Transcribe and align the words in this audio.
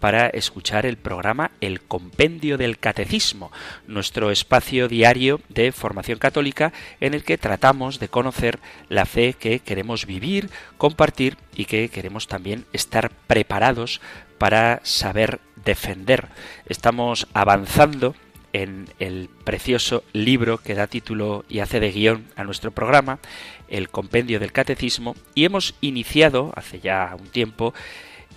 para 0.00 0.28
escuchar 0.28 0.86
el 0.86 0.96
programa 0.96 1.50
El 1.60 1.80
Compendio 1.80 2.58
del 2.58 2.78
Catecismo, 2.78 3.52
nuestro 3.86 4.30
espacio 4.30 4.88
diario 4.88 5.40
de 5.48 5.72
formación 5.72 6.18
católica 6.18 6.72
en 7.00 7.14
el 7.14 7.24
que 7.24 7.38
tratamos 7.38 7.98
de 7.98 8.08
conocer 8.08 8.58
la 8.88 9.06
fe 9.06 9.34
que 9.34 9.60
queremos 9.60 10.06
vivir, 10.06 10.50
compartir 10.76 11.36
y 11.54 11.64
que 11.64 11.88
queremos 11.88 12.28
también 12.28 12.64
estar 12.72 13.10
preparados 13.26 14.00
para 14.38 14.80
saber 14.84 15.40
defender. 15.64 16.28
Estamos 16.66 17.26
avanzando 17.34 18.14
en 18.52 18.88
el 18.98 19.28
precioso 19.44 20.04
libro 20.12 20.58
que 20.58 20.74
da 20.74 20.86
título 20.86 21.44
y 21.48 21.60
hace 21.60 21.80
de 21.80 21.92
guion 21.92 22.26
a 22.36 22.44
nuestro 22.44 22.70
programa, 22.70 23.18
el 23.68 23.90
Compendio 23.90 24.40
del 24.40 24.52
Catecismo, 24.52 25.14
y 25.34 25.44
hemos 25.44 25.74
iniciado 25.80 26.52
hace 26.56 26.80
ya 26.80 27.14
un 27.18 27.28
tiempo 27.28 27.74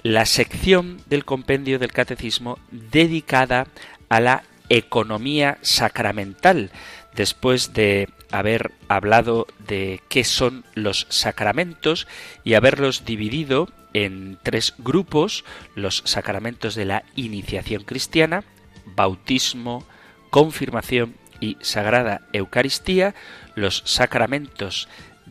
la 0.03 0.25
sección 0.25 1.01
del 1.07 1.25
compendio 1.25 1.79
del 1.79 1.91
catecismo 1.91 2.59
dedicada 2.71 3.67
a 4.09 4.19
la 4.19 4.43
economía 4.69 5.57
sacramental, 5.61 6.71
después 7.15 7.73
de 7.73 8.09
haber 8.31 8.71
hablado 8.87 9.47
de 9.67 10.01
qué 10.09 10.23
son 10.23 10.63
los 10.73 11.07
sacramentos 11.09 12.07
y 12.43 12.53
haberlos 12.53 13.05
dividido 13.05 13.69
en 13.93 14.37
tres 14.41 14.73
grupos, 14.77 15.43
los 15.75 16.01
sacramentos 16.05 16.75
de 16.75 16.85
la 16.85 17.03
iniciación 17.15 17.83
cristiana, 17.83 18.43
bautismo, 18.95 19.85
confirmación 20.29 21.15
y 21.41 21.57
sagrada 21.61 22.21
Eucaristía, 22.31 23.13
los 23.55 23.83
sacramentos 23.85 24.87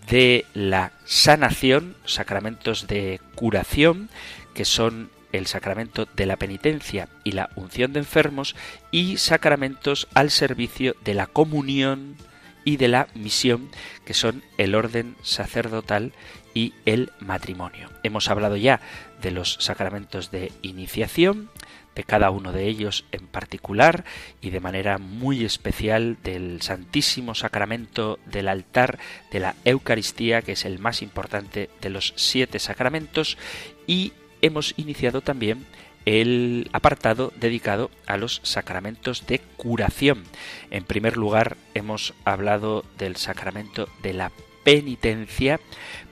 de 0.09 0.45
la 0.55 0.93
sanación, 1.05 1.97
sacramentos 2.05 2.87
de 2.87 3.21
curación, 3.35 4.11
que 4.55 4.65
son 4.65 5.11
el 5.33 5.47
sacramento 5.47 6.07
de 6.17 6.27
la 6.27 6.37
penitencia 6.37 7.09
y 7.25 7.33
la 7.33 7.51
unción 7.55 7.93
de 7.93 8.01
enfermos, 8.01 8.57
y 8.91 9.17
sacramentos 9.17 10.09
al 10.15 10.31
servicio 10.31 10.97
de 11.05 11.15
la 11.15 11.27
comunión 11.27 12.17
y 12.65 12.77
de 12.77 12.89
la 12.89 13.09
misión, 13.15 13.71
que 14.05 14.15
son 14.15 14.43
el 14.59 14.75
orden 14.75 15.17
sacerdotal 15.23 16.13
y 16.53 16.75
el 16.85 17.13
matrimonio. 17.21 17.89
Hemos 18.03 18.29
hablado 18.29 18.57
ya 18.57 18.81
de 19.23 19.31
los 19.31 19.55
sacramentos 19.61 20.31
de 20.31 20.53
iniciación, 20.63 21.51
de 21.95 22.05
cada 22.05 22.31
uno 22.31 22.53
de 22.53 22.67
ellos 22.67 23.05
en 23.13 23.27
particular 23.27 24.05
y 24.41 24.51
de 24.51 24.61
manera 24.61 24.99
muy 24.99 25.45
especial 25.45 26.19
del 26.23 26.63
Santísimo 26.63 27.35
Sacramento 27.35 28.19
del 28.27 28.49
altar 28.49 28.99
de 29.33 29.41
la 29.41 29.57
Eucaristía, 29.65 30.43
que 30.43 30.53
es 30.53 30.65
el 30.65 30.79
más 30.79 31.03
importante 31.03 31.69
de 31.81 31.91
los 31.91 32.13
siete 32.17 32.59
sacramentos, 32.59 33.37
y 33.87 34.13
hemos 34.43 34.75
iniciado 34.77 35.21
también 35.21 35.67
el 36.07 36.71
apartado 36.73 37.33
dedicado 37.37 37.91
a 38.07 38.17
los 38.17 38.41
sacramentos 38.43 39.27
de 39.27 39.41
curación. 39.57 40.25
En 40.71 40.85
primer 40.85 41.17
lugar, 41.17 41.57
hemos 41.75 42.15
hablado 42.25 42.85
del 42.99 43.17
sacramento 43.17 43.89
de 44.03 44.15
la 44.15 44.33
penitencia, 44.65 45.61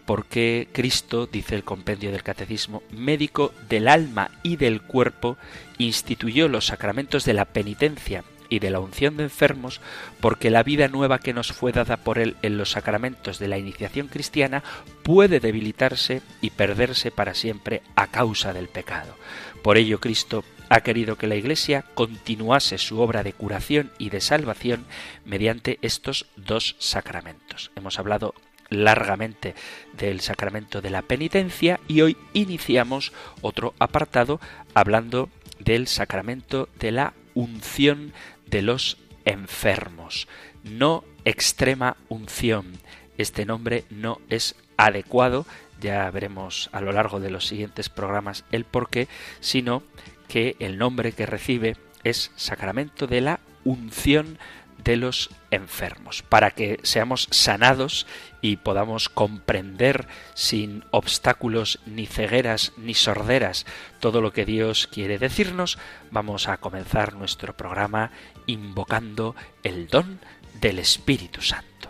porque 0.07 0.69
Cristo, 0.73 1.27
dice 1.27 1.55
el 1.55 1.65
compendio 1.65 2.13
del 2.13 2.23
Catecismo, 2.23 2.83
médico 2.91 3.53
del 3.69 3.89
alma 3.89 4.31
y 4.43 4.57
del 4.57 4.83
cuerpo, 4.83 5.37
instituyó 5.79 6.49
los 6.49 6.67
sacramentos 6.67 7.25
de 7.25 7.35
la 7.35 7.47
penitencia 7.47 8.25
y 8.49 8.59
de 8.59 8.71
la 8.71 8.81
unción 8.81 9.17
de 9.17 9.25
enfermos, 9.25 9.81
porque 10.21 10.51
la 10.51 10.63
vida 10.63 10.89
nueva 10.89 11.19
que 11.19 11.33
nos 11.33 11.53
fue 11.53 11.73
dada 11.73 11.99
por 11.99 12.19
Él 12.19 12.37
en 12.43 12.59
los 12.59 12.71
sacramentos 12.71 13.39
de 13.39 13.49
la 13.49 13.59
iniciación 13.59 14.09
cristiana 14.09 14.63
puede 15.03 15.41
debilitarse 15.41 16.23
y 16.41 16.51
perderse 16.51 17.11
para 17.11 17.35
siempre 17.35 17.83
a 17.97 18.07
causa 18.07 18.53
del 18.53 18.69
pecado. 18.69 19.15
Por 19.63 19.77
ello 19.77 20.01
Cristo 20.01 20.45
ha 20.69 20.81
querido 20.81 21.17
que 21.17 21.27
la 21.27 21.37
Iglesia 21.37 21.85
continuase 21.95 22.79
su 22.79 23.01
obra 23.01 23.23
de 23.23 23.33
curación 23.33 23.91
y 23.99 24.11
de 24.11 24.21
salvación 24.21 24.85
mediante 25.25 25.79
estos 25.83 26.27
dos 26.37 26.77
sacramentos. 26.79 27.71
Hemos 27.75 27.99
hablado 27.99 28.35
largamente 28.71 29.55
del 29.97 30.21
sacramento 30.21 30.81
de 30.83 30.91
la 30.91 31.03
penitencia 31.03 31.81
y 31.89 32.03
hoy 32.03 32.17
iniciamos 32.35 33.13
otro 33.41 33.75
apartado 33.79 34.41
hablando 34.75 35.31
del 35.59 35.89
sacramento 35.89 36.69
de 36.79 36.93
la 36.93 37.15
unción 37.35 38.13
de 38.51 38.63
los 38.63 38.99
enfermos, 39.25 40.29
no 40.65 41.05
extrema 41.25 41.97
unción. 42.09 42.79
Este 43.17 43.45
nombre 43.45 43.85
no 43.91 44.21
es 44.29 44.57
adecuado, 44.77 45.47
ya 45.81 46.11
veremos 46.11 46.71
a 46.73 46.81
lo 46.81 46.93
largo 46.93 47.21
de 47.21 47.31
los 47.31 47.47
siguientes 47.47 47.89
programas 47.89 48.45
el 48.53 48.65
por 48.65 48.89
qué, 48.91 49.09
sino 49.41 49.83
que 50.29 50.57
el 50.59 50.79
nombre 50.79 51.13
que 51.13 51.27
recibe 51.27 51.77
es 52.05 52.31
sacramento 52.37 53.07
de 53.07 53.21
la 53.21 53.41
unción 53.65 54.39
de 54.85 54.97
los 54.97 55.31
enfermos, 55.51 56.23
para 56.23 56.53
que 56.53 56.81
seamos 56.83 57.29
sanados 57.31 58.07
y 58.41 58.57
podamos 58.57 59.09
comprender 59.09 60.07
sin 60.35 60.85
obstáculos 60.91 61.81
ni 61.87 62.07
cegueras 62.07 62.73
ni 62.77 62.95
sorderas 62.95 63.67
todo 64.01 64.21
lo 64.21 64.33
que 64.33 64.45
Dios 64.45 64.87
quiere 64.87 65.19
decirnos, 65.19 65.79
vamos 66.11 66.49
a 66.49 66.59
comenzar 66.59 67.15
nuestro 67.15 67.57
programa 67.57 68.11
invocando 68.47 69.35
el 69.63 69.89
don 69.89 70.21
del 70.61 70.79
Espíritu 70.79 71.43
Santo. 71.43 71.88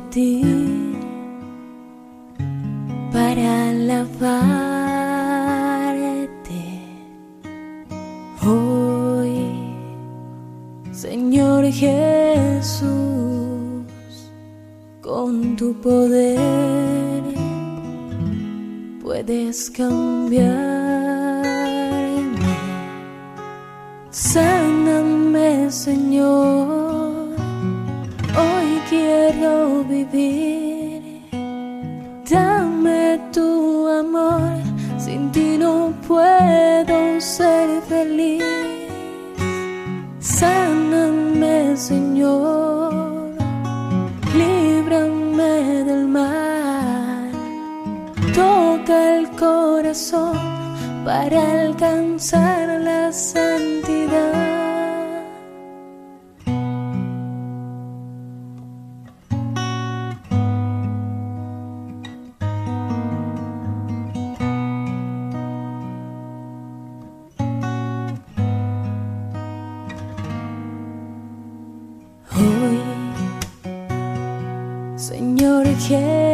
Ti 0.00 0.42
para 3.12 3.70
alabarte. 3.70 4.06
Hoy, 8.44 9.34
Señor 10.92 11.64
Jesús, 11.72 12.86
con 15.00 15.56
tu 15.56 15.74
poder 15.80 17.22
puedes 19.02 19.70
cambiarme. 19.70 20.65
Hoy, 75.88 76.25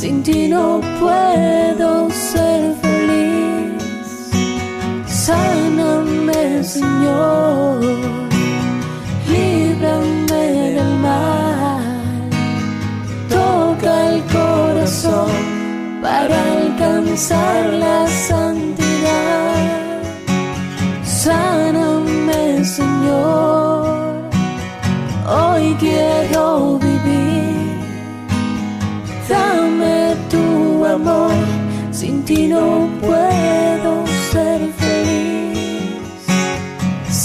Sin 0.00 0.22
ti 0.22 0.48
no 0.48 0.80
puedo 0.98 2.08
ser 2.10 2.74
feliz. 2.80 4.30
Sáname, 5.06 6.64
Señor. 6.64 7.82
Líbrame 9.28 10.44
del 10.76 10.94
mal. 11.06 12.30
Toca 13.28 13.92
el 14.12 14.22
corazón 14.36 15.32
para 16.00 16.36
alcanzar 16.54 17.66
la 17.84 18.08
santidad. 18.08 20.00
Sáname, 21.04 22.64
Señor. 22.64 24.30
Hoy 25.28 25.76
quiero 25.78 26.19
ti 32.30 32.46
no 32.46 32.88
puedo 33.00 33.92
ser 34.30 34.60
feliz. 34.82 35.98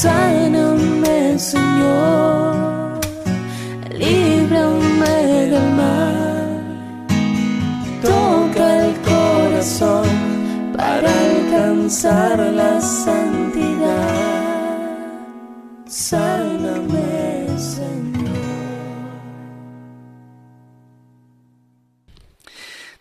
Sáname, 0.01 1.37
Señor. 1.37 2.99
Líbrame 4.01 5.17
del 5.51 5.67
mal. 5.81 6.49
Toca 8.01 8.65
el 8.85 8.93
corazón 9.11 10.07
para 10.75 11.09
alcanzar 11.29 12.37
la 12.61 12.73
santidad. 12.81 14.15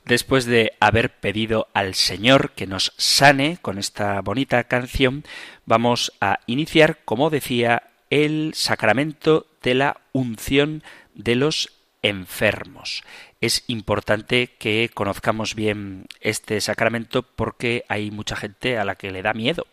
Después 0.04 0.44
de 0.44 0.72
haber 0.80 1.18
pedido 1.18 1.68
al 1.72 1.94
Señor 1.94 2.50
que 2.52 2.66
nos 2.66 2.92
sane 2.98 3.58
con 3.62 3.78
esta 3.78 4.20
bonita 4.20 4.64
canción, 4.64 5.24
vamos 5.64 6.12
a 6.20 6.40
iniciar, 6.46 6.98
como 7.06 7.30
decía, 7.30 7.84
el 8.10 8.52
sacramento 8.54 9.46
de 9.62 9.74
la 9.74 10.00
unción 10.12 10.82
de 11.14 11.36
los 11.36 11.70
enfermos. 12.02 13.02
Es 13.40 13.64
importante 13.66 14.50
que 14.58 14.90
conozcamos 14.92 15.54
bien 15.54 16.06
este 16.20 16.60
sacramento 16.60 17.22
porque 17.22 17.86
hay 17.88 18.10
mucha 18.10 18.36
gente 18.36 18.76
a 18.76 18.84
la 18.84 18.96
que 18.96 19.10
le 19.10 19.22
da 19.22 19.32
miedo. 19.32 19.66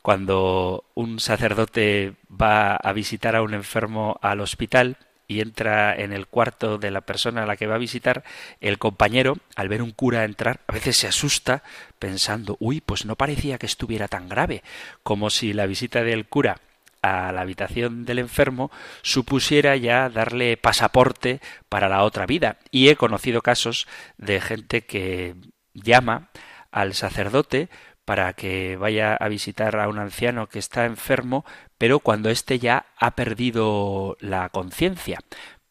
Cuando 0.00 0.84
un 0.94 1.20
sacerdote 1.20 2.14
va 2.30 2.74
a 2.76 2.92
visitar 2.94 3.36
a 3.36 3.42
un 3.42 3.52
enfermo 3.52 4.18
al 4.22 4.40
hospital, 4.40 4.96
y 5.28 5.40
entra 5.40 5.94
en 5.94 6.12
el 6.12 6.26
cuarto 6.26 6.78
de 6.78 6.90
la 6.90 7.02
persona 7.02 7.42
a 7.42 7.46
la 7.46 7.56
que 7.56 7.66
va 7.66 7.74
a 7.74 7.78
visitar, 7.78 8.24
el 8.60 8.78
compañero, 8.78 9.36
al 9.54 9.68
ver 9.68 9.82
un 9.82 9.92
cura 9.92 10.24
entrar, 10.24 10.60
a 10.66 10.72
veces 10.72 10.96
se 10.96 11.06
asusta 11.06 11.62
pensando, 11.98 12.56
uy, 12.58 12.80
pues 12.80 13.04
no 13.04 13.14
parecía 13.14 13.58
que 13.58 13.66
estuviera 13.66 14.08
tan 14.08 14.28
grave, 14.28 14.62
como 15.02 15.28
si 15.28 15.52
la 15.52 15.66
visita 15.66 16.02
del 16.02 16.26
cura 16.26 16.60
a 17.02 17.30
la 17.30 17.42
habitación 17.42 18.06
del 18.06 18.18
enfermo 18.18 18.70
supusiera 19.02 19.76
ya 19.76 20.08
darle 20.08 20.56
pasaporte 20.56 21.40
para 21.68 21.88
la 21.88 22.02
otra 22.02 22.26
vida. 22.26 22.56
Y 22.70 22.88
he 22.88 22.96
conocido 22.96 23.42
casos 23.42 23.86
de 24.16 24.40
gente 24.40 24.84
que 24.84 25.34
llama 25.74 26.30
al 26.70 26.94
sacerdote 26.94 27.68
para 28.08 28.32
que 28.32 28.78
vaya 28.78 29.16
a 29.16 29.28
visitar 29.28 29.78
a 29.78 29.86
un 29.86 29.98
anciano 29.98 30.46
que 30.48 30.58
está 30.58 30.86
enfermo, 30.86 31.44
pero 31.76 32.00
cuando 32.00 32.30
éste 32.30 32.58
ya 32.58 32.86
ha 32.96 33.10
perdido 33.10 34.16
la 34.20 34.48
conciencia, 34.48 35.18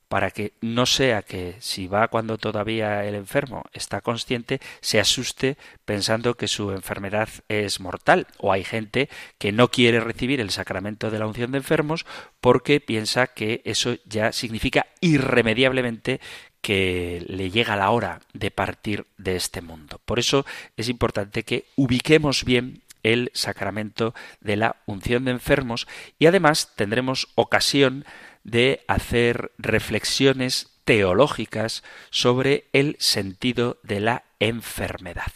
para 0.08 0.30
que 0.30 0.54
no 0.62 0.86
sea 0.86 1.24
que 1.24 1.56
si 1.62 1.88
va 1.88 2.10
cuando 2.10 2.38
todavía 2.38 3.04
el 3.06 3.16
enfermo 3.16 3.64
está 3.74 4.02
consciente, 4.02 4.62
se 4.82 5.00
asuste 5.00 5.58
pensando 5.84 6.36
que 6.36 6.48
su 6.48 6.72
enfermedad 6.72 7.28
es 7.50 7.80
mortal. 7.80 8.28
O 8.38 8.54
hay 8.54 8.64
gente 8.64 9.10
que 9.40 9.52
no 9.52 9.70
quiere 9.70 10.00
recibir 10.00 10.40
el 10.40 10.52
sacramento 10.52 11.10
de 11.10 11.18
la 11.18 11.26
unción 11.26 11.52
de 11.52 11.58
enfermos 11.58 12.06
porque 12.40 12.80
piensa 12.80 13.26
que 13.26 13.62
eso 13.66 13.96
ya 14.06 14.32
significa 14.32 14.86
irremediablemente 15.02 16.22
que 16.62 17.24
le 17.28 17.50
llega 17.50 17.76
la 17.76 17.92
hora 17.92 18.22
de 18.34 18.52
partir 18.52 19.06
de 19.18 19.36
este 19.36 19.62
mundo. 19.62 20.00
Por 20.06 20.20
eso 20.20 20.46
es 20.76 20.90
importante 20.90 21.44
que 21.44 21.66
ubiquemos 21.76 22.44
bien 22.44 22.82
el 23.04 23.32
sacramento 23.34 24.14
de 24.42 24.58
la 24.58 24.78
unción 24.86 25.26
de 25.26 25.32
enfermos 25.32 25.88
y 26.20 26.26
además 26.26 26.74
tendremos 26.76 27.30
ocasión 27.36 28.06
de 28.44 28.84
hacer 28.88 29.52
reflexiones 29.58 30.70
teológicas 30.84 31.84
sobre 32.10 32.66
el 32.74 32.96
sentido 33.00 33.78
de 33.84 34.00
la 34.00 34.24
enfermedad. 34.40 35.32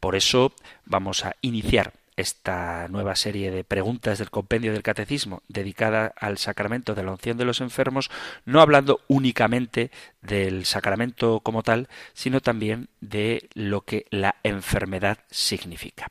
Por 0.00 0.16
eso 0.16 0.52
vamos 0.84 1.24
a 1.24 1.36
iniciar 1.42 1.92
esta 2.16 2.88
nueva 2.88 3.14
serie 3.14 3.50
de 3.50 3.64
preguntas 3.64 4.18
del 4.18 4.30
compendio 4.30 4.72
del 4.72 4.82
catecismo 4.82 5.42
dedicada 5.48 6.12
al 6.16 6.38
sacramento 6.38 6.94
de 6.94 7.04
la 7.04 7.12
unción 7.12 7.36
de 7.36 7.44
los 7.44 7.60
enfermos, 7.60 8.10
no 8.44 8.60
hablando 8.60 9.00
únicamente 9.08 9.90
del 10.22 10.64
sacramento 10.64 11.40
como 11.40 11.62
tal, 11.62 11.88
sino 12.14 12.40
también 12.40 12.88
de 13.00 13.48
lo 13.54 13.82
que 13.82 14.06
la 14.10 14.36
enfermedad 14.42 15.18
significa. 15.30 16.08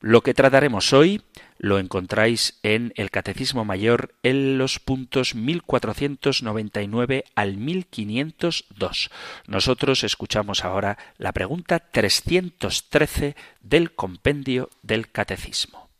Lo 0.00 0.22
que 0.22 0.32
trataremos 0.32 0.94
hoy 0.94 1.20
lo 1.58 1.78
encontráis 1.78 2.58
en 2.62 2.94
el 2.96 3.10
Catecismo 3.10 3.66
Mayor 3.66 4.14
en 4.22 4.56
los 4.56 4.78
puntos 4.78 5.34
1499 5.34 7.24
al 7.34 7.58
1502. 7.58 9.10
Nosotros 9.46 10.02
escuchamos 10.02 10.64
ahora 10.64 10.96
la 11.18 11.32
pregunta 11.32 11.80
313 11.80 13.36
del 13.60 13.92
compendio 13.94 14.70
del 14.82 15.10
Catecismo. 15.10 15.90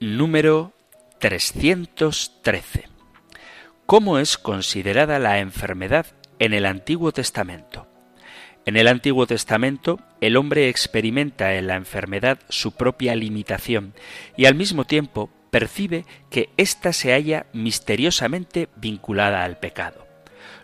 Número 0.00 0.72
313. 1.18 2.88
¿Cómo 3.84 4.18
es 4.18 4.38
considerada 4.38 5.18
la 5.18 5.40
enfermedad 5.40 6.06
en 6.38 6.54
el 6.54 6.64
Antiguo 6.64 7.12
Testamento? 7.12 7.89
En 8.66 8.76
el 8.76 8.88
Antiguo 8.88 9.26
Testamento, 9.26 10.00
el 10.20 10.36
hombre 10.36 10.68
experimenta 10.68 11.54
en 11.54 11.66
la 11.66 11.76
enfermedad 11.76 12.38
su 12.48 12.72
propia 12.72 13.14
limitación 13.16 13.94
y 14.36 14.44
al 14.44 14.54
mismo 14.54 14.84
tiempo 14.84 15.30
percibe 15.50 16.04
que 16.30 16.50
ésta 16.56 16.92
se 16.92 17.12
halla 17.12 17.46
misteriosamente 17.52 18.68
vinculada 18.76 19.44
al 19.44 19.58
pecado. 19.58 20.06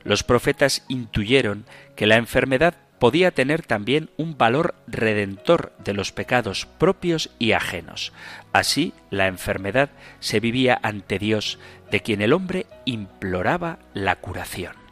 Los 0.05 0.23
profetas 0.23 0.85
intuyeron 0.89 1.65
que 1.97 2.07
la 2.07 2.17
enfermedad 2.17 2.75
podía 2.99 3.31
tener 3.31 3.63
también 3.63 4.11
un 4.17 4.39
valor 4.39 4.75
redentor 4.87 5.73
de 5.79 5.93
los 5.93 6.13
pecados 6.13 6.67
propios 6.79 7.31
y 7.39 7.53
ajenos. 7.53 8.13
Así, 8.53 8.95
la 9.11 9.27
enfermedad 9.27 9.91
se 10.21 10.41
vivía 10.41 10.79
ante 10.83 11.19
Dios, 11.19 11.59
de 11.91 12.01
quien 12.01 12.23
el 12.23 12.33
hombre 12.33 12.67
imploraba 12.85 13.79
la 13.95 14.17
curación. 14.17 14.86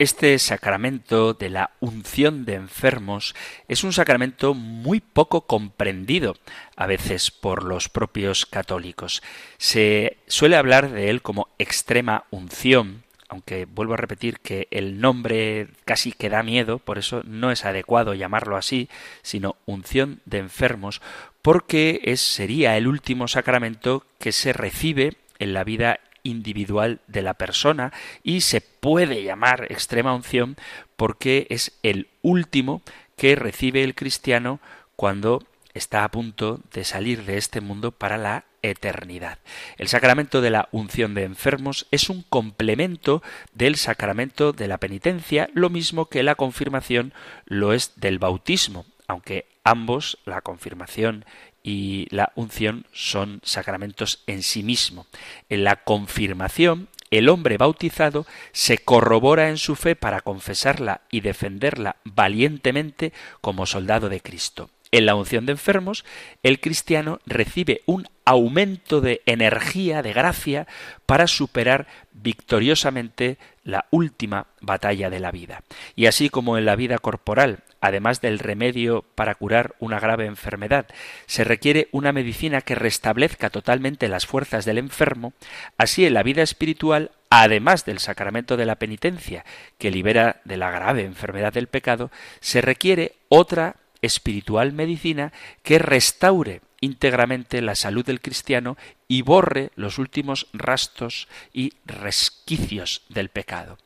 Este 0.00 0.38
sacramento 0.38 1.34
de 1.34 1.50
la 1.50 1.72
unción 1.78 2.46
de 2.46 2.54
enfermos 2.54 3.34
es 3.68 3.84
un 3.84 3.92
sacramento 3.92 4.54
muy 4.54 5.00
poco 5.00 5.42
comprendido 5.42 6.38
a 6.74 6.86
veces 6.86 7.30
por 7.30 7.64
los 7.64 7.90
propios 7.90 8.46
católicos. 8.46 9.22
Se 9.58 10.16
suele 10.26 10.56
hablar 10.56 10.90
de 10.90 11.10
él 11.10 11.20
como 11.20 11.48
extrema 11.58 12.24
unción, 12.30 13.02
aunque 13.28 13.66
vuelvo 13.66 13.92
a 13.92 13.98
repetir 13.98 14.40
que 14.40 14.68
el 14.70 15.02
nombre 15.02 15.68
casi 15.84 16.12
que 16.12 16.30
da 16.30 16.42
miedo, 16.42 16.78
por 16.78 16.96
eso 16.96 17.20
no 17.26 17.50
es 17.50 17.66
adecuado 17.66 18.14
llamarlo 18.14 18.56
así, 18.56 18.88
sino 19.20 19.56
unción 19.66 20.22
de 20.24 20.38
enfermos, 20.38 21.02
porque 21.42 22.00
es, 22.04 22.22
sería 22.22 22.78
el 22.78 22.88
último 22.88 23.28
sacramento 23.28 24.06
que 24.18 24.32
se 24.32 24.54
recibe 24.54 25.18
en 25.38 25.52
la 25.52 25.62
vida 25.62 26.00
individual 26.22 27.00
de 27.06 27.22
la 27.22 27.34
persona 27.34 27.92
y 28.22 28.42
se 28.42 28.60
puede 28.60 29.22
llamar 29.22 29.66
extrema 29.70 30.14
unción 30.14 30.56
porque 30.96 31.46
es 31.50 31.78
el 31.82 32.08
último 32.22 32.82
que 33.16 33.36
recibe 33.36 33.82
el 33.84 33.94
cristiano 33.94 34.60
cuando 34.96 35.42
está 35.74 36.04
a 36.04 36.10
punto 36.10 36.60
de 36.72 36.84
salir 36.84 37.24
de 37.24 37.36
este 37.36 37.60
mundo 37.60 37.92
para 37.92 38.18
la 38.18 38.44
eternidad. 38.62 39.38
El 39.78 39.88
sacramento 39.88 40.40
de 40.40 40.50
la 40.50 40.68
unción 40.72 41.14
de 41.14 41.24
enfermos 41.24 41.86
es 41.90 42.10
un 42.10 42.22
complemento 42.22 43.22
del 43.52 43.76
sacramento 43.76 44.52
de 44.52 44.68
la 44.68 44.78
penitencia, 44.78 45.48
lo 45.54 45.70
mismo 45.70 46.06
que 46.06 46.22
la 46.22 46.34
confirmación 46.34 47.14
lo 47.46 47.72
es 47.72 47.92
del 47.96 48.18
bautismo, 48.18 48.84
aunque 49.06 49.46
ambos, 49.64 50.18
la 50.24 50.40
confirmación 50.40 51.24
y 51.62 52.06
la 52.10 52.32
unción 52.34 52.86
son 52.92 53.40
sacramentos 53.42 54.22
en 54.26 54.42
sí 54.42 54.62
mismo. 54.62 55.06
En 55.48 55.64
la 55.64 55.76
confirmación, 55.76 56.88
el 57.10 57.28
hombre 57.28 57.56
bautizado 57.56 58.26
se 58.52 58.78
corrobora 58.78 59.48
en 59.48 59.58
su 59.58 59.76
fe 59.76 59.96
para 59.96 60.20
confesarla 60.20 61.02
y 61.10 61.20
defenderla 61.20 61.96
valientemente 62.04 63.12
como 63.40 63.66
soldado 63.66 64.08
de 64.08 64.20
Cristo. 64.20 64.70
En 64.92 65.06
la 65.06 65.14
unción 65.14 65.46
de 65.46 65.52
enfermos, 65.52 66.04
el 66.42 66.60
cristiano 66.60 67.20
recibe 67.24 67.82
un 67.86 68.08
aumento 68.24 69.00
de 69.00 69.22
energía, 69.24 70.02
de 70.02 70.12
gracia, 70.12 70.66
para 71.06 71.28
superar 71.28 71.86
victoriosamente 72.12 73.38
la 73.62 73.86
última 73.90 74.48
batalla 74.60 75.08
de 75.08 75.20
la 75.20 75.30
vida. 75.30 75.62
Y 75.94 76.06
así 76.06 76.28
como 76.28 76.58
en 76.58 76.64
la 76.64 76.74
vida 76.74 76.98
corporal, 76.98 77.62
además 77.80 78.20
del 78.20 78.38
remedio 78.38 79.04
para 79.14 79.34
curar 79.34 79.74
una 79.78 80.00
grave 80.00 80.26
enfermedad, 80.26 80.86
se 81.26 81.44
requiere 81.44 81.88
una 81.92 82.12
medicina 82.12 82.60
que 82.60 82.74
restablezca 82.74 83.50
totalmente 83.50 84.08
las 84.08 84.26
fuerzas 84.26 84.64
del 84.64 84.78
enfermo, 84.78 85.32
así 85.78 86.04
en 86.06 86.14
la 86.14 86.22
vida 86.22 86.42
espiritual 86.42 87.10
además 87.30 87.84
del 87.84 88.00
sacramento 88.00 88.56
de 88.56 88.66
la 88.66 88.76
penitencia, 88.76 89.44
que 89.78 89.92
libera 89.92 90.40
de 90.44 90.56
la 90.56 90.70
grave 90.70 91.04
enfermedad 91.04 91.52
del 91.52 91.68
pecado, 91.68 92.10
se 92.40 92.60
requiere 92.60 93.14
otra 93.28 93.76
espiritual 94.02 94.72
medicina 94.72 95.32
que 95.62 95.78
restaure 95.78 96.60
íntegramente 96.80 97.60
la 97.60 97.74
salud 97.74 98.04
del 98.04 98.20
cristiano 98.20 98.76
y 99.06 99.22
borre 99.22 99.70
los 99.74 99.98
últimos 99.98 100.46
rastros 100.52 101.28
y 101.52 101.74
resquicios 101.84 103.02
del 103.08 103.28
pecado. 103.28 103.76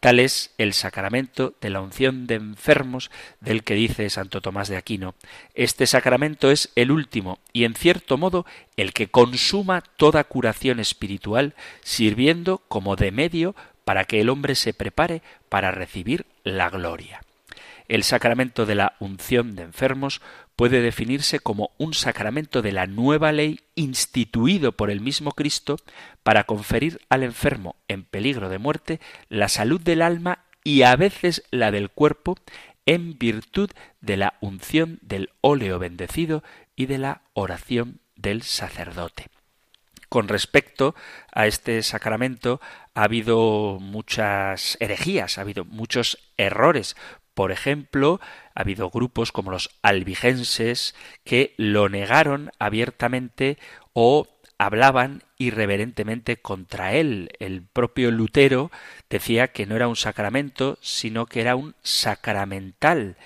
Tal 0.00 0.18
es 0.18 0.54
el 0.56 0.72
sacramento 0.72 1.54
de 1.60 1.70
la 1.70 1.80
unción 1.80 2.26
de 2.26 2.36
enfermos 2.36 3.10
del 3.40 3.64
que 3.64 3.74
dice 3.74 4.08
Santo 4.08 4.40
Tomás 4.40 4.68
de 4.68 4.76
Aquino. 4.76 5.14
Este 5.54 5.86
sacramento 5.86 6.50
es 6.50 6.70
el 6.74 6.90
último 6.90 7.38
y 7.52 7.64
en 7.64 7.74
cierto 7.74 8.16
modo 8.16 8.46
el 8.76 8.92
que 8.92 9.08
consuma 9.08 9.82
toda 9.82 10.24
curación 10.24 10.80
espiritual, 10.80 11.54
sirviendo 11.82 12.58
como 12.68 12.96
de 12.96 13.10
medio 13.10 13.54
para 13.84 14.04
que 14.04 14.20
el 14.20 14.28
hombre 14.28 14.54
se 14.54 14.72
prepare 14.72 15.22
para 15.48 15.70
recibir 15.70 16.26
la 16.44 16.70
gloria. 16.70 17.22
El 17.88 18.04
sacramento 18.04 18.66
de 18.66 18.74
la 18.74 18.96
unción 19.00 19.56
de 19.56 19.62
enfermos 19.62 20.20
puede 20.58 20.82
definirse 20.82 21.38
como 21.38 21.70
un 21.78 21.94
sacramento 21.94 22.62
de 22.62 22.72
la 22.72 22.88
nueva 22.88 23.30
ley 23.30 23.60
instituido 23.76 24.72
por 24.72 24.90
el 24.90 25.00
mismo 25.00 25.30
Cristo 25.30 25.76
para 26.24 26.42
conferir 26.42 27.00
al 27.08 27.22
enfermo 27.22 27.76
en 27.86 28.02
peligro 28.02 28.48
de 28.48 28.58
muerte 28.58 28.98
la 29.28 29.48
salud 29.48 29.80
del 29.80 30.02
alma 30.02 30.40
y 30.64 30.82
a 30.82 30.96
veces 30.96 31.44
la 31.52 31.70
del 31.70 31.90
cuerpo 31.90 32.34
en 32.86 33.16
virtud 33.20 33.70
de 34.00 34.16
la 34.16 34.34
unción 34.40 34.98
del 35.00 35.30
óleo 35.42 35.78
bendecido 35.78 36.42
y 36.74 36.86
de 36.86 36.98
la 36.98 37.22
oración 37.34 38.00
del 38.16 38.42
sacerdote. 38.42 39.28
Con 40.08 40.26
respecto 40.26 40.96
a 41.32 41.46
este 41.46 41.84
sacramento 41.84 42.60
ha 42.94 43.04
habido 43.04 43.78
muchas 43.80 44.76
herejías, 44.80 45.38
ha 45.38 45.42
habido 45.42 45.64
muchos 45.64 46.18
errores, 46.36 46.96
por 47.38 47.52
ejemplo, 47.52 48.20
ha 48.58 48.62
habido 48.62 48.90
grupos 48.90 49.30
como 49.30 49.52
los 49.52 49.70
albigenses 49.82 50.96
que 51.22 51.54
lo 51.58 51.88
negaron 51.88 52.50
abiertamente 52.58 53.56
o 53.92 54.26
hablaban 54.58 55.22
irreverentemente 55.36 56.38
contra 56.38 56.92
él. 56.94 57.30
El 57.38 57.62
propio 57.62 58.10
Lutero 58.10 58.72
decía 59.08 59.52
que 59.52 59.64
no 59.64 59.76
era 59.76 59.86
un 59.86 59.94
sacramento, 59.94 60.76
sino 60.80 61.26
que 61.26 61.40
era 61.40 61.54
un 61.54 61.76
sacramental. 61.84 63.16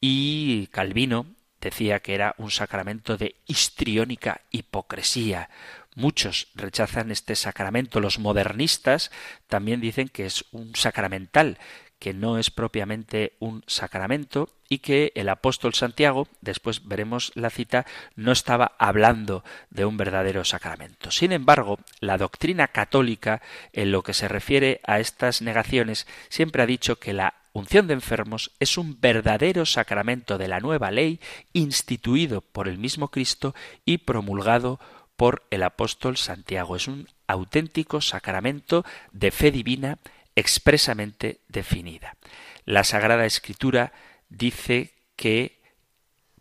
Y 0.00 0.68
Calvino 0.68 1.26
decía 1.60 2.00
que 2.00 2.14
era 2.14 2.34
un 2.38 2.50
sacramento 2.50 3.18
de 3.18 3.36
histriónica 3.46 4.40
hipocresía. 4.50 5.50
Muchos 5.96 6.48
rechazan 6.54 7.10
este 7.10 7.36
sacramento. 7.36 8.00
Los 8.00 8.18
modernistas 8.18 9.10
también 9.48 9.82
dicen 9.82 10.08
que 10.08 10.24
es 10.24 10.46
un 10.52 10.74
sacramental, 10.74 11.58
que 11.98 12.14
no 12.14 12.38
es 12.38 12.50
propiamente 12.50 13.34
un 13.38 13.64
sacramento 13.66 14.48
y 14.68 14.78
que 14.78 15.12
el 15.14 15.28
apóstol 15.28 15.74
Santiago, 15.74 16.28
después 16.40 16.86
veremos 16.86 17.32
la 17.34 17.50
cita, 17.50 17.86
no 18.16 18.32
estaba 18.32 18.72
hablando 18.78 19.42
de 19.70 19.84
un 19.84 19.96
verdadero 19.96 20.44
sacramento. 20.44 21.10
Sin 21.10 21.32
embargo, 21.32 21.78
la 22.00 22.18
doctrina 22.18 22.68
católica, 22.68 23.42
en 23.72 23.90
lo 23.90 24.02
que 24.02 24.14
se 24.14 24.28
refiere 24.28 24.80
a 24.86 25.00
estas 25.00 25.42
negaciones, 25.42 26.06
siempre 26.28 26.62
ha 26.62 26.66
dicho 26.66 26.96
que 26.96 27.12
la 27.12 27.34
unción 27.52 27.86
de 27.86 27.94
enfermos 27.94 28.52
es 28.60 28.78
un 28.78 29.00
verdadero 29.00 29.66
sacramento 29.66 30.38
de 30.38 30.48
la 30.48 30.60
nueva 30.60 30.90
ley 30.90 31.20
instituido 31.52 32.42
por 32.42 32.68
el 32.68 32.78
mismo 32.78 33.08
Cristo 33.08 33.54
y 33.84 33.98
promulgado 33.98 34.78
por 35.16 35.44
el 35.50 35.64
apóstol 35.64 36.16
Santiago. 36.16 36.76
Es 36.76 36.86
un 36.86 37.08
auténtico 37.26 38.00
sacramento 38.00 38.84
de 39.12 39.30
fe 39.30 39.50
divina 39.50 39.98
expresamente 40.38 41.40
definida. 41.48 42.16
La 42.64 42.84
Sagrada 42.84 43.26
Escritura 43.26 43.92
dice 44.28 44.92
que, 45.16 45.60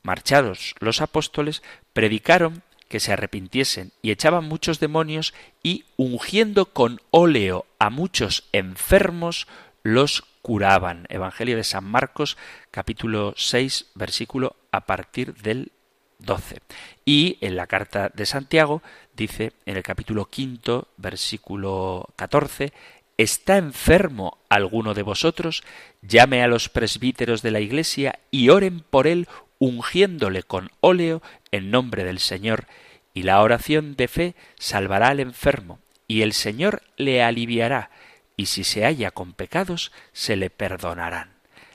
marchados 0.04 0.76
los 0.80 1.02
apóstoles, 1.02 1.64
predicaron 1.94 2.64
que 2.90 3.00
se 3.00 3.12
arrepintiesen 3.14 3.92
y 4.02 4.12
echaban 4.12 4.46
muchos 4.46 4.80
demonios 4.80 5.34
y 5.64 5.86
ungiendo 5.98 6.68
con 6.68 7.02
óleo 7.12 7.66
a 7.80 7.90
muchos 7.90 8.48
enfermos 8.54 9.48
los 9.84 10.24
curaban. 10.42 11.06
Evangelio 11.10 11.58
de 11.58 11.64
San 11.64 11.84
Marcos 11.84 12.38
capítulo 12.72 13.34
6 13.36 13.88
versículo 13.96 14.56
a 14.72 14.86
partir 14.86 15.34
del 15.36 15.72
12. 16.20 16.62
Y 17.06 17.38
en 17.42 17.56
la 17.56 17.68
carta 17.68 18.10
de 18.14 18.26
Santiago 18.26 18.82
dice 19.16 19.54
en 19.66 19.78
el 19.78 19.84
capítulo 19.84 20.26
quinto 20.26 20.88
versículo 20.98 22.08
14 22.16 22.72
¿Está 23.18 23.58
enfermo 23.58 24.38
alguno 24.48 24.94
de 24.94 25.02
vosotros? 25.02 25.64
Llame 26.04 26.44
a 26.44 26.48
los 26.48 26.70
presbíteros 26.70 27.42
de 27.42 27.50
la 27.50 27.60
Iglesia 27.60 28.20
y 28.30 28.50
oren 28.50 28.82
por 28.82 29.08
él 29.08 29.28
ungiéndole 29.58 30.44
con 30.44 30.70
óleo 30.82 31.24
en 31.52 31.72
nombre 31.72 32.04
del 32.04 32.20
Señor, 32.20 32.68
y 33.16 33.24
la 33.24 33.42
oración 33.42 33.96
de 33.96 34.08
fe 34.08 34.36
salvará 34.60 35.08
al 35.08 35.20
enfermo, 35.20 35.80
y 36.08 36.22
el 36.22 36.34
Señor 36.34 36.84
le 36.96 37.24
aliviará, 37.24 37.90
y 38.36 38.46
si 38.46 38.64
se 38.64 38.86
halla 38.86 39.10
con 39.10 39.34
pecados, 39.34 39.92
se 40.14 40.36
le 40.36 40.52
perdonarán. 40.52 41.32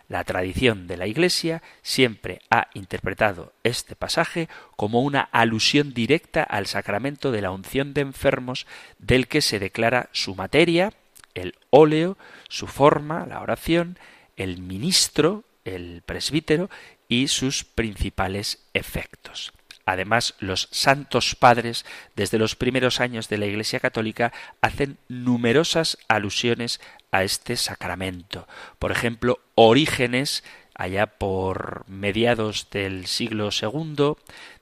La 0.09 0.23
tradición 0.23 0.87
de 0.87 0.97
la 0.97 1.09
Iglesia 1.09 1.61
siempre 1.83 2.41
ha 2.51 2.69
interpretado 2.75 3.53
este 3.65 3.97
pasaje 3.97 4.49
como 4.77 5.01
una 5.01 5.23
alusión 5.23 5.93
directa 5.93 6.45
al 6.45 6.67
sacramento 6.67 7.33
de 7.33 7.43
la 7.43 7.51
unción 7.51 7.95
de 7.95 8.03
enfermos 8.03 8.67
del 8.99 9.27
que 9.27 9.41
se 9.41 9.59
declara 9.59 10.09
su 10.13 10.37
materia, 10.37 10.93
el 11.35 11.55
óleo, 11.71 12.17
su 12.49 12.67
forma, 12.67 13.27
la 13.27 13.41
oración, 13.41 13.99
el 14.37 14.59
ministro, 14.61 15.45
el 15.65 16.03
presbítero 16.05 16.71
y 17.09 17.29
sus 17.29 17.65
principales 17.65 18.65
efectos. 18.75 19.53
Además, 19.85 20.35
los 20.39 20.69
santos 20.71 21.35
padres, 21.35 21.85
desde 22.15 22.39
los 22.39 22.55
primeros 22.55 23.01
años 23.01 23.29
de 23.29 23.39
la 23.39 23.47
Iglesia 23.47 23.81
Católica, 23.81 24.33
hacen 24.61 24.99
numerosas 25.09 25.99
alusiones 26.09 26.81
a 27.11 27.25
este 27.25 27.57
sacramento. 27.57 28.47
Por 28.79 28.93
ejemplo, 28.93 29.41
Orígenes, 29.55 30.45
allá 30.75 31.07
por 31.07 31.85
mediados 31.89 32.69
del 32.71 33.07
siglo 33.07 33.51
II, 33.51 34.15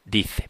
dice, 0.05 0.49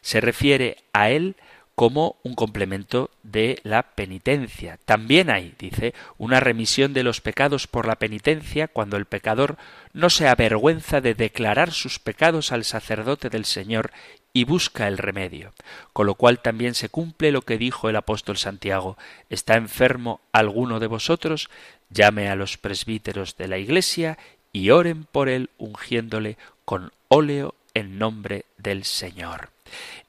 se 0.00 0.20
refiere 0.20 0.78
a 0.92 1.10
él 1.10 1.36
como 1.74 2.16
un 2.22 2.34
complemento 2.34 3.10
de 3.22 3.60
la 3.62 3.82
penitencia. 3.82 4.78
También 4.84 5.30
hay, 5.30 5.54
dice, 5.58 5.94
una 6.18 6.38
remisión 6.40 6.92
de 6.92 7.02
los 7.02 7.20
pecados 7.20 7.66
por 7.66 7.86
la 7.86 7.96
penitencia 7.96 8.68
cuando 8.68 8.96
el 8.96 9.06
pecador 9.06 9.56
no 9.92 10.10
se 10.10 10.28
avergüenza 10.28 11.00
de 11.00 11.14
declarar 11.14 11.72
sus 11.72 11.98
pecados 11.98 12.52
al 12.52 12.64
sacerdote 12.64 13.30
del 13.30 13.44
Señor 13.44 13.90
y 14.34 14.44
busca 14.44 14.88
el 14.88 14.98
remedio, 14.98 15.52
con 15.92 16.06
lo 16.06 16.14
cual 16.14 16.40
también 16.40 16.74
se 16.74 16.88
cumple 16.88 17.32
lo 17.32 17.42
que 17.42 17.58
dijo 17.58 17.88
el 17.88 17.96
apóstol 17.96 18.38
Santiago 18.38 18.96
¿Está 19.28 19.56
enfermo 19.56 20.20
alguno 20.32 20.80
de 20.80 20.86
vosotros? 20.86 21.50
llame 21.90 22.28
a 22.28 22.36
los 22.36 22.56
presbíteros 22.56 23.36
de 23.36 23.48
la 23.48 23.58
Iglesia 23.58 24.18
y 24.52 24.70
oren 24.70 25.04
por 25.04 25.28
él 25.28 25.50
ungiéndole 25.58 26.38
con 26.64 26.92
óleo 27.08 27.54
en 27.74 27.98
nombre 27.98 28.46
del 28.56 28.84
Señor. 28.84 29.50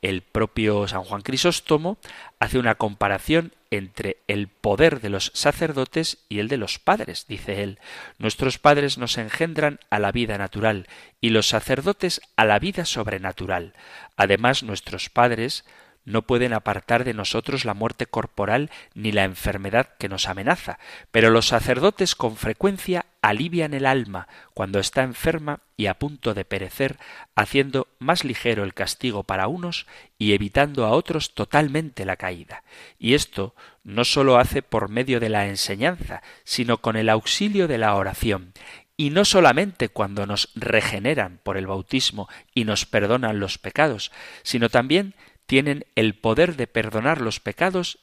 El 0.02 0.22
propio 0.22 0.88
San 0.88 1.04
Juan 1.04 1.22
Crisóstomo 1.22 1.98
hace 2.40 2.60
una 2.60 2.76
comparación 2.76 3.54
entre 3.72 4.18
el 4.28 4.48
poder 4.48 5.02
de 5.02 5.10
los 5.10 5.32
sacerdotes 5.34 6.20
y 6.30 6.40
el 6.40 6.48
de 6.48 6.58
los 6.58 6.78
padres, 6.78 7.26
dice 7.28 7.64
él. 7.64 7.80
Nuestros 8.20 8.60
padres 8.60 8.98
nos 8.98 9.18
engendran 9.18 9.80
a 9.90 10.00
la 10.00 10.12
vida 10.12 10.38
natural 10.38 10.88
y 11.22 11.30
los 11.30 11.48
sacerdotes 11.48 12.22
a 12.36 12.46
la 12.46 12.60
vida 12.60 12.86
sobrenatural. 12.86 13.74
Además, 14.16 14.62
nuestros 14.62 15.10
padres 15.10 15.66
no 16.06 16.24
pueden 16.24 16.54
apartar 16.54 17.04
de 17.04 17.14
nosotros 17.14 17.66
la 17.66 17.74
muerte 17.74 18.06
corporal 18.06 18.70
ni 18.94 19.12
la 19.12 19.24
enfermedad 19.24 19.90
que 19.98 20.10
nos 20.10 20.28
amenaza, 20.28 20.78
pero 21.12 21.30
los 21.30 21.48
sacerdotes 21.48 22.16
con 22.16 22.36
frecuencia 22.36 23.06
alivian 23.24 23.74
el 23.74 23.86
alma 23.86 24.28
cuando 24.54 24.80
está 24.80 25.02
enferma 25.02 25.62
y 25.78 25.88
a 25.88 25.98
punto 25.98 26.34
de 26.34 26.44
perecer, 26.44 27.00
haciendo 27.36 27.88
más 27.98 28.26
ligero 28.26 28.64
el 28.64 28.74
castigo 28.74 29.24
para 29.24 29.48
unos 29.48 29.88
y 30.20 30.34
evitando 30.34 30.86
a 30.86 30.92
otros 30.92 31.34
totalmente 31.34 32.06
la 32.06 32.18
caída. 32.18 32.64
Y 33.00 33.14
esto 33.14 33.56
no 33.84 34.04
sólo 34.04 34.38
hace 34.38 34.62
por 34.62 34.90
medio 34.90 35.22
de 35.22 35.30
la 35.30 35.48
enseñanza, 35.48 36.22
sino 36.44 36.80
con 36.80 36.98
el 36.98 37.10
auxilio 37.10 37.70
de 37.70 37.78
la 37.78 37.96
oración, 37.96 38.54
y 38.98 39.10
no 39.10 39.26
solamente 39.26 39.90
cuando 39.90 40.28
nos 40.28 40.50
regeneran 40.54 41.40
por 41.44 41.58
el 41.58 41.66
bautismo 41.66 42.28
y 42.54 42.66
nos 42.66 42.86
perdonan 42.86 43.40
los 43.40 43.58
pecados, 43.58 44.12
sino 44.44 44.70
también 44.70 45.16
tienen 45.46 45.86
el 45.96 46.14
poder 46.14 46.58
de 46.58 46.68
perdonar 46.68 47.22
los 47.22 47.40
pecados 47.40 48.00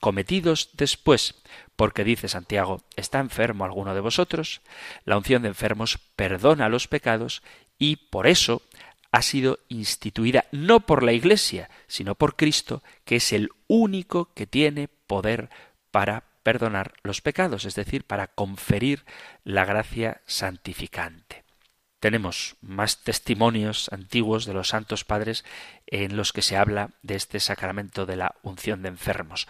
cometidos 0.00 0.70
después, 0.74 1.34
porque 1.76 2.04
dice 2.04 2.28
Santiago, 2.28 2.82
¿está 2.96 3.20
enfermo 3.20 3.64
alguno 3.64 3.94
de 3.94 4.00
vosotros? 4.00 4.60
La 5.04 5.16
unción 5.16 5.42
de 5.42 5.48
enfermos 5.48 5.98
perdona 6.16 6.68
los 6.68 6.88
pecados 6.88 7.42
y 7.78 7.96
por 7.96 8.26
eso 8.26 8.62
ha 9.10 9.22
sido 9.22 9.58
instituida 9.68 10.44
no 10.52 10.80
por 10.80 11.02
la 11.02 11.12
Iglesia, 11.12 11.70
sino 11.86 12.14
por 12.14 12.36
Cristo, 12.36 12.82
que 13.04 13.16
es 13.16 13.32
el 13.32 13.50
único 13.66 14.32
que 14.34 14.46
tiene 14.46 14.88
poder 14.88 15.50
para 15.90 16.24
perdonar 16.42 16.94
los 17.02 17.20
pecados, 17.20 17.64
es 17.64 17.74
decir, 17.74 18.04
para 18.04 18.28
conferir 18.28 19.04
la 19.44 19.64
gracia 19.64 20.20
santificante. 20.26 21.44
Tenemos 22.00 22.56
más 22.60 23.02
testimonios 23.02 23.90
antiguos 23.92 24.46
de 24.46 24.54
los 24.54 24.68
santos 24.68 25.04
padres 25.04 25.44
en 25.86 26.16
los 26.16 26.32
que 26.32 26.42
se 26.42 26.56
habla 26.56 26.90
de 27.02 27.16
este 27.16 27.40
sacramento 27.40 28.06
de 28.06 28.16
la 28.16 28.36
unción 28.42 28.82
de 28.82 28.88
enfermos. 28.88 29.48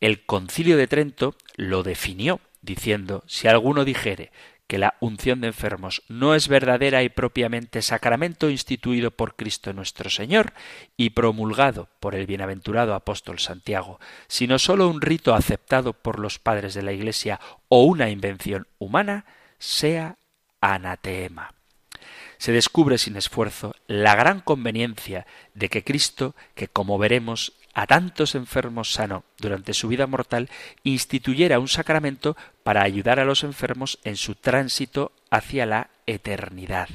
El 0.00 0.24
concilio 0.24 0.76
de 0.76 0.86
Trento 0.86 1.34
lo 1.56 1.82
definió 1.82 2.40
diciendo 2.62 3.22
si 3.26 3.48
alguno 3.48 3.84
dijere 3.84 4.32
que 4.66 4.78
la 4.78 4.94
unción 5.00 5.40
de 5.40 5.48
enfermos 5.48 6.02
no 6.08 6.34
es 6.34 6.48
verdadera 6.48 7.02
y 7.02 7.10
propiamente 7.10 7.82
sacramento 7.82 8.48
instituido 8.48 9.10
por 9.10 9.36
Cristo 9.36 9.72
nuestro 9.72 10.08
Señor 10.08 10.54
y 10.96 11.10
promulgado 11.10 11.88
por 12.00 12.14
el 12.14 12.26
bienaventurado 12.26 12.94
apóstol 12.94 13.38
Santiago, 13.38 14.00
sino 14.26 14.58
sólo 14.58 14.88
un 14.88 15.02
rito 15.02 15.34
aceptado 15.34 15.92
por 15.92 16.18
los 16.18 16.38
padres 16.38 16.72
de 16.74 16.82
la 16.82 16.92
Iglesia 16.92 17.40
o 17.68 17.84
una 17.84 18.08
invención 18.08 18.66
humana, 18.78 19.26
sea 19.58 20.16
anatema 20.60 21.53
se 22.38 22.52
descubre 22.52 22.98
sin 22.98 23.16
esfuerzo 23.16 23.74
la 23.86 24.14
gran 24.14 24.40
conveniencia 24.40 25.26
de 25.54 25.68
que 25.68 25.84
Cristo, 25.84 26.34
que 26.54 26.68
como 26.68 26.98
veremos 26.98 27.52
a 27.74 27.86
tantos 27.86 28.34
enfermos 28.34 28.92
sano 28.92 29.24
durante 29.38 29.74
su 29.74 29.88
vida 29.88 30.06
mortal, 30.06 30.48
instituyera 30.84 31.58
un 31.58 31.68
sacramento 31.68 32.36
para 32.62 32.82
ayudar 32.82 33.18
a 33.18 33.24
los 33.24 33.42
enfermos 33.42 33.98
en 34.04 34.16
su 34.16 34.36
tránsito 34.36 35.12
hacia 35.30 35.66
la 35.66 35.90
eternidad. 36.06 36.88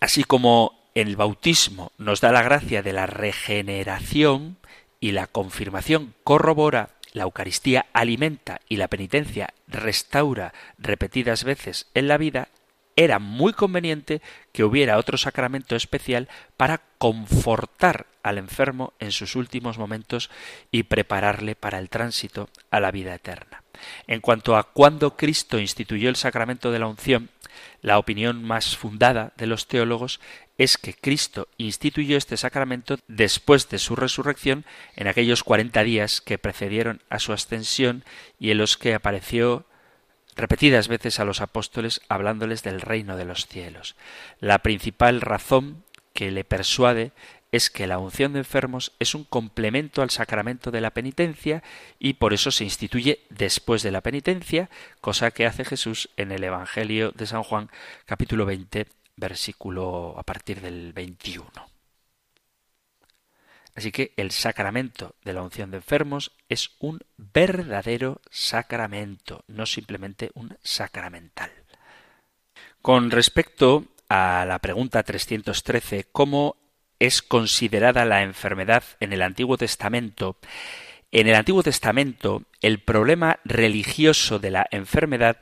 Así 0.00 0.24
como 0.24 0.78
el 0.94 1.16
bautismo 1.16 1.92
nos 1.98 2.20
da 2.20 2.32
la 2.32 2.42
gracia 2.42 2.82
de 2.82 2.92
la 2.92 3.06
regeneración 3.06 4.58
y 5.00 5.12
la 5.12 5.26
confirmación 5.26 6.14
corrobora 6.24 6.90
la 7.16 7.22
Eucaristía 7.22 7.86
alimenta 7.94 8.60
y 8.68 8.76
la 8.76 8.88
penitencia 8.88 9.54
restaura 9.68 10.52
repetidas 10.76 11.44
veces 11.44 11.86
en 11.94 12.08
la 12.08 12.18
vida, 12.18 12.48
era 12.96 13.18
muy 13.18 13.52
conveniente 13.52 14.22
que 14.52 14.64
hubiera 14.64 14.96
otro 14.96 15.18
sacramento 15.18 15.76
especial 15.76 16.28
para 16.56 16.82
confortar 16.98 18.06
al 18.22 18.38
enfermo 18.38 18.94
en 18.98 19.12
sus 19.12 19.36
últimos 19.36 19.78
momentos 19.78 20.30
y 20.72 20.84
prepararle 20.84 21.54
para 21.54 21.78
el 21.78 21.90
tránsito 21.90 22.48
a 22.70 22.80
la 22.80 22.90
vida 22.90 23.14
eterna. 23.14 23.62
En 24.06 24.20
cuanto 24.20 24.56
a 24.56 24.64
cuándo 24.64 25.16
Cristo 25.16 25.58
instituyó 25.58 26.08
el 26.08 26.16
sacramento 26.16 26.72
de 26.72 26.78
la 26.78 26.86
unción, 26.86 27.28
la 27.82 27.98
opinión 27.98 28.42
más 28.42 28.76
fundada 28.76 29.32
de 29.36 29.46
los 29.46 29.68
teólogos 29.68 30.20
es 30.58 30.78
que 30.78 30.94
Cristo 30.94 31.48
instituyó 31.58 32.16
este 32.16 32.36
sacramento 32.36 32.98
después 33.08 33.68
de 33.68 33.78
su 33.78 33.94
resurrección 33.94 34.64
en 34.96 35.06
aquellos 35.06 35.44
cuarenta 35.44 35.82
días 35.82 36.20
que 36.20 36.38
precedieron 36.38 37.02
a 37.10 37.18
su 37.18 37.32
ascensión 37.32 38.04
y 38.40 38.50
en 38.50 38.58
los 38.58 38.76
que 38.76 38.94
apareció 38.94 39.66
repetidas 40.36 40.88
veces 40.88 41.18
a 41.18 41.24
los 41.24 41.40
apóstoles 41.40 42.02
hablándoles 42.08 42.62
del 42.62 42.80
reino 42.80 43.16
de 43.16 43.24
los 43.24 43.46
cielos. 43.46 43.96
La 44.38 44.58
principal 44.58 45.20
razón 45.20 45.84
que 46.12 46.30
le 46.30 46.44
persuade 46.44 47.12
es 47.52 47.70
que 47.70 47.86
la 47.86 47.98
unción 47.98 48.32
de 48.32 48.40
enfermos 48.40 48.92
es 48.98 49.14
un 49.14 49.24
complemento 49.24 50.02
al 50.02 50.10
sacramento 50.10 50.70
de 50.70 50.80
la 50.80 50.90
penitencia 50.90 51.62
y 51.98 52.14
por 52.14 52.34
eso 52.34 52.50
se 52.50 52.64
instituye 52.64 53.20
después 53.30 53.82
de 53.82 53.92
la 53.92 54.02
penitencia, 54.02 54.68
cosa 55.00 55.30
que 55.30 55.46
hace 55.46 55.64
Jesús 55.64 56.10
en 56.16 56.32
el 56.32 56.44
Evangelio 56.44 57.12
de 57.12 57.26
San 57.26 57.42
Juan 57.42 57.70
capítulo 58.04 58.46
20 58.46 58.86
versículo 59.16 60.14
a 60.18 60.22
partir 60.22 60.60
del 60.60 60.92
21. 60.92 61.75
Así 63.76 63.92
que 63.92 64.14
el 64.16 64.30
sacramento 64.30 65.16
de 65.22 65.34
la 65.34 65.42
unción 65.42 65.70
de 65.70 65.76
enfermos 65.76 66.32
es 66.48 66.70
un 66.78 67.00
verdadero 67.18 68.22
sacramento, 68.30 69.44
no 69.48 69.66
simplemente 69.66 70.30
un 70.34 70.56
sacramental. 70.62 71.50
Con 72.80 73.10
respecto 73.10 73.84
a 74.08 74.46
la 74.48 74.60
pregunta 74.60 75.02
313, 75.02 76.06
¿cómo 76.10 76.56
es 76.98 77.20
considerada 77.20 78.06
la 78.06 78.22
enfermedad 78.22 78.82
en 78.98 79.12
el 79.12 79.20
Antiguo 79.20 79.58
Testamento? 79.58 80.38
En 81.12 81.28
el 81.28 81.34
Antiguo 81.34 81.62
Testamento, 81.62 82.44
el 82.62 82.80
problema 82.80 83.40
religioso 83.44 84.38
de 84.38 84.52
la 84.52 84.66
enfermedad 84.70 85.38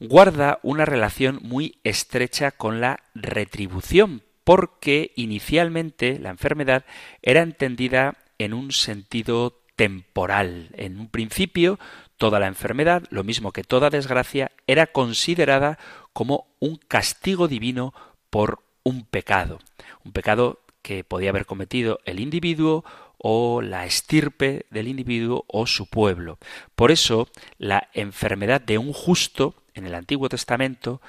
guarda 0.00 0.58
una 0.64 0.86
relación 0.86 1.38
muy 1.40 1.78
estrecha 1.84 2.50
con 2.50 2.80
la 2.80 2.98
retribución, 3.14 4.22
porque 4.46 5.10
inicialmente 5.16 6.20
la 6.20 6.30
enfermedad 6.30 6.84
era 7.20 7.42
entendida 7.42 8.14
en 8.38 8.54
un 8.54 8.70
sentido 8.70 9.58
temporal. 9.74 10.68
En 10.74 11.00
un 11.00 11.08
principio, 11.08 11.80
toda 12.16 12.38
la 12.38 12.46
enfermedad, 12.46 13.02
lo 13.10 13.24
mismo 13.24 13.50
que 13.50 13.64
toda 13.64 13.90
desgracia, 13.90 14.52
era 14.68 14.86
considerada 14.86 15.80
como 16.12 16.46
un 16.60 16.76
castigo 16.76 17.48
divino 17.48 17.92
por 18.30 18.60
un 18.84 19.04
pecado, 19.04 19.58
un 20.04 20.12
pecado 20.12 20.60
que 20.80 21.02
podía 21.02 21.30
haber 21.30 21.44
cometido 21.44 21.98
el 22.04 22.20
individuo 22.20 22.84
o 23.18 23.60
la 23.62 23.84
estirpe 23.84 24.66
del 24.70 24.86
individuo 24.86 25.44
o 25.48 25.66
su 25.66 25.90
pueblo. 25.90 26.38
Por 26.76 26.92
eso, 26.92 27.28
la 27.58 27.88
enfermedad 27.94 28.60
de 28.60 28.78
un 28.78 28.92
justo 28.92 29.56
en 29.74 29.88
el 29.88 29.96
Antiguo 29.96 30.28
Testamento, 30.28 31.00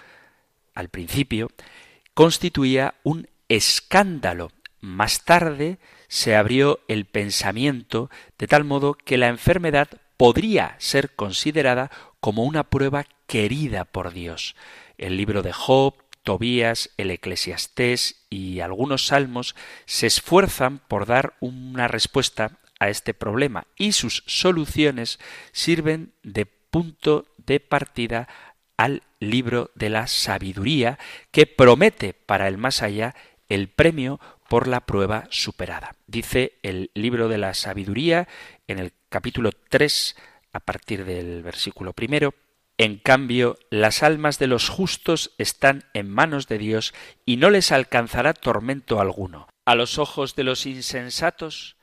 al 0.74 0.90
principio, 0.90 1.52
constituía 2.18 2.96
un 3.04 3.30
escándalo. 3.48 4.52
Más 4.80 5.24
tarde 5.24 5.78
se 6.08 6.36
abrió 6.36 6.80
el 6.88 7.06
pensamiento 7.06 8.10
de 8.40 8.48
tal 8.48 8.64
modo 8.64 8.96
que 8.96 9.20
la 9.20 9.28
enfermedad 9.28 9.88
podría 10.18 10.76
ser 10.80 11.14
considerada 11.14 11.92
como 12.20 12.46
una 12.46 12.64
prueba 12.64 13.06
querida 13.28 13.86
por 13.86 14.14
Dios. 14.14 14.56
El 14.98 15.16
libro 15.16 15.44
de 15.44 15.54
Job, 15.54 15.94
Tobías, 16.24 16.90
el 16.98 17.12
Eclesiastés 17.12 18.26
y 18.32 18.62
algunos 18.62 19.06
salmos 19.06 19.56
se 19.86 20.08
esfuerzan 20.08 20.80
por 20.80 21.06
dar 21.06 21.36
una 21.40 21.88
respuesta 21.88 22.58
a 22.80 22.90
este 22.90 23.14
problema 23.14 23.68
y 23.78 23.92
sus 23.92 24.24
soluciones 24.26 25.20
sirven 25.52 26.14
de 26.24 26.48
punto 26.48 27.28
de 27.38 27.60
partida 27.60 28.28
al 28.78 29.02
libro 29.20 29.72
de 29.76 29.90
la 29.90 30.08
sabiduría 30.08 31.00
que 31.32 31.48
promete 31.48 32.14
para 32.14 32.48
el 32.48 32.58
más 32.58 32.84
allá 32.84 33.16
el 33.50 33.70
premio 33.70 34.20
por 34.48 34.68
la 34.68 34.82
prueba 34.82 35.28
superada. 35.30 35.96
Dice 36.06 36.54
el 36.64 36.92
libro 36.94 37.28
de 37.28 37.40
la 37.40 37.54
sabiduría 37.54 38.28
en 38.68 38.80
el 38.80 38.94
capítulo 39.10 39.52
3 39.52 40.16
a 40.54 40.60
partir 40.60 41.06
del 41.06 41.44
versículo 41.44 41.94
primero, 41.94 42.34
en 42.78 42.98
cambio, 42.98 43.58
las 43.72 44.04
almas 44.04 44.38
de 44.38 44.46
los 44.46 44.70
justos 44.70 45.32
están 45.40 45.86
en 45.94 46.10
manos 46.10 46.48
de 46.48 46.60
Dios 46.60 46.94
y 47.26 47.38
no 47.38 47.50
les 47.50 47.72
alcanzará 47.72 48.34
tormento 48.34 49.02
alguno. 49.02 49.48
A 49.66 49.74
los 49.74 49.98
ojos 49.98 50.36
de 50.36 50.44
los 50.44 50.68
insensatos 50.68 51.76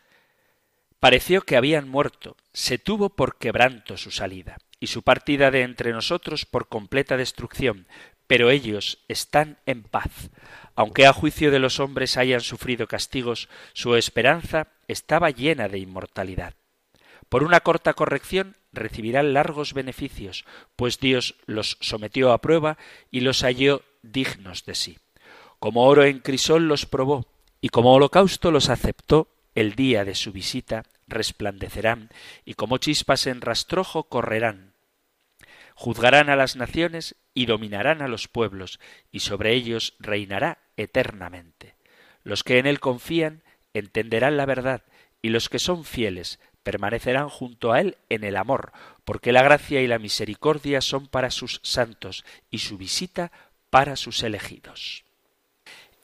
pareció 1.01 1.43
que 1.43 1.57
habían 1.57 1.89
muerto, 1.89 2.37
se 2.53 2.79
tuvo 2.79 3.11
por 3.11 3.39
quebranto 3.39 3.97
su 3.97 4.13
salida 4.13 4.59
y 4.85 4.87
su 4.87 5.03
partida 5.03 5.51
de 5.51 5.63
entre 5.63 5.93
nosotros 5.93 6.45
por 6.45 6.69
completa 6.69 7.17
destrucción, 7.17 7.89
pero 8.27 8.51
ellos 8.51 8.99
están 9.09 9.59
en 9.65 9.83
paz. 9.83 10.31
Aunque 10.77 11.07
a 11.07 11.13
juicio 11.15 11.51
de 11.51 11.59
los 11.59 11.81
hombres 11.81 12.17
hayan 12.19 12.43
sufrido 12.43 12.87
castigos, 12.87 13.49
su 13.73 13.97
esperanza 13.97 14.69
estaba 14.87 15.31
llena 15.31 15.69
de 15.69 15.79
inmortalidad. 15.79 16.55
Por 17.31 17.45
una 17.45 17.61
corta 17.61 17.95
corrección 17.95 18.57
recibirán 18.73 19.33
largos 19.33 19.73
beneficios, 19.73 20.45
pues 20.77 21.01
Dios 21.01 21.37
los 21.47 21.79
sometió 21.81 22.33
a 22.33 22.43
prueba 22.43 22.77
y 23.11 23.21
los 23.21 23.43
halló 23.43 23.83
dignos 24.03 24.67
de 24.67 24.75
sí. 24.75 24.99
Como 25.59 25.87
oro 25.87 26.05
en 26.05 26.19
crisol 26.19 26.69
los 26.69 26.85
probó, 26.85 27.27
y 27.63 27.71
como 27.71 27.95
holocausto 27.95 28.51
los 28.51 28.69
aceptó 28.69 29.29
el 29.55 29.75
día 29.77 30.05
de 30.05 30.15
su 30.15 30.31
visita, 30.33 30.85
resplandecerán, 31.07 32.11
y 32.45 32.53
como 32.53 32.77
chispas 32.77 33.27
en 33.27 33.41
rastrojo 33.41 34.05
correrán. 34.05 34.74
Juzgarán 35.75 36.31
a 36.31 36.37
las 36.37 36.57
naciones 36.57 37.17
y 37.35 37.47
dominarán 37.47 38.01
a 38.03 38.09
los 38.09 38.29
pueblos, 38.29 38.81
y 39.11 39.21
sobre 39.21 39.53
ellos 39.53 39.95
reinará 39.99 40.59
eternamente. 40.77 41.77
Los 42.23 42.43
que 42.43 42.59
en 42.59 42.67
él 42.67 42.81
confían 42.81 43.43
entenderán 43.75 44.37
la 44.37 44.47
verdad, 44.47 44.83
y 45.21 45.31
los 45.31 45.49
que 45.49 45.59
son 45.59 45.85
fieles 45.85 46.39
permanecerán 46.65 47.29
junto 47.29 47.73
a 47.73 47.81
Él 47.81 47.99
en 48.09 48.25
el 48.25 48.37
amor, 48.37 48.73
porque 49.05 49.33
la 49.33 49.43
gracia 49.43 49.81
y 49.83 49.87
la 49.87 50.01
misericordia 50.01 50.81
son 50.81 51.07
para 51.07 51.31
sus 51.31 51.61
santos 51.63 52.25
y 52.51 52.59
su 52.59 52.79
visita 52.79 53.31
para 53.71 53.97
sus 53.97 54.23
elegidos. 54.23 55.04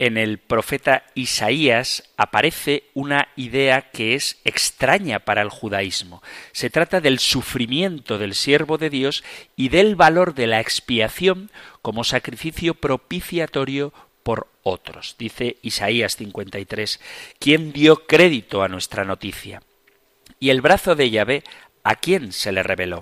En 0.01 0.17
el 0.17 0.39
profeta 0.39 1.05
Isaías 1.15 2.05
aparece 2.17 2.85
una 2.95 3.29
idea 3.37 3.91
que 3.91 4.15
es 4.15 4.41
extraña 4.45 5.19
para 5.19 5.43
el 5.43 5.51
judaísmo. 5.51 6.23
Se 6.53 6.71
trata 6.71 7.03
del 7.03 7.19
sufrimiento 7.19 8.17
del 8.17 8.35
siervo 8.35 8.79
de 8.79 8.89
Dios 8.89 9.23
y 9.57 9.69
del 9.69 9.97
valor 9.97 10.35
de 10.35 10.47
la 10.47 10.59
expiación 10.59 11.51
como 11.83 12.03
sacrificio 12.03 12.73
propiciatorio 12.73 13.93
por 14.23 14.49
otros. 14.63 15.17
Dice 15.19 15.59
Isaías 15.61 16.17
53, 16.17 16.99
¿quién 17.39 17.71
dio 17.71 18.07
crédito 18.07 18.63
a 18.63 18.69
nuestra 18.69 19.05
noticia? 19.05 19.63
Y 20.39 20.49
el 20.49 20.63
brazo 20.63 20.97
de 20.97 21.11
Yahvé, 21.11 21.45
¿a 21.85 21.97
quién 21.97 22.33
se 22.33 22.53
le 22.53 22.63
reveló? 22.63 23.01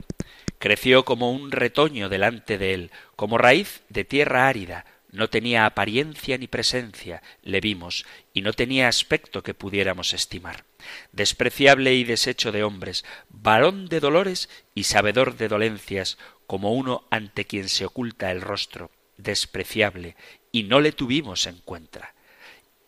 Creció 0.59 1.05
como 1.05 1.31
un 1.31 1.53
retoño 1.53 2.09
delante 2.09 2.59
de 2.59 2.75
él, 2.75 2.91
como 3.15 3.39
raíz 3.39 3.83
de 3.89 4.03
tierra 4.03 4.49
árida, 4.49 4.85
no 5.11 5.29
tenía 5.29 5.65
apariencia 5.65 6.37
ni 6.37 6.47
presencia, 6.49 7.23
le 7.43 7.61
vimos, 7.61 8.05
y 8.35 8.43
no 8.43 8.53
tenía 8.53 8.89
aspecto 8.89 9.43
que 9.43 9.55
pudiéramos 9.55 10.13
estimar. 10.13 10.65
Despreciable 11.13 11.95
y 11.95 12.05
deshecho 12.05 12.53
de 12.53 12.63
hombres, 12.63 13.05
varón 13.31 13.89
de 13.89 14.01
dolores 14.01 14.49
y 14.75 14.85
sabedor 14.85 15.37
de 15.37 15.49
dolencias, 15.49 16.19
como 16.47 16.73
uno 16.73 17.05
ante 17.11 17.47
quien 17.47 17.69
se 17.69 17.87
oculta 17.87 18.31
el 18.31 18.41
rostro, 18.41 18.91
despreciable, 19.17 20.17
y 20.53 20.65
no 20.65 20.81
le 20.81 20.93
tuvimos 20.93 21.47
en 21.47 21.59
cuenta. 21.59 22.15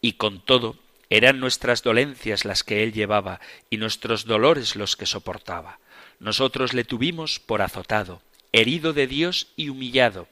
Y 0.00 0.14
con 0.14 0.44
todo, 0.44 0.78
eran 1.10 1.40
nuestras 1.40 1.82
dolencias 1.82 2.44
las 2.44 2.62
que 2.62 2.82
él 2.82 2.92
llevaba 2.92 3.40
y 3.68 3.78
nuestros 3.78 4.26
dolores 4.26 4.76
los 4.76 4.96
que 4.96 5.06
soportaba. 5.06 5.80
Nosotros 6.20 6.72
le 6.72 6.84
tuvimos 6.84 7.40
por 7.40 7.62
azotado, 7.62 8.22
herido 8.52 8.92
de 8.92 9.06
Dios 9.06 9.48
y 9.56 9.70
humillado. 9.70 10.28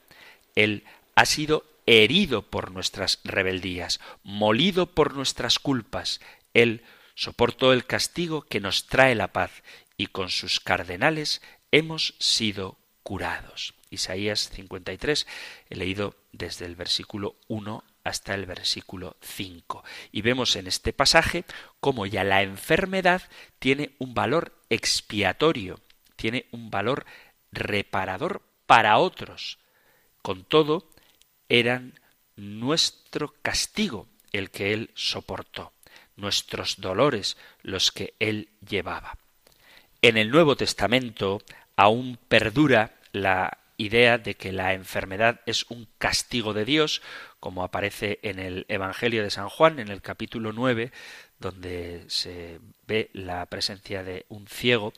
Él 0.54 0.84
ha 1.16 1.26
sido 1.26 1.64
herido 1.88 2.42
por 2.42 2.70
nuestras 2.70 3.18
rebeldías, 3.24 3.98
molido 4.22 4.94
por 4.94 5.14
nuestras 5.14 5.58
culpas. 5.58 6.20
Él 6.52 6.84
soportó 7.14 7.72
el 7.72 7.86
castigo 7.86 8.42
que 8.42 8.60
nos 8.60 8.86
trae 8.86 9.14
la 9.14 9.32
paz, 9.32 9.62
y 9.96 10.08
con 10.08 10.28
sus 10.28 10.60
cardenales 10.60 11.40
hemos 11.72 12.14
sido 12.18 12.78
curados. 13.02 13.74
Isaías 13.88 14.50
53, 14.50 15.26
he 15.70 15.76
leído 15.76 16.14
desde 16.30 16.66
el 16.66 16.76
versículo 16.76 17.36
1 17.48 17.82
hasta 18.04 18.34
el 18.34 18.44
versículo 18.44 19.16
5. 19.22 19.82
Y 20.12 20.20
vemos 20.20 20.56
en 20.56 20.66
este 20.66 20.92
pasaje 20.92 21.46
cómo 21.80 22.04
ya 22.04 22.22
la 22.22 22.42
enfermedad 22.42 23.22
tiene 23.58 23.96
un 23.98 24.12
valor 24.12 24.52
expiatorio, 24.68 25.80
tiene 26.16 26.48
un 26.52 26.68
valor 26.68 27.06
reparador 27.50 28.42
para 28.66 28.98
otros. 28.98 29.58
Con 30.20 30.44
todo, 30.44 30.90
eran 31.48 31.98
nuestro 32.36 33.34
castigo 33.42 34.08
el 34.32 34.50
que 34.50 34.72
él 34.72 34.90
soportó, 34.94 35.72
nuestros 36.16 36.80
dolores 36.80 37.36
los 37.62 37.90
que 37.90 38.14
él 38.18 38.50
llevaba. 38.66 39.18
En 40.02 40.16
el 40.16 40.30
Nuevo 40.30 40.56
Testamento 40.56 41.42
aún 41.76 42.18
perdura 42.28 42.96
la 43.12 43.58
idea 43.76 44.18
de 44.18 44.34
que 44.34 44.52
la 44.52 44.74
enfermedad 44.74 45.40
es 45.46 45.64
un 45.70 45.88
castigo 45.98 46.52
de 46.52 46.64
Dios, 46.64 47.00
como 47.40 47.62
aparece 47.62 48.18
en 48.22 48.38
el 48.40 48.66
Evangelio 48.68 49.22
de 49.22 49.30
San 49.30 49.48
Juan, 49.48 49.78
en 49.78 49.88
el 49.88 50.02
capítulo 50.02 50.52
9, 50.52 50.92
donde 51.38 52.04
se 52.08 52.60
ve 52.86 53.10
la 53.12 53.46
presencia 53.46 54.02
de 54.02 54.26
un 54.28 54.48
ciego 54.48 54.92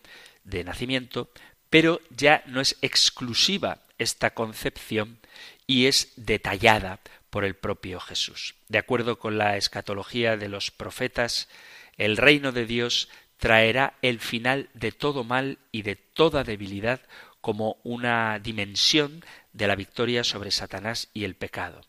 de 0.45 0.65
nacimiento, 0.65 1.31
pero 1.69 2.01
ya 2.11 2.43
no 2.47 2.61
es 2.61 2.77
exclusiva 2.81 3.79
esta 3.99 4.31
concepción 4.31 5.20
y 5.71 5.87
es 5.87 6.13
detallada 6.17 6.99
por 7.31 7.45
el 7.45 7.55
propio 7.55 8.01
Jesús. 8.01 8.57
De 8.67 8.79
acuerdo 8.79 9.21
con 9.21 9.39
la 9.39 9.57
escatología 9.57 10.37
de 10.37 10.49
los 10.49 10.73
profetas, 10.73 11.49
el 11.97 12.17
reino 12.17 12.51
de 12.51 12.67
Dios 12.67 13.09
traerá 13.37 13.95
el 14.03 14.19
final 14.19 14.69
de 14.75 14.91
todo 14.91 15.23
mal 15.23 15.59
y 15.71 15.83
de 15.83 15.95
toda 15.95 16.43
debilidad 16.43 17.03
como 17.41 17.77
una 17.85 18.41
dimensión 18.41 19.25
de 19.53 19.69
la 19.69 19.77
victoria 19.77 20.25
sobre 20.25 20.51
Satanás 20.51 21.09
y 21.15 21.23
el 21.23 21.37
pecado. 21.37 21.83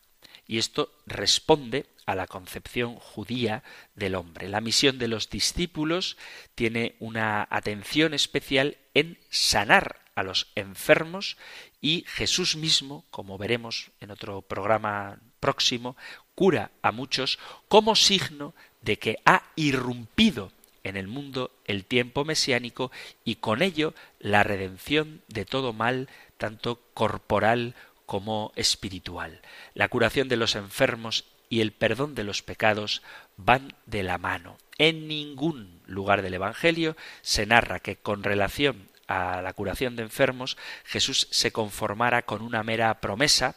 Y 0.46 0.58
esto 0.58 0.94
responde 1.04 1.86
a 2.06 2.14
la 2.14 2.28
concepción 2.28 2.94
judía 2.94 3.64
del 3.96 4.14
hombre. 4.14 4.48
La 4.48 4.60
misión 4.60 5.00
de 5.00 5.08
los 5.08 5.28
discípulos 5.28 6.16
tiene 6.54 6.94
una 7.00 7.48
atención 7.50 8.14
especial 8.14 8.76
en 8.94 9.18
sanar 9.28 10.01
a 10.14 10.22
los 10.22 10.48
enfermos 10.54 11.36
y 11.80 12.04
Jesús 12.06 12.56
mismo, 12.56 13.04
como 13.10 13.38
veremos 13.38 13.90
en 14.00 14.10
otro 14.10 14.42
programa 14.42 15.18
próximo, 15.40 15.96
cura 16.34 16.70
a 16.82 16.92
muchos 16.92 17.38
como 17.68 17.96
signo 17.96 18.54
de 18.80 18.98
que 18.98 19.18
ha 19.24 19.44
irrumpido 19.56 20.52
en 20.84 20.96
el 20.96 21.06
mundo 21.06 21.52
el 21.64 21.84
tiempo 21.84 22.24
mesiánico 22.24 22.90
y 23.24 23.36
con 23.36 23.62
ello 23.62 23.94
la 24.18 24.42
redención 24.42 25.22
de 25.28 25.44
todo 25.44 25.72
mal, 25.72 26.08
tanto 26.38 26.80
corporal 26.94 27.74
como 28.06 28.52
espiritual. 28.56 29.40
La 29.74 29.88
curación 29.88 30.28
de 30.28 30.36
los 30.36 30.54
enfermos 30.56 31.24
y 31.48 31.60
el 31.60 31.72
perdón 31.72 32.14
de 32.14 32.24
los 32.24 32.42
pecados 32.42 33.02
van 33.36 33.74
de 33.86 34.02
la 34.02 34.18
mano. 34.18 34.58
En 34.78 35.06
ningún 35.06 35.80
lugar 35.86 36.22
del 36.22 36.34
Evangelio 36.34 36.96
se 37.20 37.46
narra 37.46 37.78
que 37.78 37.96
con 37.96 38.22
relación 38.22 38.88
a 39.12 39.42
la 39.42 39.52
curación 39.52 39.96
de 39.96 40.02
enfermos 40.02 40.56
Jesús 40.84 41.28
se 41.30 41.52
conformara 41.52 42.22
con 42.22 42.42
una 42.42 42.62
mera 42.62 43.00
promesa 43.00 43.56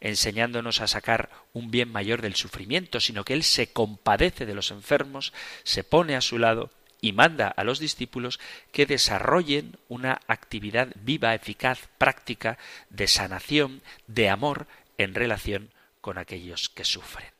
enseñándonos 0.00 0.80
a 0.80 0.86
sacar 0.86 1.30
un 1.52 1.70
bien 1.70 1.90
mayor 1.90 2.22
del 2.22 2.36
sufrimiento, 2.36 3.00
sino 3.00 3.24
que 3.24 3.34
Él 3.34 3.42
se 3.42 3.72
compadece 3.72 4.46
de 4.46 4.54
los 4.54 4.70
enfermos, 4.70 5.32
se 5.64 5.82
pone 5.82 6.14
a 6.14 6.20
su 6.20 6.38
lado 6.38 6.70
y 7.00 7.12
manda 7.12 7.48
a 7.48 7.64
los 7.64 7.78
discípulos 7.78 8.40
que 8.72 8.86
desarrollen 8.86 9.76
una 9.88 10.20
actividad 10.26 10.88
viva, 11.02 11.34
eficaz, 11.34 11.88
práctica 11.98 12.58
de 12.90 13.08
sanación, 13.08 13.82
de 14.06 14.28
amor 14.28 14.66
en 14.98 15.14
relación 15.14 15.70
con 16.00 16.18
aquellos 16.18 16.68
que 16.68 16.84
sufren. 16.84 17.37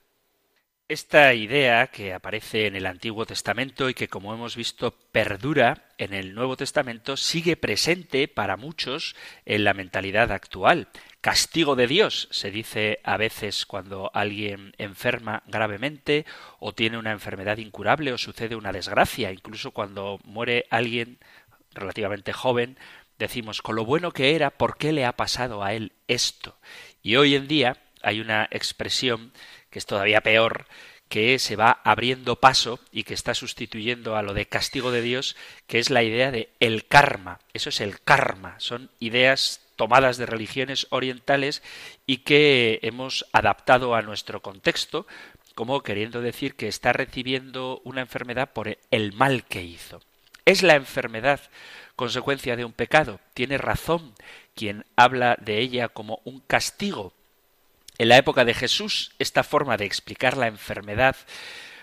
Esta 0.91 1.35
idea 1.35 1.89
que 1.89 2.15
aparece 2.15 2.67
en 2.67 2.75
el 2.75 2.87
Antiguo 2.87 3.27
Testamento 3.27 3.91
y 3.91 3.95
que, 3.95 4.09
como 4.09 4.33
hemos 4.33 4.57
visto, 4.57 4.93
perdura 5.13 5.85
en 5.99 6.15
el 6.15 6.35
Nuevo 6.35 6.57
Testamento, 6.57 7.19
sigue 7.19 7.59
presente 7.59 8.27
para 8.27 8.57
muchos 8.57 9.15
en 9.45 9.65
la 9.65 9.75
mentalidad 9.75 10.33
actual. 10.33 10.89
Castigo 11.21 11.77
de 11.77 11.89
Dios, 11.89 12.29
se 12.31 12.51
dice 12.51 13.01
a 13.05 13.19
veces 13.19 13.67
cuando 13.67 14.11
alguien 14.15 14.73
enferma 14.79 15.43
gravemente 15.47 16.25
o 16.59 16.73
tiene 16.73 16.97
una 16.97 17.13
enfermedad 17.13 17.59
incurable 17.59 18.15
o 18.15 18.17
sucede 18.17 18.57
una 18.57 18.73
desgracia, 18.73 19.31
incluso 19.31 19.73
cuando 19.73 20.19
muere 20.25 20.65
alguien 20.71 21.19
relativamente 21.75 22.33
joven, 22.33 22.79
decimos, 23.19 23.61
con 23.61 23.77
lo 23.77 23.85
bueno 23.85 24.13
que 24.13 24.35
era, 24.35 24.49
¿por 24.49 24.79
qué 24.79 24.93
le 24.93 25.05
ha 25.05 25.13
pasado 25.13 25.63
a 25.63 25.75
él 25.75 25.93
esto? 26.07 26.59
Y 27.03 27.17
hoy 27.17 27.35
en 27.35 27.47
día 27.47 27.77
hay 28.03 28.21
una 28.21 28.49
expresión 28.51 29.33
es 29.79 29.87
todavía 29.87 30.21
peor, 30.21 30.67
que 31.09 31.39
se 31.39 31.57
va 31.57 31.81
abriendo 31.85 32.37
paso 32.37 32.79
y 32.93 33.05
que 33.05 33.15
está 33.15 33.35
sustituyendo 33.35 34.17
a 34.17 34.23
lo 34.23 34.35
de 34.35 34.47
castigo 34.47 34.91
de 34.91 35.03
Dios, 35.03 35.37
que 35.67 35.79
es 35.79 35.91
la 35.91 36.03
idea 36.03 36.31
de 36.31 36.51
el 36.61 36.87
karma. 36.87 37.41
Eso 37.55 37.71
es 37.71 37.81
el 37.81 38.01
karma. 38.01 38.57
Son 38.59 38.91
ideas 39.01 39.63
tomadas 39.77 40.19
de 40.19 40.27
religiones 40.27 40.87
orientales 40.91 41.63
y 42.07 42.19
que 42.19 42.81
hemos 42.83 43.25
adaptado 43.33 43.95
a 43.95 44.03
nuestro 44.03 44.43
contexto, 44.43 45.07
como 45.55 45.83
queriendo 45.83 46.21
decir 46.21 46.55
que 46.55 46.69
está 46.69 46.93
recibiendo 46.93 47.81
una 47.85 48.03
enfermedad 48.03 48.53
por 48.53 48.77
el 48.91 49.13
mal 49.13 49.45
que 49.45 49.63
hizo. 49.63 50.01
¿Es 50.45 50.63
la 50.63 50.77
enfermedad 50.77 51.41
consecuencia 51.97 52.57
de 52.57 52.65
un 52.65 52.73
pecado? 52.73 53.21
Tiene 53.35 53.59
razón 53.59 54.15
quien 54.55 54.85
habla 54.97 55.37
de 55.41 55.59
ella 55.59 55.89
como 55.89 56.21
un 56.25 56.41
castigo 56.41 57.13
en 57.99 58.09
la 58.09 58.17
época 58.17 58.45
de 58.45 58.55
Jesús, 58.55 59.13
esta 59.19 59.43
forma 59.43 59.77
de 59.77 59.85
explicar 59.85 60.37
la 60.37 60.47
enfermedad, 60.47 61.17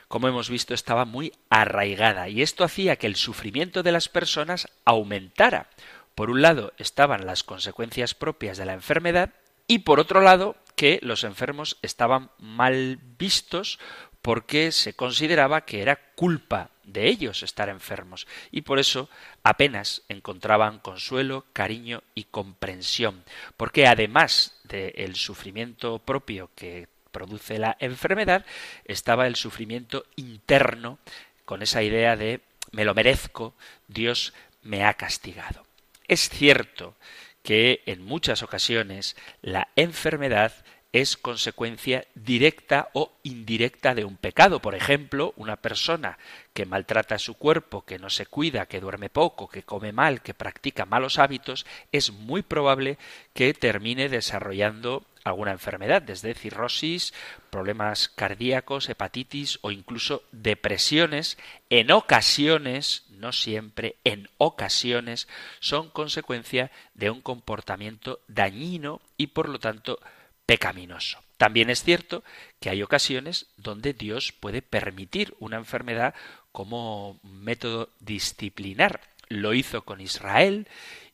como 0.08 0.28
hemos 0.28 0.49
visto, 0.49 0.73
estaba 0.73 1.06
muy 1.06 1.34
arraigada 1.49 2.30
y 2.30 2.41
esto 2.41 2.63
hacía 2.63 2.95
que 2.95 3.08
el 3.08 3.15
sufrimiento 3.15 3.84
de 3.84 3.91
las 3.91 4.08
personas 4.08 4.69
aumentara. 4.86 5.69
Por 6.15 6.30
un 6.30 6.41
lado 6.41 6.73
estaban 6.78 7.25
las 7.25 7.43
consecuencias 7.43 8.13
propias 8.13 8.58
de 8.58 8.65
la 8.65 8.73
enfermedad 8.73 9.34
y 9.67 9.80
por 9.80 9.99
otro 9.99 10.21
lado 10.21 10.56
que 10.75 10.99
los 11.01 11.23
enfermos 11.23 11.78
estaban 11.82 12.30
mal 12.39 12.99
vistos 13.17 13.80
porque 14.21 14.71
se 14.71 14.93
consideraba 14.93 15.65
que 15.65 15.82
era 15.82 15.99
culpa 16.15 16.71
de 16.86 17.08
ellos 17.08 17.43
estar 17.43 17.69
enfermos 17.69 18.28
y 18.52 18.62
por 18.62 18.80
eso 18.80 19.10
apenas 19.43 20.04
encontraban 20.10 20.80
consuelo, 20.80 21.45
cariño 21.54 22.04
y 22.13 22.26
comprensión, 22.26 23.24
porque 23.58 23.88
además 23.88 24.60
del 24.63 25.15
sufrimiento 25.15 26.00
propio 26.00 26.50
que 26.56 26.88
produce 27.12 27.60
la 27.60 27.78
enfermedad, 27.80 28.45
estaba 28.86 29.28
el 29.28 29.36
sufrimiento 29.36 30.06
interno 30.15 31.00
con 31.45 31.62
esa 31.62 31.82
idea 31.82 32.15
de 32.15 32.41
me 32.71 32.84
lo 32.84 32.93
merezco, 32.93 33.54
Dios 33.88 34.34
me 34.63 34.84
ha 34.84 34.95
castigado. 34.95 35.65
Es 36.08 36.30
cierto 36.30 36.95
que 37.41 37.84
en 37.86 38.04
muchas 38.04 38.43
ocasiones 38.43 39.15
la 39.41 39.69
enfermedad 39.76 40.52
es 40.95 41.17
consecuencia 41.17 42.05
directa 42.15 42.88
o 42.93 43.12
indirecta 43.23 43.93
de 43.93 44.05
un 44.05 44.15
pecado. 44.15 44.62
Por 44.62 44.75
ejemplo, 44.75 45.34
una 45.36 45.58
persona 45.58 46.17
que 46.53 46.65
maltrata 46.65 47.19
su 47.19 47.34
cuerpo, 47.34 47.84
que 47.84 47.99
no 47.99 48.10
se 48.10 48.25
cuida, 48.25 48.67
que 48.67 48.79
duerme 48.79 49.10
poco, 49.10 49.49
que 49.49 49.63
come 49.63 49.91
mal, 49.91 50.21
que 50.21 50.34
practica 50.34 50.86
malos 50.86 51.19
hábitos, 51.19 51.65
es 51.91 52.13
muy 52.13 52.43
probable 52.43 52.97
que 53.34 53.53
termine 53.53 54.08
desarrollando 54.08 55.03
alguna 55.25 55.51
enfermedad, 55.51 56.01
desde 56.01 56.34
cirrosis, 56.34 57.13
problemas 57.49 58.08
cardíacos, 58.08 58.88
hepatitis 58.88 59.60
o 59.63 59.71
incluso 59.71 60.23
depresiones, 60.31 61.38
en 61.69 61.91
ocasiones, 61.91 63.03
no 63.10 63.34
siempre, 63.34 63.97
en 64.05 64.29
ocasiones, 64.38 65.27
son 65.60 65.89
consecuencia 65.89 66.71
de 66.93 67.10
un 67.10 67.19
comportamiento 67.19 68.21
dañino 68.29 69.01
y 69.17 69.27
por 69.27 69.49
lo 69.49 69.60
tanto 69.60 69.99
pecaminoso. 70.45 71.23
También 71.38 71.69
es 71.69 71.84
cierto 71.84 72.23
que 72.60 72.69
hay 72.69 72.81
ocasiones 72.81 73.47
donde 73.58 73.93
Dios 73.93 74.31
puede 74.31 74.62
permitir 74.62 75.36
una 75.39 75.58
enfermedad 75.58 76.15
como 76.51 77.19
método 77.23 77.89
disciplinar. 77.99 79.01
Lo 79.27 79.53
hizo 79.53 79.84
con 79.84 79.99
Israel 79.99 80.67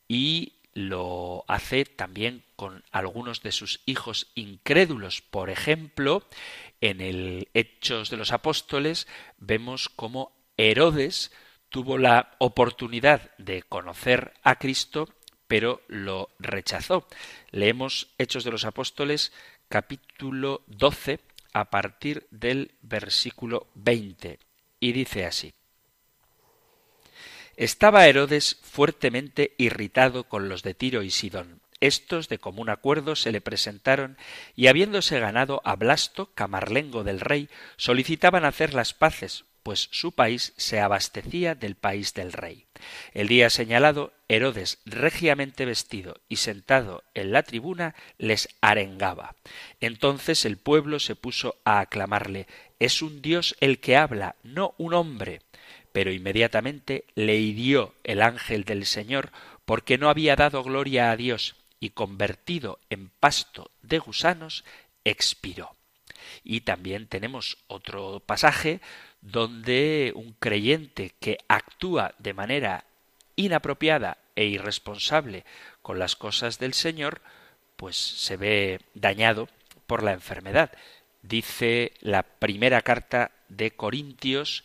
y 0.07 0.53
lo 0.73 1.43
hace 1.47 1.85
también 1.85 2.43
con 2.55 2.83
algunos 2.91 3.41
de 3.41 3.51
sus 3.51 3.81
hijos 3.85 4.27
incrédulos. 4.35 5.21
Por 5.21 5.49
ejemplo, 5.49 6.27
en 6.79 7.01
el 7.01 7.49
Hechos 7.53 8.09
de 8.09 8.17
los 8.17 8.31
Apóstoles 8.31 9.07
vemos 9.37 9.89
cómo 9.89 10.31
Herodes 10.57 11.31
tuvo 11.69 11.97
la 11.97 12.35
oportunidad 12.37 13.31
de 13.37 13.63
conocer 13.63 14.33
a 14.43 14.55
Cristo 14.59 15.09
pero 15.51 15.81
lo 15.89 16.29
rechazó. 16.39 17.05
Leemos 17.49 18.07
Hechos 18.17 18.45
de 18.45 18.51
los 18.51 18.63
Apóstoles 18.63 19.33
capítulo 19.67 20.61
12 20.67 21.19
a 21.51 21.69
partir 21.69 22.25
del 22.31 22.71
versículo 22.81 23.67
20 23.75 24.39
y 24.79 24.91
dice 24.93 25.25
así. 25.25 25.53
Estaba 27.57 28.07
Herodes 28.07 28.59
fuertemente 28.61 29.53
irritado 29.57 30.23
con 30.23 30.47
los 30.47 30.63
de 30.63 30.73
Tiro 30.73 31.03
y 31.03 31.09
Sidón. 31.11 31.59
Estos 31.81 32.29
de 32.29 32.37
común 32.37 32.69
acuerdo 32.69 33.17
se 33.17 33.33
le 33.33 33.41
presentaron 33.41 34.17
y 34.55 34.67
habiéndose 34.67 35.19
ganado 35.19 35.61
a 35.65 35.75
Blasto, 35.75 36.31
camarlengo 36.33 37.03
del 37.03 37.19
rey, 37.19 37.49
solicitaban 37.75 38.45
hacer 38.45 38.73
las 38.73 38.93
paces, 38.93 39.43
pues 39.63 39.89
su 39.91 40.11
país 40.11 40.53
se 40.57 40.79
abastecía 40.79 41.55
del 41.55 41.75
país 41.75 42.13
del 42.13 42.33
rey. 42.33 42.65
El 43.13 43.27
día 43.27 43.49
señalado, 43.49 44.13
Herodes, 44.27 44.79
regiamente 44.85 45.65
vestido 45.65 46.19
y 46.29 46.37
sentado 46.37 47.03
en 47.13 47.31
la 47.31 47.43
tribuna, 47.43 47.95
les 48.17 48.49
arengaba. 48.61 49.35
Entonces 49.79 50.45
el 50.45 50.57
pueblo 50.57 50.99
se 50.99 51.15
puso 51.15 51.57
a 51.63 51.79
aclamarle 51.79 52.47
Es 52.79 53.01
un 53.01 53.21
Dios 53.21 53.55
el 53.59 53.79
que 53.79 53.97
habla, 53.97 54.35
no 54.43 54.73
un 54.77 54.93
hombre. 54.93 55.41
Pero 55.91 56.11
inmediatamente 56.11 57.05
le 57.15 57.35
hirió 57.35 57.93
el 58.03 58.21
ángel 58.21 58.63
del 58.63 58.85
Señor, 58.85 59.31
porque 59.65 59.97
no 59.97 60.09
había 60.09 60.35
dado 60.35 60.63
gloria 60.63 61.11
a 61.11 61.17
Dios, 61.17 61.55
y 61.79 61.89
convertido 61.89 62.79
en 62.89 63.09
pasto 63.09 63.71
de 63.81 63.99
gusanos, 63.99 64.63
expiró. 65.03 65.75
Y 66.43 66.61
también 66.61 67.07
tenemos 67.07 67.57
otro 67.67 68.21
pasaje 68.25 68.79
donde 69.21 70.11
un 70.15 70.33
creyente 70.33 71.13
que 71.19 71.37
actúa 71.47 72.13
de 72.17 72.33
manera 72.33 72.85
inapropiada 73.35 74.17
e 74.35 74.45
irresponsable 74.45 75.45
con 75.81 75.99
las 75.99 76.15
cosas 76.15 76.59
del 76.59 76.73
Señor, 76.73 77.21
pues 77.75 77.95
se 77.95 78.37
ve 78.37 78.81
dañado 78.93 79.47
por 79.87 80.03
la 80.03 80.13
enfermedad. 80.13 80.71
Dice 81.21 81.93
la 82.01 82.23
primera 82.23 82.81
carta 82.81 83.31
de 83.49 83.71
Corintios, 83.71 84.63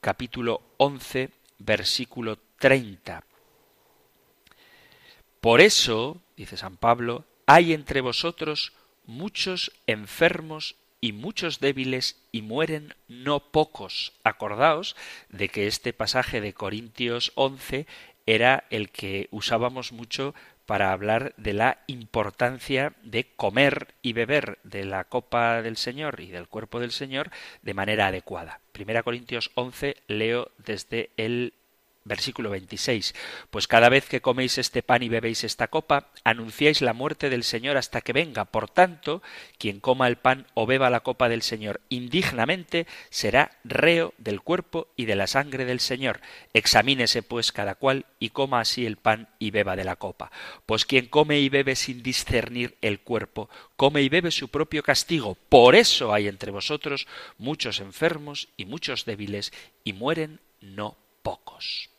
capítulo 0.00 0.62
11, 0.78 1.30
versículo 1.58 2.38
30. 2.58 3.24
Por 5.40 5.60
eso, 5.60 6.20
dice 6.36 6.56
San 6.56 6.76
Pablo, 6.76 7.24
hay 7.46 7.72
entre 7.72 8.00
vosotros 8.00 8.72
muchos 9.06 9.72
enfermos 9.86 10.76
y 11.00 11.12
muchos 11.12 11.60
débiles 11.60 12.20
y 12.32 12.42
mueren 12.42 12.94
no 13.08 13.50
pocos. 13.50 14.12
Acordaos 14.24 14.96
de 15.28 15.48
que 15.48 15.66
este 15.66 15.92
pasaje 15.92 16.40
de 16.40 16.54
Corintios 16.54 17.32
11 17.34 17.86
era 18.26 18.64
el 18.70 18.90
que 18.90 19.28
usábamos 19.30 19.92
mucho 19.92 20.34
para 20.66 20.92
hablar 20.92 21.34
de 21.36 21.52
la 21.52 21.78
importancia 21.88 22.92
de 23.02 23.26
comer 23.34 23.94
y 24.02 24.12
beber 24.12 24.60
de 24.62 24.84
la 24.84 25.02
copa 25.02 25.62
del 25.62 25.76
Señor 25.76 26.20
y 26.20 26.28
del 26.28 26.46
cuerpo 26.46 26.78
del 26.78 26.92
Señor 26.92 27.30
de 27.62 27.74
manera 27.74 28.06
adecuada. 28.06 28.60
Primera 28.70 29.02
Corintios 29.02 29.50
11 29.54 29.96
leo 30.06 30.52
desde 30.58 31.10
el 31.16 31.54
Versículo 32.10 32.50
26. 32.50 33.14
Pues 33.50 33.68
cada 33.68 33.88
vez 33.88 34.08
que 34.08 34.20
coméis 34.20 34.58
este 34.58 34.82
pan 34.82 35.04
y 35.04 35.08
bebéis 35.08 35.44
esta 35.44 35.68
copa, 35.68 36.08
anunciáis 36.24 36.82
la 36.82 36.92
muerte 36.92 37.30
del 37.30 37.44
Señor 37.44 37.76
hasta 37.76 38.00
que 38.00 38.12
venga. 38.12 38.46
Por 38.46 38.68
tanto, 38.68 39.22
quien 39.58 39.78
coma 39.78 40.08
el 40.08 40.16
pan 40.16 40.48
o 40.54 40.66
beba 40.66 40.90
la 40.90 41.04
copa 41.04 41.28
del 41.28 41.42
Señor 41.42 41.80
indignamente, 41.88 42.88
será 43.10 43.52
reo 43.62 44.12
del 44.18 44.40
cuerpo 44.40 44.88
y 44.96 45.04
de 45.04 45.14
la 45.14 45.28
sangre 45.28 45.64
del 45.64 45.78
Señor. 45.78 46.20
Examínese 46.52 47.22
pues 47.22 47.52
cada 47.52 47.76
cual 47.76 48.06
y 48.18 48.30
coma 48.30 48.58
así 48.58 48.86
el 48.86 48.96
pan 48.96 49.28
y 49.38 49.52
beba 49.52 49.76
de 49.76 49.84
la 49.84 49.94
copa. 49.94 50.32
Pues 50.66 50.86
quien 50.86 51.06
come 51.06 51.38
y 51.38 51.48
bebe 51.48 51.76
sin 51.76 52.02
discernir 52.02 52.76
el 52.80 52.98
cuerpo, 52.98 53.48
come 53.76 54.02
y 54.02 54.08
bebe 54.08 54.32
su 54.32 54.48
propio 54.48 54.82
castigo. 54.82 55.36
Por 55.48 55.76
eso 55.76 56.12
hay 56.12 56.26
entre 56.26 56.50
vosotros 56.50 57.06
muchos 57.38 57.78
enfermos 57.78 58.48
y 58.56 58.64
muchos 58.64 59.04
débiles, 59.04 59.52
y 59.84 59.92
mueren 59.92 60.40
no 60.60 60.96
pocos. 61.22 61.90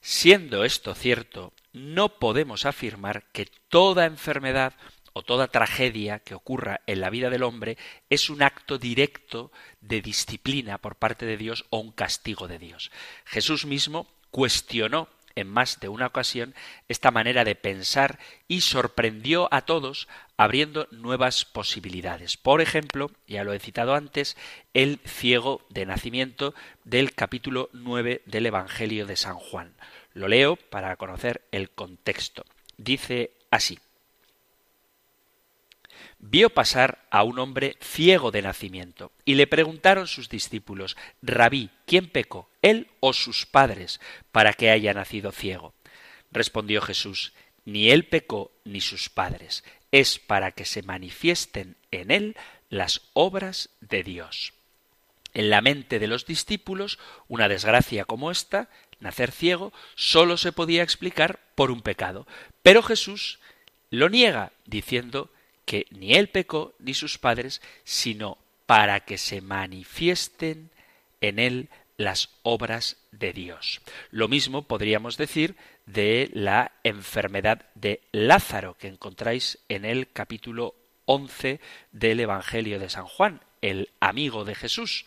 Siendo 0.00 0.64
esto 0.64 0.94
cierto, 0.94 1.52
no 1.72 2.18
podemos 2.18 2.66
afirmar 2.66 3.24
que 3.32 3.46
toda 3.68 4.06
enfermedad 4.06 4.74
o 5.12 5.22
toda 5.22 5.48
tragedia 5.48 6.20
que 6.20 6.34
ocurra 6.34 6.80
en 6.86 7.00
la 7.00 7.10
vida 7.10 7.30
del 7.30 7.42
hombre 7.42 7.76
es 8.08 8.30
un 8.30 8.42
acto 8.42 8.78
directo 8.78 9.50
de 9.80 10.00
disciplina 10.00 10.78
por 10.78 10.96
parte 10.96 11.26
de 11.26 11.36
Dios 11.36 11.64
o 11.70 11.78
un 11.78 11.90
castigo 11.90 12.46
de 12.46 12.58
Dios. 12.58 12.92
Jesús 13.24 13.66
mismo 13.66 14.06
cuestionó 14.30 15.08
en 15.38 15.48
más 15.48 15.80
de 15.80 15.88
una 15.88 16.06
ocasión 16.06 16.54
esta 16.88 17.10
manera 17.10 17.44
de 17.44 17.54
pensar 17.54 18.18
y 18.46 18.62
sorprendió 18.62 19.48
a 19.52 19.62
todos 19.62 20.08
abriendo 20.36 20.88
nuevas 20.90 21.44
posibilidades. 21.44 22.36
Por 22.36 22.60
ejemplo, 22.60 23.10
ya 23.26 23.44
lo 23.44 23.52
he 23.52 23.58
citado 23.58 23.94
antes, 23.94 24.36
el 24.74 25.00
ciego 25.04 25.62
de 25.70 25.86
nacimiento 25.86 26.54
del 26.84 27.14
capítulo 27.14 27.70
9 27.72 28.22
del 28.26 28.46
Evangelio 28.46 29.06
de 29.06 29.16
San 29.16 29.36
Juan. 29.36 29.74
Lo 30.14 30.28
leo 30.28 30.56
para 30.56 30.96
conocer 30.96 31.42
el 31.52 31.70
contexto. 31.70 32.44
Dice 32.76 33.32
así 33.50 33.78
vio 36.18 36.50
pasar 36.50 37.06
a 37.10 37.22
un 37.22 37.38
hombre 37.38 37.76
ciego 37.80 38.30
de 38.30 38.42
nacimiento, 38.42 39.12
y 39.24 39.34
le 39.34 39.46
preguntaron 39.46 40.06
sus 40.06 40.28
discípulos, 40.28 40.96
Rabí, 41.22 41.70
¿quién 41.86 42.08
pecó, 42.08 42.48
él 42.62 42.88
o 43.00 43.12
sus 43.12 43.46
padres, 43.46 44.00
para 44.32 44.52
que 44.52 44.70
haya 44.70 44.94
nacido 44.94 45.32
ciego? 45.32 45.74
Respondió 46.30 46.80
Jesús, 46.80 47.32
ni 47.64 47.90
él 47.90 48.06
pecó 48.06 48.52
ni 48.64 48.80
sus 48.80 49.08
padres, 49.08 49.64
es 49.92 50.18
para 50.18 50.52
que 50.52 50.64
se 50.64 50.82
manifiesten 50.82 51.76
en 51.90 52.10
él 52.10 52.36
las 52.68 53.02
obras 53.12 53.70
de 53.80 54.02
Dios. 54.02 54.52
En 55.34 55.50
la 55.50 55.60
mente 55.60 55.98
de 55.98 56.08
los 56.08 56.26
discípulos, 56.26 56.98
una 57.28 57.48
desgracia 57.48 58.04
como 58.04 58.30
esta, 58.30 58.68
nacer 59.00 59.30
ciego, 59.30 59.72
sólo 59.94 60.36
se 60.36 60.52
podía 60.52 60.82
explicar 60.82 61.40
por 61.54 61.70
un 61.70 61.82
pecado. 61.82 62.26
Pero 62.62 62.82
Jesús 62.82 63.38
lo 63.90 64.08
niega, 64.08 64.52
diciendo 64.66 65.30
que 65.68 65.86
ni 65.90 66.14
él 66.14 66.30
pecó 66.30 66.74
ni 66.78 66.94
sus 66.94 67.18
padres, 67.18 67.60
sino 67.84 68.38
para 68.64 69.00
que 69.00 69.18
se 69.18 69.42
manifiesten 69.42 70.70
en 71.20 71.38
él 71.38 71.68
las 71.98 72.30
obras 72.42 72.96
de 73.12 73.34
Dios. 73.34 73.82
Lo 74.10 74.28
mismo 74.28 74.62
podríamos 74.62 75.18
decir 75.18 75.56
de 75.84 76.30
la 76.32 76.72
enfermedad 76.84 77.66
de 77.74 78.00
Lázaro 78.12 78.78
que 78.78 78.88
encontráis 78.88 79.58
en 79.68 79.84
el 79.84 80.10
capítulo 80.10 80.74
11 81.04 81.60
del 81.92 82.20
Evangelio 82.20 82.78
de 82.78 82.88
San 82.88 83.04
Juan, 83.04 83.42
el 83.60 83.90
amigo 84.00 84.46
de 84.46 84.54
Jesús. 84.54 85.04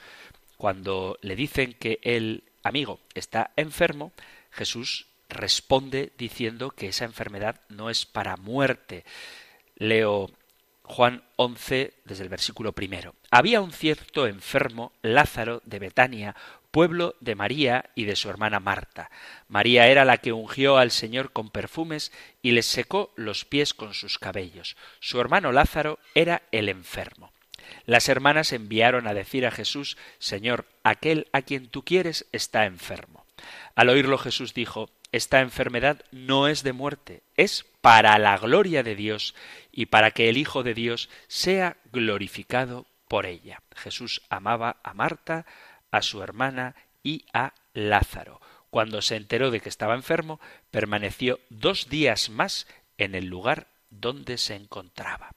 Cuando 0.57 1.17
le 1.21 1.35
dicen 1.35 1.73
que 1.73 1.99
el 2.03 2.43
amigo 2.61 2.99
está 3.15 3.49
enfermo, 3.55 4.11
Jesús 4.51 5.07
responde 5.27 6.11
diciendo 6.19 6.69
que 6.69 6.89
esa 6.89 7.05
enfermedad 7.05 7.61
no 7.69 7.89
es 7.89 8.05
para 8.05 8.37
muerte. 8.37 9.05
Leo 9.75 10.29
Juan 10.91 11.23
11, 11.37 11.93
desde 12.03 12.23
el 12.23 12.27
versículo 12.27 12.73
primero. 12.73 13.15
Había 13.29 13.61
un 13.61 13.71
cierto 13.71 14.27
enfermo, 14.27 14.91
Lázaro, 15.01 15.61
de 15.63 15.79
Betania, 15.79 16.35
pueblo 16.69 17.15
de 17.21 17.33
María 17.33 17.91
y 17.95 18.03
de 18.03 18.17
su 18.17 18.29
hermana 18.29 18.59
Marta. 18.59 19.09
María 19.47 19.87
era 19.87 20.03
la 20.03 20.17
que 20.17 20.33
ungió 20.33 20.77
al 20.77 20.91
Señor 20.91 21.31
con 21.31 21.49
perfumes 21.49 22.11
y 22.41 22.51
les 22.51 22.65
secó 22.65 23.13
los 23.15 23.45
pies 23.45 23.73
con 23.73 23.93
sus 23.93 24.19
cabellos. 24.19 24.75
Su 24.99 25.21
hermano 25.21 25.53
Lázaro 25.53 25.97
era 26.13 26.41
el 26.51 26.67
enfermo. 26.67 27.31
Las 27.85 28.09
hermanas 28.09 28.51
enviaron 28.51 29.07
a 29.07 29.13
decir 29.13 29.45
a 29.45 29.51
Jesús, 29.51 29.95
Señor, 30.19 30.65
aquel 30.83 31.29
a 31.31 31.41
quien 31.41 31.69
tú 31.69 31.85
quieres 31.85 32.25
está 32.33 32.65
enfermo. 32.65 33.25
Al 33.75 33.87
oírlo 33.87 34.17
Jesús 34.17 34.53
dijo, 34.53 34.89
esta 35.13 35.39
enfermedad 35.39 36.03
no 36.11 36.49
es 36.49 36.63
de 36.63 36.73
muerte, 36.73 37.23
es 37.37 37.65
para 37.81 38.17
la 38.19 38.37
gloria 38.37 38.83
de 38.83 38.95
Dios 38.95 39.35
y 39.71 39.87
para 39.87 40.11
que 40.11 40.29
el 40.29 40.37
Hijo 40.37 40.63
de 40.63 40.73
Dios 40.73 41.09
sea 41.27 41.77
glorificado 41.91 42.85
por 43.07 43.25
ella. 43.25 43.61
Jesús 43.75 44.21
amaba 44.29 44.77
a 44.83 44.93
Marta, 44.93 45.45
a 45.89 46.01
su 46.01 46.21
hermana 46.23 46.75
y 47.03 47.25
a 47.33 47.53
Lázaro. 47.73 48.39
Cuando 48.69 49.01
se 49.01 49.17
enteró 49.17 49.51
de 49.51 49.59
que 49.59 49.69
estaba 49.69 49.95
enfermo, 49.95 50.39
permaneció 50.69 51.39
dos 51.49 51.89
días 51.89 52.29
más 52.29 52.67
en 52.97 53.15
el 53.15 53.25
lugar 53.25 53.67
donde 53.89 54.37
se 54.37 54.55
encontraba. 54.55 55.31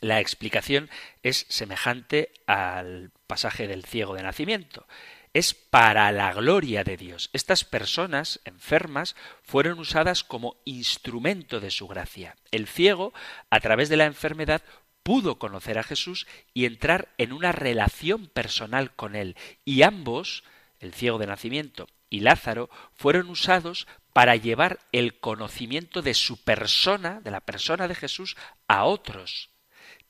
La 0.00 0.20
explicación 0.20 0.90
es 1.22 1.46
semejante 1.48 2.32
al 2.46 3.10
pasaje 3.26 3.68
del 3.68 3.84
ciego 3.84 4.14
de 4.14 4.22
nacimiento 4.22 4.86
es 5.32 5.54
para 5.54 6.10
la 6.12 6.32
gloria 6.32 6.84
de 6.84 6.96
Dios. 6.96 7.30
Estas 7.32 7.64
personas 7.64 8.40
enfermas 8.44 9.16
fueron 9.42 9.78
usadas 9.78 10.24
como 10.24 10.56
instrumento 10.64 11.60
de 11.60 11.70
su 11.70 11.86
gracia. 11.86 12.36
El 12.50 12.66
ciego, 12.66 13.12
a 13.50 13.60
través 13.60 13.88
de 13.88 13.96
la 13.96 14.06
enfermedad, 14.06 14.62
pudo 15.02 15.38
conocer 15.38 15.78
a 15.78 15.82
Jesús 15.82 16.26
y 16.52 16.64
entrar 16.66 17.08
en 17.18 17.32
una 17.32 17.52
relación 17.52 18.26
personal 18.26 18.94
con 18.94 19.16
él. 19.16 19.36
Y 19.64 19.82
ambos, 19.82 20.44
el 20.80 20.92
ciego 20.92 21.18
de 21.18 21.26
nacimiento 21.26 21.88
y 22.10 22.20
Lázaro, 22.20 22.68
fueron 22.94 23.30
usados 23.30 23.86
para 24.12 24.36
llevar 24.36 24.80
el 24.92 25.18
conocimiento 25.18 26.02
de 26.02 26.14
su 26.14 26.42
persona, 26.42 27.20
de 27.20 27.30
la 27.30 27.40
persona 27.40 27.88
de 27.88 27.94
Jesús, 27.94 28.36
a 28.66 28.84
otros. 28.84 29.50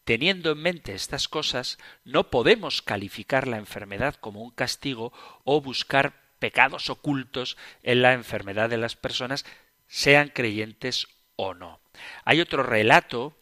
Teniendo 0.09 0.53
en 0.53 0.63
mente 0.63 0.95
estas 0.95 1.29
cosas, 1.29 1.77
no 2.07 2.31
podemos 2.31 2.81
calificar 2.81 3.47
la 3.47 3.59
enfermedad 3.59 4.15
como 4.15 4.41
un 4.41 4.51
castigo 4.51 5.13
o 5.45 5.61
buscar 5.61 6.15
pecados 6.39 6.89
ocultos 6.89 7.59
en 7.83 8.01
la 8.01 8.15
enfermedad 8.15 8.71
de 8.71 8.79
las 8.79 8.97
personas, 8.97 9.45
sean 9.87 10.33
creyentes 10.35 11.09
o 11.37 11.53
no. 11.53 11.81
Hay 12.25 12.41
otro 12.41 12.63
relato 12.63 13.37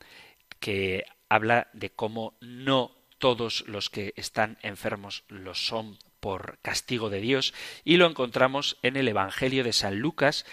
que 0.59 1.05
habla 1.29 1.69
de 1.73 1.91
cómo 1.91 2.37
no 2.41 2.91
todos 3.19 3.63
los 3.69 3.89
que 3.89 4.13
están 4.17 4.59
enfermos 4.63 5.23
lo 5.29 5.55
son 5.55 5.97
por 6.19 6.59
castigo 6.63 7.11
de 7.11 7.21
Dios 7.21 7.55
y 7.85 7.97
lo 7.97 8.07
encontramos 8.07 8.77
en 8.83 8.97
el 8.97 9.07
Evangelio 9.07 9.63
de 9.63 9.73
San 9.73 10.01
Lucas 10.01 10.45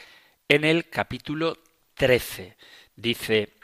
en 0.48 0.64
el 0.64 0.92
capítulo 0.92 1.58
13. 1.96 2.56
Dice 2.96 3.63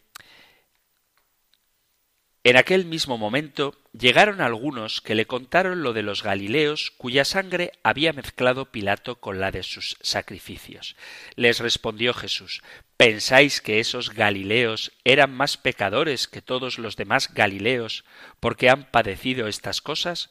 en 2.49 2.57
aquel 2.57 2.85
mismo 2.85 3.19
momento 3.19 3.75
llegaron 3.93 4.41
algunos 4.41 5.01
que 5.01 5.13
le 5.13 5.27
contaron 5.27 5.83
lo 5.83 5.93
de 5.93 6.01
los 6.01 6.23
Galileos 6.23 6.89
cuya 6.97 7.23
sangre 7.23 7.73
había 7.83 8.11
mezclado 8.11 8.71
Pilato 8.71 9.19
con 9.19 9.39
la 9.39 9.51
de 9.51 9.61
sus 9.61 9.97
sacrificios. 10.01 10.95
Les 11.35 11.59
respondió 11.59 12.11
Jesús 12.15 12.63
¿Pensáis 12.97 13.61
que 13.61 13.79
esos 13.79 14.15
Galileos 14.15 14.91
eran 15.03 15.31
más 15.31 15.57
pecadores 15.57 16.27
que 16.27 16.41
todos 16.41 16.79
los 16.79 16.95
demás 16.95 17.35
Galileos 17.35 18.03
porque 18.39 18.71
han 18.71 18.89
padecido 18.89 19.47
estas 19.47 19.79
cosas? 19.79 20.29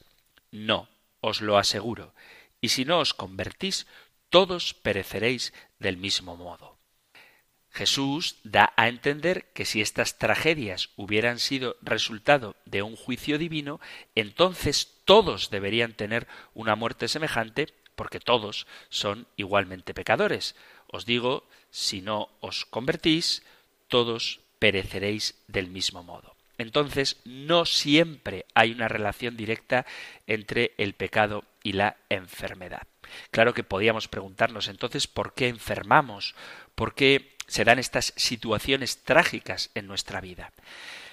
No, 0.51 0.89
os 1.21 1.39
lo 1.39 1.57
aseguro. 1.57 2.13
Y 2.59 2.69
si 2.69 2.83
no 2.83 2.99
os 2.99 3.13
convertís, 3.13 3.87
todos 4.29 4.73
pereceréis 4.73 5.53
del 5.79 5.95
mismo 5.95 6.35
modo. 6.35 6.78
Jesús 7.79 8.35
da 8.43 8.73
a 8.75 8.89
entender 8.89 9.45
que 9.53 9.63
si 9.63 9.79
estas 9.79 10.17
tragedias 10.17 10.89
hubieran 10.97 11.39
sido 11.39 11.77
resultado 11.81 12.57
de 12.65 12.81
un 12.81 12.97
juicio 12.97 13.37
divino, 13.37 13.79
entonces 14.15 14.97
todos 15.05 15.49
deberían 15.49 15.93
tener 15.93 16.27
una 16.53 16.75
muerte 16.75 17.07
semejante, 17.07 17.69
porque 17.95 18.19
todos 18.19 18.67
son 18.89 19.27
igualmente 19.37 19.93
pecadores. 19.93 20.57
Os 20.87 21.05
digo, 21.05 21.47
si 21.71 22.01
no 22.01 22.27
os 22.41 22.65
convertís, 22.65 23.43
todos 23.87 24.41
pereceréis 24.59 25.35
del 25.47 25.69
mismo 25.69 26.03
modo. 26.03 26.35
Entonces, 26.57 27.21
no 27.23 27.63
siempre 27.63 28.45
hay 28.55 28.73
una 28.73 28.89
relación 28.89 29.37
directa 29.37 29.85
entre 30.27 30.73
el 30.77 30.95
pecado 30.95 31.45
y 31.63 31.71
la 31.71 31.95
enfermedad. 32.09 32.83
Claro 33.31 33.53
que 33.53 33.63
podíamos 33.63 34.09
preguntarnos 34.09 34.67
entonces 34.67 35.07
por 35.07 35.33
qué 35.33 35.47
enfermamos, 35.47 36.35
por 36.75 36.93
qué 36.93 37.38
se 37.49 37.65
dan 37.65 37.79
estas 37.79 38.13
situaciones 38.15 39.03
trágicas 39.03 39.71
en 39.75 39.87
nuestra 39.87 40.21
vida. 40.21 40.53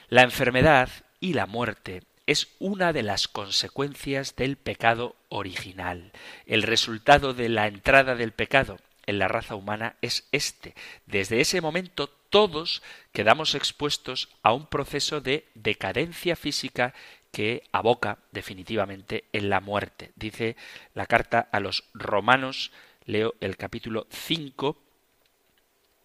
La 0.09 0.23
enfermedad 0.23 0.89
y 1.19 1.33
la 1.33 1.47
muerte 1.47 2.03
es 2.27 2.49
una 2.59 2.93
de 2.93 3.03
las 3.03 3.27
consecuencias 3.27 4.37
del 4.37 4.57
pecado 4.57 5.17
original. 5.29 6.13
El 6.47 6.63
resultado 6.63 7.35
de 7.35 7.49
la 7.49 7.67
entrada 7.67 8.15
del 8.15 8.33
pecado 8.33 8.79
en 9.07 9.19
la 9.19 9.29
raza 9.29 9.55
humana 9.55 9.97
es 10.03 10.29
este. 10.33 10.75
Desde 11.07 11.41
ese 11.41 11.61
momento 11.61 12.09
todos 12.09 12.83
quedamos 13.13 13.55
expuestos 13.55 14.29
a 14.43 14.53
un 14.53 14.67
proceso 14.67 15.21
de 15.21 15.47
decadencia 15.55 16.37
física 16.37 16.95
que 17.33 17.63
aboca 17.73 18.19
definitivamente 18.33 19.25
en 19.33 19.49
la 19.49 19.61
muerte. 19.61 20.13
Dice 20.17 20.57
la 20.95 21.07
carta 21.07 21.49
a 21.53 21.61
los 21.61 21.85
romanos, 21.95 22.73
leo 23.05 23.35
el 23.41 23.57
capítulo 23.57 24.07
5, 24.11 24.86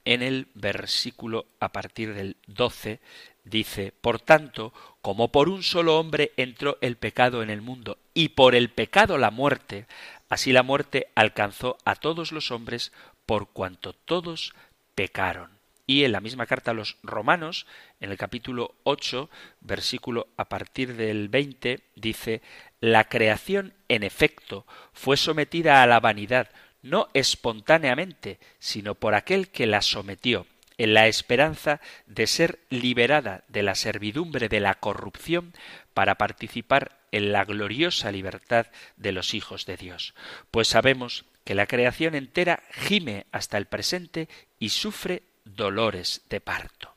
en 0.06 0.22
el 0.22 0.48
versículo 0.54 1.46
a 1.60 1.72
partir 1.72 2.14
del 2.14 2.38
12 2.48 3.00
dice, 3.44 3.94
Por 4.02 4.20
tanto, 4.20 4.74
como 5.02 5.32
por 5.32 5.50
un 5.50 5.64
solo 5.64 6.00
hombre 6.00 6.32
entró 6.38 6.78
el 6.82 6.96
pecado 6.98 7.44
en 7.44 7.50
el 7.50 7.62
mundo, 7.62 7.98
y 8.14 8.30
por 8.30 8.56
el 8.56 8.70
pecado 8.70 9.18
la 9.18 9.32
muerte, 9.32 9.86
así 10.30 10.52
la 10.52 10.64
muerte 10.64 11.08
alcanzó 11.16 11.78
a 11.86 11.96
todos 11.96 12.32
los 12.32 12.52
hombres 12.52 12.92
por 13.26 13.50
cuanto 13.50 13.94
todos 13.94 14.54
pecaron. 14.96 15.50
Y 15.88 16.06
en 16.06 16.12
la 16.14 16.22
misma 16.22 16.46
carta 16.46 16.72
a 16.72 16.74
los 16.76 16.98
romanos, 17.04 17.66
en 18.00 18.12
el 18.12 18.18
capítulo 18.18 18.76
8, 18.84 19.30
versículo 19.62 20.28
a 20.38 20.46
partir 20.46 20.96
del 20.96 21.28
20, 21.28 21.82
dice, 21.96 22.42
La 22.80 23.06
creación, 23.10 23.74
en 23.90 24.04
efecto, 24.04 24.66
fue 24.94 25.18
sometida 25.18 25.84
a 25.84 25.88
la 25.88 26.00
vanidad, 26.00 26.50
no 26.82 27.10
espontáneamente, 27.14 28.40
sino 28.60 28.96
por 28.96 29.16
aquel 29.16 29.50
que 29.50 29.68
la 29.68 29.82
sometió, 29.82 30.48
en 30.78 30.94
la 30.94 31.08
esperanza 31.08 31.80
de 32.08 32.26
ser 32.28 32.60
liberada 32.70 33.44
de 33.48 33.62
la 33.64 33.76
servidumbre 33.76 34.50
de 34.50 34.60
la 34.60 34.76
corrupción 34.76 35.54
para 35.94 36.16
participar 36.16 36.98
en 37.12 37.32
la 37.32 37.46
gloriosa 37.46 38.12
libertad 38.12 38.68
de 38.98 39.12
los 39.12 39.34
hijos 39.34 39.66
de 39.66 39.78
Dios. 39.78 40.16
Pues 40.50 40.70
sabemos 40.70 41.26
que 41.44 41.56
la 41.56 41.68
creación 41.68 42.16
entera 42.16 42.64
gime 42.72 43.26
hasta 43.32 43.58
el 43.58 43.66
presente 43.66 44.28
y 44.60 44.70
sufre 44.70 45.24
dolores 45.46 46.22
de 46.30 46.42
parto. 46.42 46.96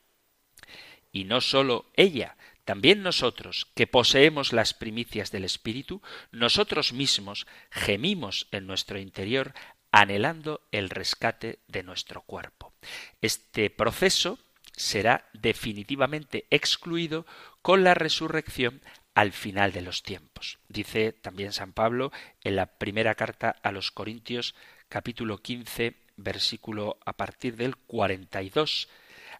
Y 1.12 1.24
no 1.24 1.40
sólo 1.40 1.86
ella, 1.96 2.36
también 2.64 3.02
nosotros, 3.02 3.66
que 3.74 3.86
poseemos 3.86 4.52
las 4.52 4.72
primicias 4.72 5.30
del 5.30 5.44
Espíritu, 5.44 6.00
nosotros 6.32 6.92
mismos 6.92 7.46
gemimos 7.70 8.48
en 8.52 8.66
nuestro 8.66 8.98
interior 8.98 9.52
anhelando 9.96 10.60
el 10.72 10.90
rescate 10.90 11.60
de 11.68 11.84
nuestro 11.84 12.22
cuerpo. 12.22 12.72
Este 13.20 13.70
proceso 13.70 14.40
será 14.72 15.28
definitivamente 15.32 16.46
excluido 16.50 17.26
con 17.62 17.84
la 17.84 17.94
resurrección 17.94 18.82
al 19.14 19.30
final 19.30 19.70
de 19.70 19.82
los 19.82 20.02
tiempos. 20.02 20.58
Dice 20.68 21.12
también 21.12 21.52
San 21.52 21.72
Pablo 21.72 22.10
en 22.42 22.56
la 22.56 22.66
primera 22.66 23.14
carta 23.14 23.54
a 23.62 23.70
los 23.70 23.92
Corintios 23.92 24.56
capítulo 24.88 25.38
15 25.38 25.94
versículo 26.16 26.98
a 27.06 27.12
partir 27.12 27.54
del 27.54 27.76
42. 27.76 28.88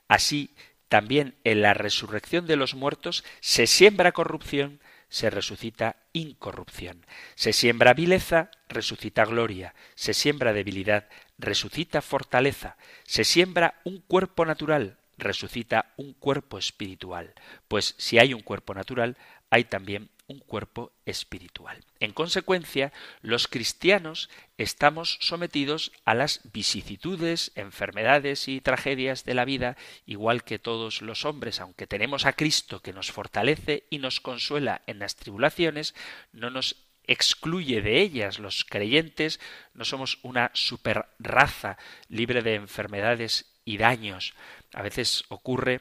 Así 0.07 0.55
también 0.89 1.35
en 1.43 1.63
la 1.63 1.75
resurrección 1.75 2.47
de 2.47 2.55
los 2.55 2.77
muertos 2.77 3.25
se 3.41 3.67
siembra 3.67 4.13
corrupción, 4.13 4.79
se 5.15 5.31
resucita 5.31 5.95
incorrupción. 6.13 7.07
Se 7.37 7.53
siembra 7.53 7.95
vileza, 7.95 8.51
resucita 8.69 9.25
gloria. 9.25 9.73
Se 9.95 10.13
siembra 10.13 10.53
debilidad, 10.53 11.09
resucita 11.39 12.03
fortaleza. 12.03 12.77
Se 13.05 13.23
siembra 13.23 13.81
un 13.85 13.99
cuerpo 13.99 14.45
natural, 14.45 14.99
resucita 15.17 15.93
un 15.97 16.15
cuerpo 16.15 16.59
espiritual. 16.59 17.33
Pues 17.69 17.95
si 17.97 18.19
hay 18.19 18.35
un 18.35 18.41
cuerpo 18.41 18.75
natural, 18.75 19.17
hay 19.51 19.63
también 19.63 20.11
un 20.27 20.39
cuerpo 20.39 20.93
espiritual. 21.05 21.85
En 22.01 22.13
consecuencia, 22.13 22.93
los 23.21 23.47
cristianos 23.49 24.31
estamos 24.57 25.19
sometidos 25.21 25.93
a 26.05 26.15
las 26.15 26.41
vicisitudes, 26.53 27.53
enfermedades 27.57 28.49
y 28.49 28.61
tragedias 28.61 29.25
de 29.25 29.35
la 29.35 29.45
vida, 29.45 29.77
igual 30.07 30.45
que 30.45 30.59
todos 30.59 31.03
los 31.03 31.25
hombres, 31.25 31.61
aunque 31.61 31.87
tenemos 31.87 32.27
a 32.27 32.33
Cristo 32.33 32.81
que 32.81 32.93
nos 32.93 33.11
fortalece 33.11 33.85
y 33.91 33.99
nos 33.99 34.21
consuela 34.21 34.83
en 34.87 34.99
las 34.99 35.17
tribulaciones, 35.17 35.95
no 36.33 36.51
nos 36.51 36.77
excluye 37.07 37.83
de 37.83 38.01
ellas. 38.01 38.39
Los 38.39 38.65
creyentes 38.65 39.41
no 39.75 39.85
somos 39.85 40.19
una 40.23 40.51
superraza 40.55 41.79
libre 42.09 42.43
de 42.43 42.55
enfermedades 42.55 43.61
y 43.65 43.77
daños. 43.77 44.35
A 44.73 44.83
veces 44.83 45.25
ocurre 45.29 45.81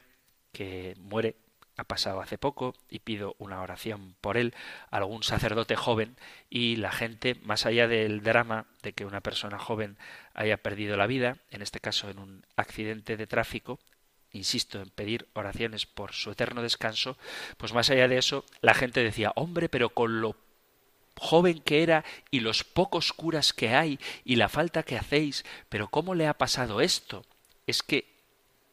que 0.51 0.95
muere 0.99 1.35
pasado 1.85 2.21
hace 2.21 2.37
poco 2.37 2.75
y 2.89 2.99
pido 2.99 3.35
una 3.39 3.61
oración 3.61 4.15
por 4.21 4.37
él, 4.37 4.53
algún 4.91 5.23
sacerdote 5.23 5.75
joven 5.75 6.15
y 6.49 6.75
la 6.77 6.91
gente, 6.91 7.35
más 7.43 7.65
allá 7.65 7.87
del 7.87 8.23
drama 8.23 8.65
de 8.81 8.93
que 8.93 9.05
una 9.05 9.21
persona 9.21 9.59
joven 9.59 9.97
haya 10.33 10.57
perdido 10.57 10.97
la 10.97 11.07
vida, 11.07 11.37
en 11.51 11.61
este 11.61 11.79
caso 11.79 12.09
en 12.09 12.19
un 12.19 12.45
accidente 12.55 13.17
de 13.17 13.27
tráfico, 13.27 13.79
insisto 14.31 14.81
en 14.81 14.89
pedir 14.89 15.27
oraciones 15.33 15.85
por 15.85 16.13
su 16.13 16.31
eterno 16.31 16.61
descanso, 16.61 17.17
pues 17.57 17.73
más 17.73 17.89
allá 17.89 18.07
de 18.07 18.17
eso, 18.17 18.45
la 18.61 18.73
gente 18.73 19.03
decía, 19.03 19.31
hombre, 19.35 19.69
pero 19.69 19.89
con 19.89 20.21
lo 20.21 20.35
joven 21.15 21.59
que 21.59 21.83
era 21.83 22.03
y 22.31 22.39
los 22.39 22.63
pocos 22.63 23.13
curas 23.13 23.53
que 23.53 23.69
hay 23.75 23.99
y 24.25 24.35
la 24.35 24.49
falta 24.49 24.83
que 24.83 24.97
hacéis, 24.97 25.45
pero 25.69 25.87
¿cómo 25.87 26.15
le 26.15 26.27
ha 26.27 26.33
pasado 26.33 26.81
esto? 26.81 27.25
Es 27.67 27.83
que 27.83 28.13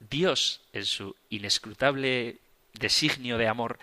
Dios, 0.01 0.63
en 0.73 0.87
su 0.87 1.15
inescrutable 1.29 2.39
designio 2.75 3.39
de 3.39 3.49
amor, 3.49 3.79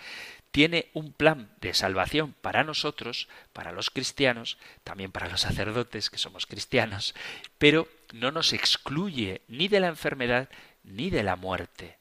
tiene 0.52 0.90
un 0.94 1.12
plan 1.12 1.50
de 1.62 1.74
salvación 1.74 2.34
para 2.42 2.64
nosotros, 2.64 3.28
para 3.54 3.72
los 3.72 3.90
cristianos, 3.90 4.58
también 4.84 5.12
para 5.12 5.30
los 5.30 5.42
sacerdotes 5.42 6.10
que 6.10 6.18
somos 6.18 6.46
cristianos, 6.46 7.14
pero 7.58 7.88
no 8.14 8.32
nos 8.32 8.54
excluye 8.54 9.42
ni 9.48 9.68
de 9.68 9.80
la 9.80 9.88
enfermedad 9.88 10.50
ni 10.84 11.10
de 11.10 11.24
la 11.24 11.36
muerte. 11.36 11.98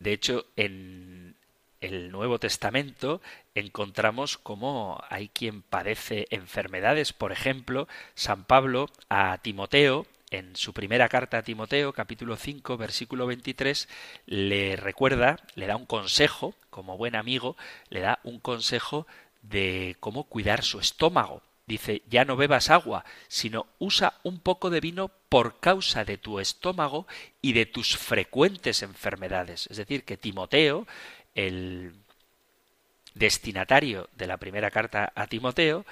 De 0.00 0.12
hecho, 0.12 0.46
en 0.56 1.36
el 1.80 2.10
Nuevo 2.10 2.38
Testamento 2.38 3.20
encontramos 3.54 4.38
cómo 4.38 5.02
hay 5.10 5.28
quien 5.28 5.62
padece 5.62 6.26
enfermedades. 6.30 7.12
Por 7.12 7.30
ejemplo, 7.30 7.86
San 8.14 8.44
Pablo 8.44 8.90
a 9.08 9.38
Timoteo 9.38 10.06
en 10.30 10.56
su 10.56 10.72
primera 10.72 11.08
carta 11.08 11.38
a 11.38 11.42
Timoteo, 11.42 11.92
capítulo 11.92 12.36
5, 12.36 12.76
versículo 12.76 13.26
23, 13.26 13.88
le 14.26 14.76
recuerda, 14.76 15.38
le 15.54 15.66
da 15.66 15.76
un 15.76 15.86
consejo, 15.86 16.54
como 16.70 16.96
buen 16.96 17.16
amigo, 17.16 17.56
le 17.90 18.00
da 18.00 18.20
un 18.24 18.40
consejo 18.40 19.06
de 19.42 19.96
cómo 20.00 20.24
cuidar 20.24 20.62
su 20.62 20.80
estómago. 20.80 21.42
Dice, 21.66 22.02
ya 22.10 22.24
no 22.24 22.36
bebas 22.36 22.68
agua, 22.68 23.04
sino 23.28 23.66
usa 23.78 24.14
un 24.22 24.38
poco 24.38 24.68
de 24.68 24.80
vino 24.80 25.10
por 25.28 25.60
causa 25.60 26.04
de 26.04 26.18
tu 26.18 26.38
estómago 26.38 27.06
y 27.40 27.54
de 27.54 27.64
tus 27.64 27.96
frecuentes 27.96 28.82
enfermedades. 28.82 29.66
Es 29.70 29.78
decir, 29.78 30.04
que 30.04 30.18
Timoteo, 30.18 30.86
el 31.34 31.94
destinatario 33.14 34.10
de 34.16 34.26
la 34.26 34.36
primera 34.36 34.70
carta 34.70 35.12
a 35.14 35.26
Timoteo, 35.26 35.86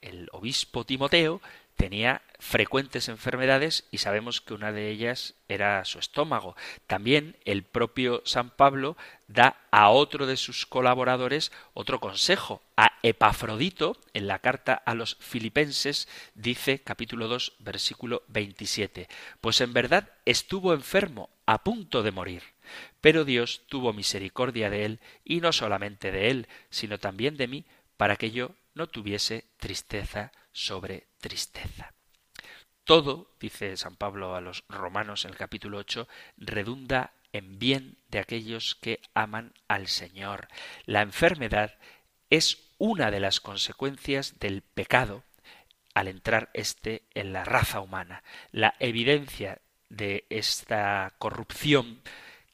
el 0.00 0.28
obispo 0.32 0.84
Timoteo, 0.84 1.42
tenía 1.80 2.20
frecuentes 2.38 3.08
enfermedades 3.08 3.88
y 3.90 3.98
sabemos 3.98 4.42
que 4.42 4.52
una 4.52 4.70
de 4.70 4.90
ellas 4.90 5.34
era 5.48 5.82
su 5.86 5.98
estómago. 5.98 6.54
También 6.86 7.38
el 7.46 7.62
propio 7.62 8.20
San 8.26 8.50
Pablo 8.50 8.98
da 9.28 9.56
a 9.70 9.88
otro 9.88 10.26
de 10.26 10.36
sus 10.36 10.66
colaboradores 10.66 11.52
otro 11.72 11.98
consejo. 11.98 12.60
A 12.76 12.92
Epafrodito, 13.02 13.96
en 14.12 14.26
la 14.26 14.40
carta 14.40 14.74
a 14.74 14.94
los 14.94 15.16
filipenses, 15.20 16.06
dice 16.34 16.82
capítulo 16.82 17.28
2, 17.28 17.54
versículo 17.60 18.24
27, 18.28 19.08
pues 19.40 19.62
en 19.62 19.72
verdad 19.72 20.10
estuvo 20.26 20.74
enfermo, 20.74 21.30
a 21.46 21.64
punto 21.64 22.02
de 22.02 22.12
morir. 22.12 22.42
Pero 23.00 23.24
Dios 23.24 23.62
tuvo 23.68 23.94
misericordia 23.94 24.68
de 24.68 24.84
él, 24.84 25.00
y 25.24 25.40
no 25.40 25.52
solamente 25.52 26.12
de 26.12 26.30
él, 26.30 26.48
sino 26.68 26.98
también 26.98 27.38
de 27.38 27.48
mí, 27.48 27.64
para 27.96 28.16
que 28.16 28.30
yo 28.30 28.50
no 28.74 28.86
tuviese 28.86 29.46
tristeza 29.58 30.30
sobre 30.52 31.09
tristeza. 31.20 31.94
Todo, 32.84 33.36
dice 33.38 33.76
San 33.76 33.96
Pablo 33.96 34.34
a 34.34 34.40
los 34.40 34.64
romanos 34.68 35.24
en 35.24 35.30
el 35.30 35.36
capítulo 35.36 35.78
8, 35.78 36.08
redunda 36.38 37.12
en 37.32 37.58
bien 37.58 37.98
de 38.08 38.18
aquellos 38.18 38.74
que 38.74 39.00
aman 39.14 39.54
al 39.68 39.86
Señor. 39.86 40.48
La 40.86 41.02
enfermedad 41.02 41.78
es 42.30 42.58
una 42.78 43.10
de 43.10 43.20
las 43.20 43.40
consecuencias 43.40 44.38
del 44.40 44.62
pecado 44.62 45.22
al 45.94 46.08
entrar 46.08 46.50
éste 46.54 47.02
en 47.14 47.32
la 47.32 47.44
raza 47.44 47.80
humana. 47.80 48.22
La 48.52 48.74
evidencia 48.78 49.60
de 49.88 50.24
esta 50.30 51.14
corrupción 51.18 52.00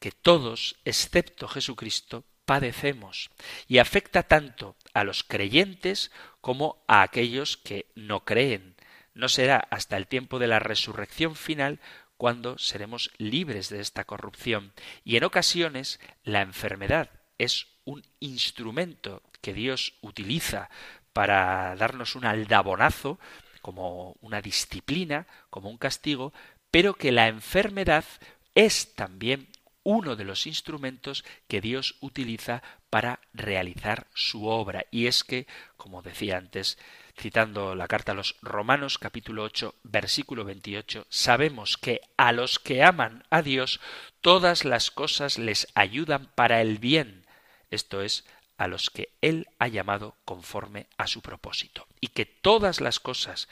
que 0.00 0.10
todos, 0.10 0.76
excepto 0.84 1.48
Jesucristo, 1.48 2.24
padecemos 2.44 3.30
y 3.66 3.78
afecta 3.78 4.22
tanto 4.22 4.76
a 4.94 5.04
los 5.04 5.24
creyentes 5.24 6.10
como 6.46 6.84
a 6.86 7.02
aquellos 7.02 7.56
que 7.56 7.90
no 7.96 8.24
creen. 8.24 8.76
No 9.14 9.28
será 9.28 9.66
hasta 9.72 9.96
el 9.96 10.06
tiempo 10.06 10.38
de 10.38 10.46
la 10.46 10.60
resurrección 10.60 11.34
final 11.34 11.80
cuando 12.16 12.56
seremos 12.56 13.10
libres 13.18 13.68
de 13.68 13.80
esta 13.80 14.04
corrupción. 14.04 14.72
Y 15.02 15.16
en 15.16 15.24
ocasiones 15.24 15.98
la 16.22 16.42
enfermedad 16.42 17.10
es 17.38 17.66
un 17.84 18.04
instrumento 18.20 19.24
que 19.40 19.54
Dios 19.54 19.94
utiliza 20.02 20.70
para 21.12 21.74
darnos 21.74 22.14
un 22.14 22.24
aldabonazo, 22.24 23.18
como 23.60 24.14
una 24.20 24.40
disciplina, 24.40 25.26
como 25.50 25.68
un 25.68 25.78
castigo, 25.78 26.32
pero 26.70 26.94
que 26.94 27.10
la 27.10 27.26
enfermedad 27.26 28.04
es 28.54 28.94
también 28.94 29.48
uno 29.82 30.14
de 30.14 30.22
los 30.22 30.46
instrumentos 30.46 31.24
que 31.48 31.60
Dios 31.60 31.96
utiliza 32.00 32.62
para 32.96 33.20
realizar 33.34 34.06
su 34.14 34.46
obra. 34.46 34.86
Y 34.90 35.06
es 35.06 35.22
que, 35.22 35.46
como 35.76 36.00
decía 36.00 36.38
antes, 36.38 36.78
citando 37.14 37.74
la 37.74 37.88
carta 37.88 38.12
a 38.12 38.14
los 38.14 38.36
Romanos 38.40 38.96
capítulo 38.96 39.42
8 39.42 39.74
versículo 39.82 40.46
28, 40.46 41.06
sabemos 41.10 41.76
que 41.76 42.00
a 42.16 42.32
los 42.32 42.58
que 42.58 42.82
aman 42.82 43.22
a 43.28 43.42
Dios 43.42 43.80
todas 44.22 44.64
las 44.64 44.90
cosas 44.90 45.36
les 45.36 45.68
ayudan 45.74 46.30
para 46.34 46.62
el 46.62 46.78
bien, 46.78 47.26
esto 47.70 48.00
es, 48.00 48.24
a 48.56 48.66
los 48.66 48.88
que 48.88 49.10
Él 49.20 49.46
ha 49.58 49.68
llamado 49.68 50.16
conforme 50.24 50.86
a 50.96 51.06
su 51.06 51.20
propósito, 51.20 51.86
y 52.00 52.06
que 52.06 52.24
todas 52.24 52.80
las 52.80 52.98
cosas 52.98 53.46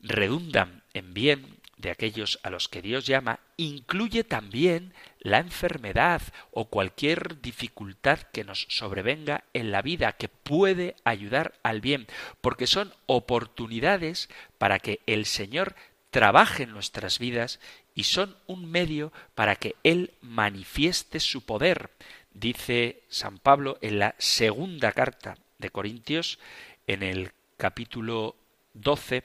redundan 0.00 0.82
en 0.92 1.14
bien 1.14 1.58
de 1.76 1.90
aquellos 1.90 2.38
a 2.42 2.50
los 2.50 2.68
que 2.68 2.82
Dios 2.82 3.06
llama 3.06 3.40
incluye 3.56 4.24
también 4.24 4.94
la 5.18 5.38
enfermedad 5.38 6.22
o 6.50 6.66
cualquier 6.66 7.40
dificultad 7.40 8.18
que 8.32 8.44
nos 8.44 8.66
sobrevenga 8.68 9.44
en 9.52 9.70
la 9.70 9.82
vida 9.82 10.12
que 10.12 10.28
puede 10.28 10.96
ayudar 11.04 11.54
al 11.62 11.80
bien, 11.80 12.06
porque 12.40 12.66
son 12.66 12.92
oportunidades 13.06 14.28
para 14.58 14.78
que 14.78 15.00
el 15.06 15.26
Señor 15.26 15.74
trabaje 16.10 16.62
en 16.62 16.70
nuestras 16.70 17.18
vidas 17.18 17.58
y 17.94 18.04
son 18.04 18.36
un 18.46 18.70
medio 18.70 19.12
para 19.34 19.56
que 19.56 19.76
Él 19.82 20.12
manifieste 20.20 21.20
su 21.20 21.44
poder. 21.44 21.90
Dice 22.32 23.02
San 23.08 23.38
Pablo 23.38 23.78
en 23.80 23.98
la 23.98 24.14
segunda 24.18 24.92
carta 24.92 25.36
de 25.58 25.70
Corintios, 25.70 26.38
en 26.86 27.02
el 27.02 27.32
capítulo 27.56 28.36
12, 28.74 29.24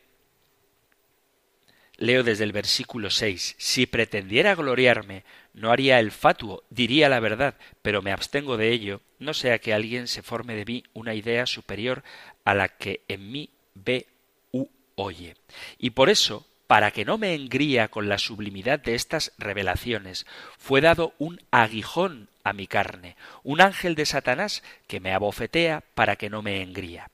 Leo 2.00 2.24
desde 2.24 2.46
el 2.46 2.54
versículo 2.54 3.10
6. 3.10 3.56
Si 3.58 3.86
pretendiera 3.86 4.56
gloriarme, 4.56 5.26
no 5.54 5.70
haría 5.70 6.00
el 6.00 6.12
fatuo, 6.12 6.64
diría 6.70 7.10
la 7.10 7.20
verdad, 7.20 7.56
pero 7.82 8.02
me 8.02 8.14
abstengo 8.14 8.56
de 8.56 8.72
ello, 8.72 9.02
no 9.20 9.34
sea 9.34 9.60
que 9.60 9.74
alguien 9.74 10.08
se 10.08 10.24
forme 10.24 10.56
de 10.56 10.64
mí 10.64 10.84
una 10.94 11.14
idea 11.14 11.46
superior 11.46 12.04
a 12.46 12.54
la 12.56 12.70
que 12.70 13.02
en 13.10 13.30
mí 13.30 13.50
ve 13.76 14.08
u 14.54 14.68
oye. 14.96 15.36
Y 15.78 15.90
por 15.90 16.10
eso, 16.10 16.48
para 16.68 16.92
que 16.92 17.04
no 17.04 17.18
me 17.18 17.36
engría 17.36 17.90
con 17.90 18.08
la 18.08 18.18
sublimidad 18.18 18.80
de 18.80 18.96
estas 18.96 19.34
revelaciones, 19.38 20.26
fue 20.58 20.80
dado 20.80 21.14
un 21.18 21.42
aguijón 21.52 22.30
a 22.46 22.54
mi 22.54 22.66
carne, 22.66 23.18
un 23.44 23.60
ángel 23.60 23.96
de 23.96 24.06
Satanás 24.06 24.64
que 24.88 25.02
me 25.02 25.14
abofetea 25.14 25.84
para 25.96 26.16
que 26.16 26.30
no 26.30 26.42
me 26.42 26.62
engría. 26.62 27.12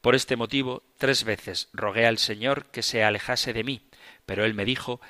Por 0.00 0.14
este 0.14 0.36
motivo, 0.36 0.84
tres 0.96 1.24
veces 1.24 1.70
rogué 1.72 2.06
al 2.06 2.18
Señor 2.18 2.66
que 2.66 2.82
se 2.84 3.02
alejase 3.02 3.52
de 3.52 3.64
mí, 3.64 3.82
pero 4.28 4.44
él 4.44 4.52
me 4.52 4.66
dijo 4.66 5.00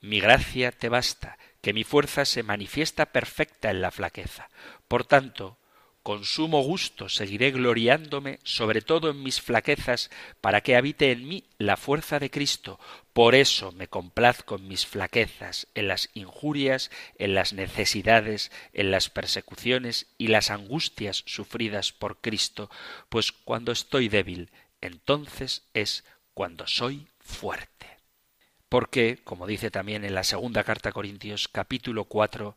Mi 0.00 0.20
gracia 0.20 0.70
te 0.70 0.88
basta, 0.88 1.38
que 1.60 1.72
mi 1.72 1.82
fuerza 1.82 2.24
se 2.24 2.44
manifiesta 2.44 3.06
perfecta 3.06 3.68
en 3.68 3.80
la 3.80 3.90
flaqueza. 3.90 4.48
Por 4.86 5.04
tanto, 5.04 5.58
con 6.04 6.24
sumo 6.24 6.62
gusto 6.62 7.08
seguiré 7.08 7.50
gloriándome 7.50 8.38
sobre 8.44 8.80
todo 8.80 9.10
en 9.10 9.24
mis 9.24 9.40
flaquezas, 9.40 10.08
para 10.40 10.60
que 10.60 10.76
habite 10.76 11.10
en 11.10 11.26
mí 11.26 11.42
la 11.58 11.76
fuerza 11.76 12.20
de 12.20 12.30
Cristo. 12.30 12.78
Por 13.12 13.34
eso 13.34 13.72
me 13.72 13.88
complazco 13.88 14.54
en 14.54 14.68
mis 14.68 14.86
flaquezas, 14.86 15.66
en 15.74 15.88
las 15.88 16.10
injurias, 16.14 16.92
en 17.18 17.34
las 17.34 17.54
necesidades, 17.54 18.52
en 18.72 18.92
las 18.92 19.10
persecuciones 19.10 20.06
y 20.16 20.28
las 20.28 20.52
angustias 20.52 21.24
sufridas 21.26 21.90
por 21.92 22.20
Cristo, 22.20 22.70
pues 23.08 23.32
cuando 23.32 23.72
estoy 23.72 24.08
débil, 24.08 24.52
entonces 24.80 25.64
es 25.74 26.04
cuando 26.34 26.68
soy 26.68 27.08
fuerte 27.18 27.93
porque, 28.74 29.20
como 29.22 29.46
dice 29.46 29.70
también 29.70 30.04
en 30.04 30.16
la 30.16 30.24
segunda 30.24 30.64
carta 30.64 30.88
a 30.88 30.92
Corintios 30.92 31.46
capítulo 31.46 32.06
4 32.06 32.56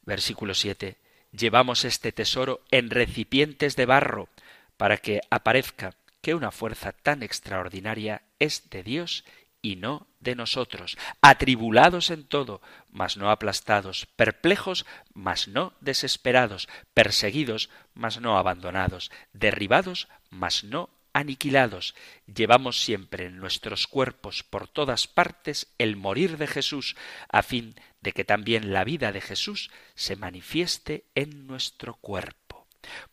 versículo 0.00 0.54
7, 0.54 0.96
llevamos 1.30 1.84
este 1.84 2.10
tesoro 2.10 2.62
en 2.70 2.88
recipientes 2.88 3.76
de 3.76 3.84
barro 3.84 4.30
para 4.78 4.96
que 4.96 5.20
aparezca 5.28 5.94
que 6.22 6.34
una 6.34 6.52
fuerza 6.52 6.92
tan 6.92 7.22
extraordinaria 7.22 8.22
es 8.38 8.70
de 8.70 8.82
Dios 8.82 9.26
y 9.60 9.76
no 9.76 10.06
de 10.20 10.36
nosotros, 10.36 10.96
atribulados 11.20 12.08
en 12.08 12.24
todo, 12.24 12.62
mas 12.90 13.18
no 13.18 13.30
aplastados, 13.30 14.06
perplejos, 14.16 14.86
mas 15.12 15.48
no 15.48 15.74
desesperados, 15.82 16.66
perseguidos, 16.94 17.68
mas 17.92 18.22
no 18.22 18.38
abandonados, 18.38 19.10
derribados, 19.34 20.08
mas 20.30 20.64
no 20.64 20.88
aniquilados, 21.12 21.94
llevamos 22.32 22.82
siempre 22.82 23.26
en 23.26 23.38
nuestros 23.38 23.86
cuerpos 23.86 24.42
por 24.42 24.68
todas 24.68 25.06
partes 25.06 25.72
el 25.78 25.96
morir 25.96 26.36
de 26.38 26.46
Jesús, 26.46 26.96
a 27.28 27.42
fin 27.42 27.74
de 28.00 28.12
que 28.12 28.24
también 28.24 28.72
la 28.72 28.84
vida 28.84 29.12
de 29.12 29.20
Jesús 29.20 29.70
se 29.94 30.16
manifieste 30.16 31.04
en 31.14 31.46
nuestro 31.46 31.94
cuerpo. 31.94 32.66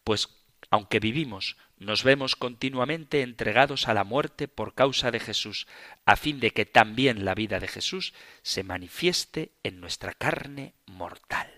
Pues 0.04 0.30
aunque 0.72 1.00
vivimos, 1.00 1.58
nos 1.78 2.04
vemos 2.04 2.36
continuamente 2.36 3.22
entregados 3.22 3.88
a 3.88 3.94
la 3.94 4.04
muerte 4.04 4.48
por 4.48 4.74
causa 4.74 5.12
de 5.12 5.20
Jesús, 5.20 5.68
a 6.06 6.16
fin 6.16 6.40
de 6.40 6.52
que 6.52 6.66
también 6.66 7.26
la 7.26 7.36
vida 7.36 7.60
de 7.60 7.68
Jesús 7.68 8.14
se 8.42 8.64
manifieste 8.64 9.52
en 9.64 9.80
nuestra 9.80 10.14
carne 10.14 10.74
mortal. 10.86 11.55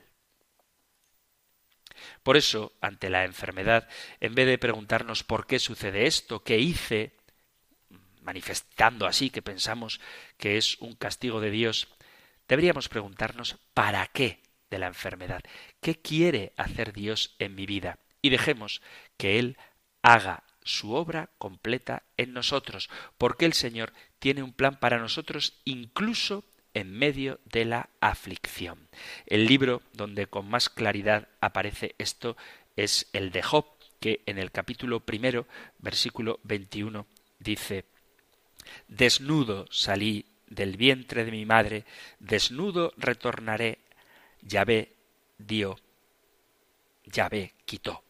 Por 2.27 2.35
eso, 2.35 2.73
ante 2.81 3.09
la 3.09 3.23
enfermedad, 3.23 3.87
en 4.19 4.35
vez 4.35 4.47
de 4.47 4.57
preguntarnos 4.57 5.23
por 5.23 5.47
qué 5.47 5.59
sucede 5.59 6.07
esto, 6.07 6.43
qué 6.43 6.59
hice, 6.59 7.13
manifestando 8.21 9.07
así 9.07 9.29
que 9.29 9.41
pensamos 9.41 10.01
que 10.37 10.57
es 10.57 10.75
un 10.81 10.95
castigo 10.95 11.39
de 11.39 11.51
Dios, 11.51 11.87
deberíamos 12.49 12.89
preguntarnos 12.89 13.55
para 13.73 14.05
qué 14.07 14.41
de 14.69 14.77
la 14.77 14.87
enfermedad, 14.87 15.41
qué 15.79 16.01
quiere 16.01 16.51
hacer 16.57 16.91
Dios 16.91 17.33
en 17.39 17.55
mi 17.55 17.65
vida, 17.65 17.97
y 18.21 18.29
dejemos 18.29 18.81
que 19.15 19.39
Él 19.39 19.57
haga 20.01 20.43
su 20.65 20.95
obra 20.95 21.29
completa 21.37 22.03
en 22.17 22.33
nosotros, 22.33 22.89
porque 23.17 23.45
el 23.45 23.53
Señor 23.53 23.93
tiene 24.19 24.43
un 24.43 24.51
plan 24.51 24.81
para 24.81 24.99
nosotros 24.99 25.61
incluso 25.63 26.43
en 26.77 26.91
medio 26.91 27.39
de 27.45 27.65
la 27.65 27.89
aflicción. 28.01 28.87
El 29.25 29.47
libro 29.47 29.81
donde 29.93 30.27
con 30.27 30.47
más 30.47 30.69
claridad 30.69 31.27
aparece 31.41 31.95
esto 31.97 32.37
es 32.75 33.07
el 33.13 33.31
de 33.31 33.41
Job, 33.41 33.65
que 33.99 34.21
en 34.27 34.37
el 34.37 34.51
capítulo 34.51 34.99
primero, 34.99 35.47
versículo 35.79 36.39
21, 36.43 37.07
dice 37.39 37.85
Desnudo 38.87 39.65
salí 39.71 40.27
del 40.45 40.77
vientre 40.77 41.25
de 41.25 41.31
mi 41.31 41.47
madre, 41.47 41.83
desnudo 42.19 42.93
retornaré. 42.95 43.79
Yahvé 44.43 44.93
dio, 45.39 45.79
Yahvé 47.05 47.53
quitó. 47.65 48.03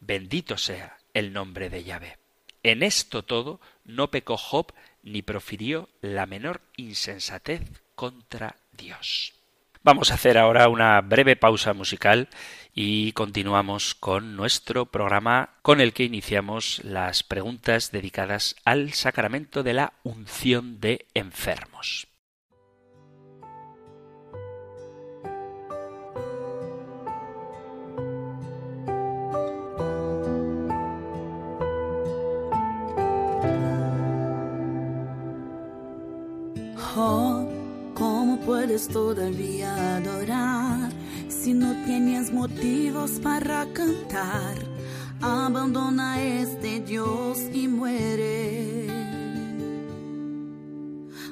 Bendito 0.00 0.58
sea 0.58 0.98
el 1.14 1.32
nombre 1.32 1.70
de 1.70 1.84
Yahvé. 1.84 2.18
En 2.64 2.82
esto 2.82 3.24
todo 3.24 3.60
no 3.84 4.10
pecó 4.10 4.36
Job 4.36 4.74
ni 5.04 5.22
profirió 5.22 5.88
la 6.00 6.26
menor 6.26 6.60
insensatez 6.76 7.62
contra 7.98 8.54
Dios. 8.70 9.34
Vamos 9.82 10.10
a 10.10 10.14
hacer 10.14 10.38
ahora 10.38 10.68
una 10.68 11.00
breve 11.00 11.34
pausa 11.34 11.72
musical 11.72 12.28
y 12.72 13.10
continuamos 13.12 13.96
con 13.96 14.36
nuestro 14.36 14.86
programa 14.86 15.50
con 15.62 15.80
el 15.80 15.92
que 15.92 16.04
iniciamos 16.04 16.80
las 16.84 17.24
preguntas 17.24 17.90
dedicadas 17.90 18.54
al 18.64 18.92
sacramento 18.92 19.64
de 19.64 19.74
la 19.74 19.94
unción 20.04 20.78
de 20.78 21.06
enfermos. 21.14 22.07
Todavía 38.86 39.96
adorar 39.96 40.90
si 41.28 41.52
no 41.52 41.74
tienes 41.84 42.32
motivos 42.32 43.12
para 43.22 43.66
cantar. 43.72 44.54
Abandona 45.20 46.22
este 46.22 46.80
Dios 46.80 47.38
y 47.52 47.66
muere. 47.66 48.86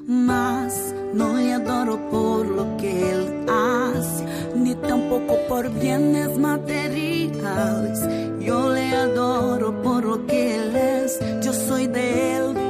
Mas 0.09 0.93
no 1.15 1.35
le 1.35 1.53
adoro 1.53 2.11
por 2.11 2.47
lo 2.49 2.77
que 2.79 3.13
él 3.13 3.47
hace, 3.49 4.25
ni 4.57 4.75
tampoco 4.75 5.37
por 5.49 5.71
bienes 5.71 6.37
materiales. 6.39 8.01
Yo 8.41 8.73
le 8.73 8.89
adoro 8.91 9.83
por 9.83 10.05
lo 10.05 10.27
que 10.27 10.57
él 10.57 10.75
es, 10.75 11.19
yo 11.45 11.53
soy 11.53 11.87
de 11.87 12.37
él, 12.37 12.66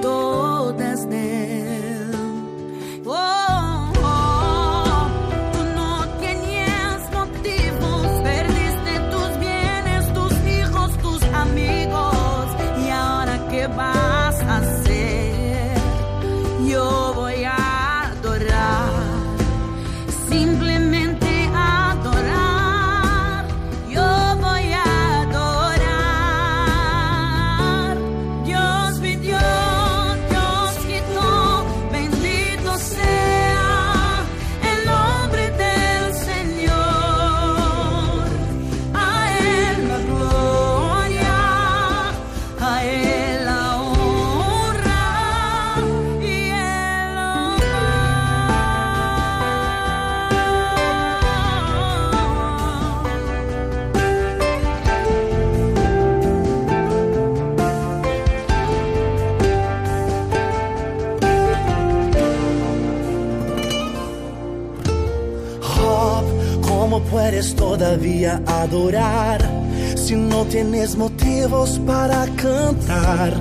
puedes 67.26 67.54
todavía 67.54 68.42
adorar 68.46 69.65
si 70.06 70.14
no 70.14 70.44
tienes 70.44 70.96
motivos 70.96 71.80
para 71.84 72.26
cantar? 72.36 73.32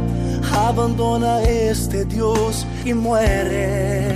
Abandona 0.52 1.44
este 1.44 2.06
Dios 2.06 2.66
y 2.84 2.92
muere. 2.92 4.16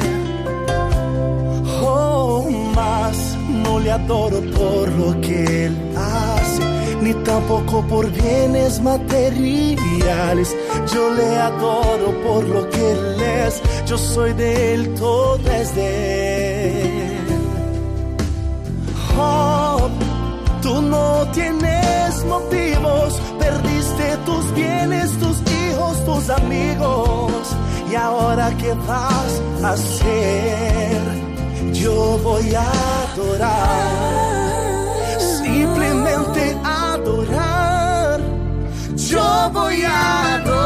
Oh, 1.84 2.50
más 2.74 3.38
no 3.64 3.80
le 3.80 3.92
adoro 3.92 4.42
por 4.58 4.90
lo 4.94 5.22
que 5.22 5.66
él 5.66 5.78
hace, 5.96 6.64
ni 7.04 7.14
tampoco 7.24 7.86
por 7.88 8.10
bienes 8.10 8.82
materiales. 8.82 10.56
Yo 10.92 11.14
le 11.14 11.38
adoro 11.38 12.08
por 12.26 12.44
lo 12.48 12.68
que 12.72 12.92
él 12.92 13.22
es, 13.46 13.62
yo 13.86 13.96
soy 13.96 14.34
de 14.34 14.74
él, 14.74 14.96
todo 14.96 15.52
es 15.52 15.76
de 15.76 16.82
él. 16.82 17.10
Tú 20.62 20.82
no 20.82 21.26
tienes 21.32 21.89
tus 24.30 24.54
bienes, 24.54 25.12
tus 25.20 25.38
hijos, 25.60 26.06
tus 26.06 26.30
amigos. 26.30 27.32
Y 27.92 27.96
ahora 27.96 28.52
qué 28.60 28.74
vas 28.88 29.32
a 29.64 29.72
hacer? 29.72 31.02
Yo 31.74 32.20
voy 32.24 32.54
a 32.54 32.70
adorar, 33.04 33.90
simplemente 35.44 36.58
adorar. 36.64 38.22
Yo 38.96 39.50
voy 39.54 39.82
a 39.84 40.36
adorar. 40.36 40.59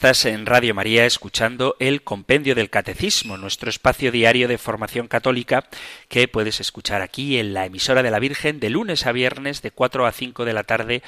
Estás 0.00 0.24
en 0.24 0.46
Radio 0.46 0.74
María 0.74 1.04
escuchando 1.04 1.76
el 1.78 2.02
Compendio 2.02 2.54
del 2.54 2.70
Catecismo, 2.70 3.36
nuestro 3.36 3.68
espacio 3.68 4.10
diario 4.10 4.48
de 4.48 4.56
formación 4.56 5.08
católica 5.08 5.68
que 6.08 6.26
puedes 6.26 6.58
escuchar 6.58 7.02
aquí 7.02 7.38
en 7.38 7.52
la 7.52 7.66
emisora 7.66 8.02
de 8.02 8.10
la 8.10 8.18
Virgen 8.18 8.60
de 8.60 8.70
lunes 8.70 9.04
a 9.04 9.12
viernes 9.12 9.60
de 9.60 9.72
4 9.72 10.06
a 10.06 10.12
5 10.12 10.46
de 10.46 10.54
la 10.54 10.64
tarde, 10.64 11.02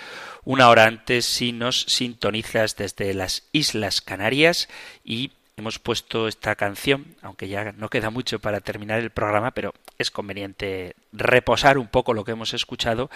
una 0.44 0.68
hora 0.68 0.84
antes 0.84 1.24
si 1.24 1.52
nos 1.52 1.80
sintonizas 1.80 2.76
desde 2.76 3.14
las 3.14 3.48
Islas 3.52 4.02
Canarias. 4.02 4.68
Y 5.02 5.32
hemos 5.56 5.78
puesto 5.78 6.28
esta 6.28 6.54
canción, 6.54 7.16
aunque 7.22 7.48
ya 7.48 7.72
no 7.72 7.88
queda 7.88 8.10
mucho 8.10 8.40
para 8.40 8.60
terminar 8.60 9.00
el 9.00 9.08
programa, 9.08 9.52
pero 9.52 9.72
es 9.96 10.10
conveniente 10.10 10.96
reposar 11.12 11.78
un 11.78 11.88
poco 11.88 12.12
lo 12.12 12.24
que 12.24 12.32
hemos 12.32 12.52
escuchado, 12.52 13.08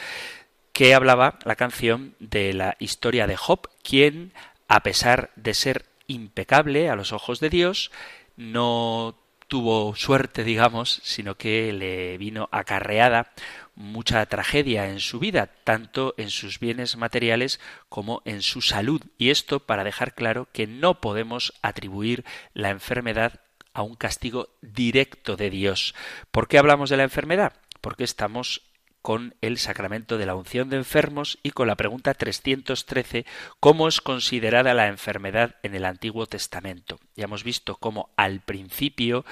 que 0.73 0.95
hablaba 0.95 1.39
la 1.45 1.57
canción 1.57 2.15
de 2.19 2.55
la 2.55 2.77
historia 2.79 3.27
de 3.27 3.37
Job, 3.37 3.69
quien 3.83 4.33
a 4.69 4.83
pesar 4.83 5.31
de 5.37 5.55
ser 5.55 5.87
impecable 6.07 6.89
a 6.89 6.97
los 6.97 7.13
ojos 7.13 7.41
de 7.41 7.51
Dios, 7.51 7.91
no 8.37 9.19
tuvo 9.49 9.95
suerte, 9.95 10.45
digamos, 10.45 11.01
sino 11.05 11.37
que 11.37 11.73
le 11.73 12.19
vino 12.19 12.49
acarreada 12.51 13.33
mucha 13.75 14.25
tragedia 14.27 14.89
en 14.89 15.01
su 15.01 15.19
vida, 15.19 15.51
tanto 15.65 16.15
en 16.17 16.31
sus 16.31 16.59
bienes 16.59 16.97
materiales 16.97 17.61
como 17.89 18.23
en 18.25 18.43
su 18.43 18.63
salud. 18.63 19.03
Y 19.19 19.31
esto 19.31 19.61
para 19.61 19.85
dejar 19.85 20.15
claro 20.15 20.49
que 20.53 20.67
no 20.67 21.01
podemos 21.01 21.53
atribuir 21.63 22.25
la 22.55 22.71
enfermedad 22.71 23.41
a 23.73 23.83
un 23.83 23.95
castigo 23.95 24.49
directo 24.63 25.37
de 25.37 25.51
Dios. 25.51 25.95
¿Por 26.31 26.49
qué 26.49 26.59
hablamos 26.59 26.91
de 26.91 26.97
la 26.97 27.05
enfermedad? 27.05 27.53
Porque 27.83 28.05
estamos 28.05 28.63
con 29.07 29.37
el 29.41 29.57
sacramento 29.59 30.19
de 30.19 30.27
la 30.27 30.35
unción 30.35 30.69
de 30.69 30.79
enfermos 30.79 31.39
y 31.45 31.53
con 31.53 31.69
la 31.69 31.77
pregunta 31.77 32.13
313, 32.13 33.25
¿cómo 33.61 33.87
es 33.87 34.01
considerada 34.01 34.75
la 34.75 34.89
enfermedad 34.89 35.55
en 35.63 35.77
el 35.77 35.85
Antiguo 35.85 36.27
Testamento? 36.27 36.99
Ya 37.15 37.27
hemos 37.27 37.45
visto 37.45 37.77
cómo 37.77 38.11
al 38.17 38.41
principio 38.41 39.25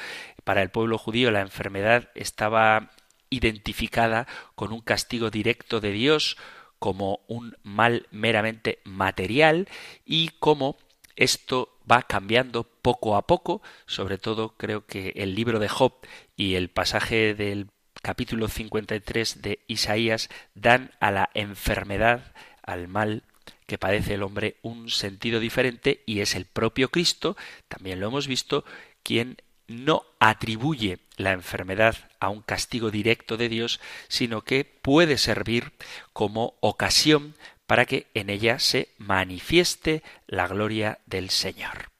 para 0.44 0.62
el 0.62 0.70
pueblo 0.70 0.96
judío 0.96 1.32
la 1.32 1.40
enfermedad 1.40 2.10
estaba 2.14 2.92
identificada 3.30 4.28
con 4.54 4.72
un 4.72 4.80
castigo 4.80 5.30
directo 5.30 5.80
de 5.80 5.90
Dios 5.90 6.36
como 6.78 7.24
un 7.26 7.56
mal 7.64 8.06
meramente 8.12 8.78
material 8.84 9.68
y 10.04 10.28
cómo 10.38 10.76
esto 11.16 11.80
va 11.90 12.02
cambiando 12.02 12.62
poco 12.62 13.16
a 13.16 13.26
poco, 13.26 13.60
sobre 13.86 14.18
todo 14.18 14.56
creo 14.56 14.86
que 14.86 15.14
el 15.16 15.34
libro 15.34 15.58
de 15.58 15.68
Job 15.68 15.94
y 16.36 16.54
el 16.54 16.70
pasaje 16.70 17.34
del 17.34 17.73
capítulo 18.04 18.48
53 18.48 19.40
de 19.40 19.60
Isaías 19.66 20.28
dan 20.54 20.90
a 21.00 21.10
la 21.10 21.30
enfermedad, 21.32 22.34
al 22.62 22.86
mal 22.86 23.22
que 23.66 23.78
padece 23.78 24.12
el 24.12 24.22
hombre 24.22 24.56
un 24.60 24.90
sentido 24.90 25.40
diferente 25.40 26.02
y 26.04 26.20
es 26.20 26.34
el 26.34 26.44
propio 26.44 26.90
Cristo, 26.90 27.34
también 27.66 28.00
lo 28.00 28.08
hemos 28.08 28.28
visto, 28.28 28.66
quien 29.02 29.38
no 29.68 30.04
atribuye 30.20 30.98
la 31.16 31.32
enfermedad 31.32 32.10
a 32.20 32.28
un 32.28 32.42
castigo 32.42 32.90
directo 32.90 33.38
de 33.38 33.48
Dios, 33.48 33.80
sino 34.08 34.42
que 34.42 34.66
puede 34.66 35.16
servir 35.16 35.72
como 36.12 36.58
ocasión 36.60 37.34
para 37.66 37.86
que 37.86 38.08
en 38.12 38.28
ella 38.28 38.58
se 38.58 38.90
manifieste 38.98 40.02
la 40.26 40.46
gloria 40.46 40.98
del 41.06 41.30
Señor. 41.30 41.93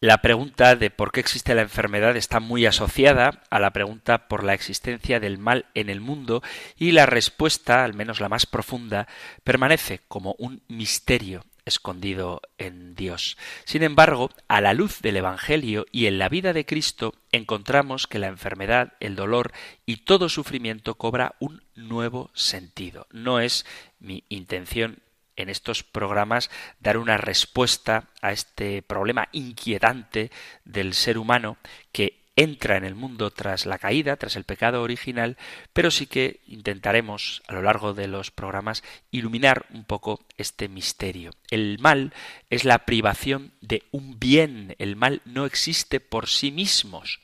La 0.00 0.22
pregunta 0.22 0.76
de 0.76 0.90
por 0.90 1.10
qué 1.10 1.18
existe 1.18 1.56
la 1.56 1.62
enfermedad 1.62 2.16
está 2.16 2.38
muy 2.38 2.66
asociada 2.66 3.42
a 3.50 3.58
la 3.58 3.72
pregunta 3.72 4.28
por 4.28 4.44
la 4.44 4.54
existencia 4.54 5.18
del 5.18 5.38
mal 5.38 5.66
en 5.74 5.90
el 5.90 6.00
mundo 6.00 6.40
y 6.76 6.92
la 6.92 7.04
respuesta, 7.04 7.82
al 7.82 7.94
menos 7.94 8.20
la 8.20 8.28
más 8.28 8.46
profunda, 8.46 9.08
permanece 9.42 10.00
como 10.06 10.36
un 10.38 10.62
misterio 10.68 11.44
escondido 11.64 12.42
en 12.58 12.94
Dios. 12.94 13.36
Sin 13.64 13.82
embargo, 13.82 14.30
a 14.46 14.60
la 14.60 14.72
luz 14.72 15.00
del 15.02 15.16
Evangelio 15.16 15.84
y 15.90 16.06
en 16.06 16.20
la 16.20 16.28
vida 16.28 16.52
de 16.52 16.64
Cristo 16.64 17.14
encontramos 17.32 18.06
que 18.06 18.20
la 18.20 18.28
enfermedad, 18.28 18.92
el 19.00 19.16
dolor 19.16 19.52
y 19.84 19.96
todo 19.96 20.28
sufrimiento 20.28 20.94
cobra 20.94 21.34
un 21.40 21.64
nuevo 21.74 22.30
sentido. 22.34 23.08
No 23.10 23.40
es 23.40 23.66
mi 23.98 24.22
intención 24.28 25.02
en 25.38 25.48
estos 25.48 25.82
programas 25.82 26.50
dar 26.80 26.98
una 26.98 27.16
respuesta 27.16 28.08
a 28.20 28.32
este 28.32 28.82
problema 28.82 29.28
inquietante 29.32 30.30
del 30.64 30.94
ser 30.94 31.18
humano 31.18 31.56
que 31.92 32.18
entra 32.38 32.76
en 32.76 32.84
el 32.84 32.94
mundo 32.94 33.32
tras 33.32 33.66
la 33.66 33.78
caída, 33.78 34.16
tras 34.16 34.36
el 34.36 34.44
pecado 34.44 34.82
original, 34.82 35.36
pero 35.72 35.90
sí 35.90 36.06
que 36.06 36.40
intentaremos 36.46 37.42
a 37.48 37.54
lo 37.54 37.62
largo 37.62 37.94
de 37.94 38.06
los 38.06 38.30
programas 38.30 38.84
iluminar 39.10 39.66
un 39.70 39.84
poco 39.84 40.24
este 40.36 40.68
misterio. 40.68 41.32
El 41.50 41.78
mal 41.80 42.12
es 42.48 42.64
la 42.64 42.84
privación 42.86 43.52
de 43.60 43.82
un 43.90 44.20
bien, 44.20 44.76
el 44.78 44.94
mal 44.94 45.20
no 45.24 45.46
existe 45.46 45.98
por 45.98 46.28
sí 46.28 46.52
mismos. 46.52 47.18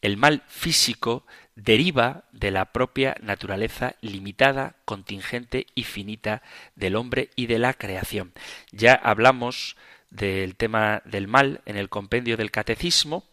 El 0.00 0.16
mal 0.16 0.44
físico 0.46 1.26
deriva 1.56 2.24
de 2.32 2.50
la 2.50 2.66
propia 2.66 3.16
naturaleza 3.20 3.94
limitada, 4.00 4.74
contingente 4.84 5.66
y 5.74 5.84
finita 5.84 6.42
del 6.76 6.96
hombre 6.96 7.30
y 7.36 7.46
de 7.46 7.58
la 7.58 7.74
creación. 7.74 8.32
Ya 8.70 8.94
hablamos 8.94 9.76
del 10.10 10.56
tema 10.56 11.02
del 11.04 11.26
mal 11.26 11.60
en 11.64 11.76
el 11.76 11.88
compendio 11.88 12.36
del 12.36 12.50
catecismo 12.50 13.24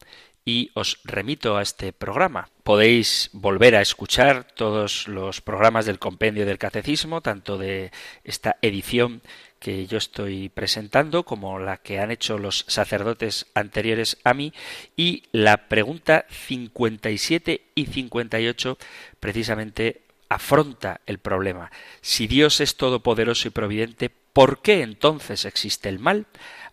y 0.50 0.72
os 0.74 1.00
remito 1.04 1.58
a 1.58 1.62
este 1.62 1.93
programa. 1.93 2.50
Podéis 2.64 3.30
volver 3.34 3.76
a 3.76 3.82
escuchar 3.82 4.45
todos 4.56 5.08
los 5.08 5.41
programas 5.41 5.86
del 5.86 6.00
compendio 6.00 6.47
del 6.47 6.58
catecismo, 6.58 7.22
tanto 7.22 7.60
de 7.60 7.91
esta 8.24 8.58
edición 8.64 9.22
que 9.60 9.86
yo 9.86 10.00
estoy 10.00 10.50
presentando, 10.50 11.24
como 11.24 11.60
la 11.60 11.78
que 11.78 12.00
han 12.00 12.10
hecho 12.10 12.39
los 12.39 12.66
sacerdotes 12.68 13.45
anteriores 13.54 14.18
a 14.24 14.34
mí, 14.34 14.52
y 14.97 15.24
la 15.32 15.70
pregunta 15.70 16.26
57 16.30 17.62
y 17.76 17.86
58 17.86 18.78
precisamente 19.20 20.02
afronta 20.30 21.02
el 21.06 21.20
problema. 21.20 21.72
Si 22.02 22.26
Dios 22.26 22.60
es 22.60 22.76
todopoderoso 22.76 23.47
y 23.47 23.52
providente, 23.52 24.10
¿por 24.10 24.64
qué 24.64 24.82
entonces 24.82 25.45
existe 25.45 25.89
el 25.89 26.00
mal? 26.00 26.26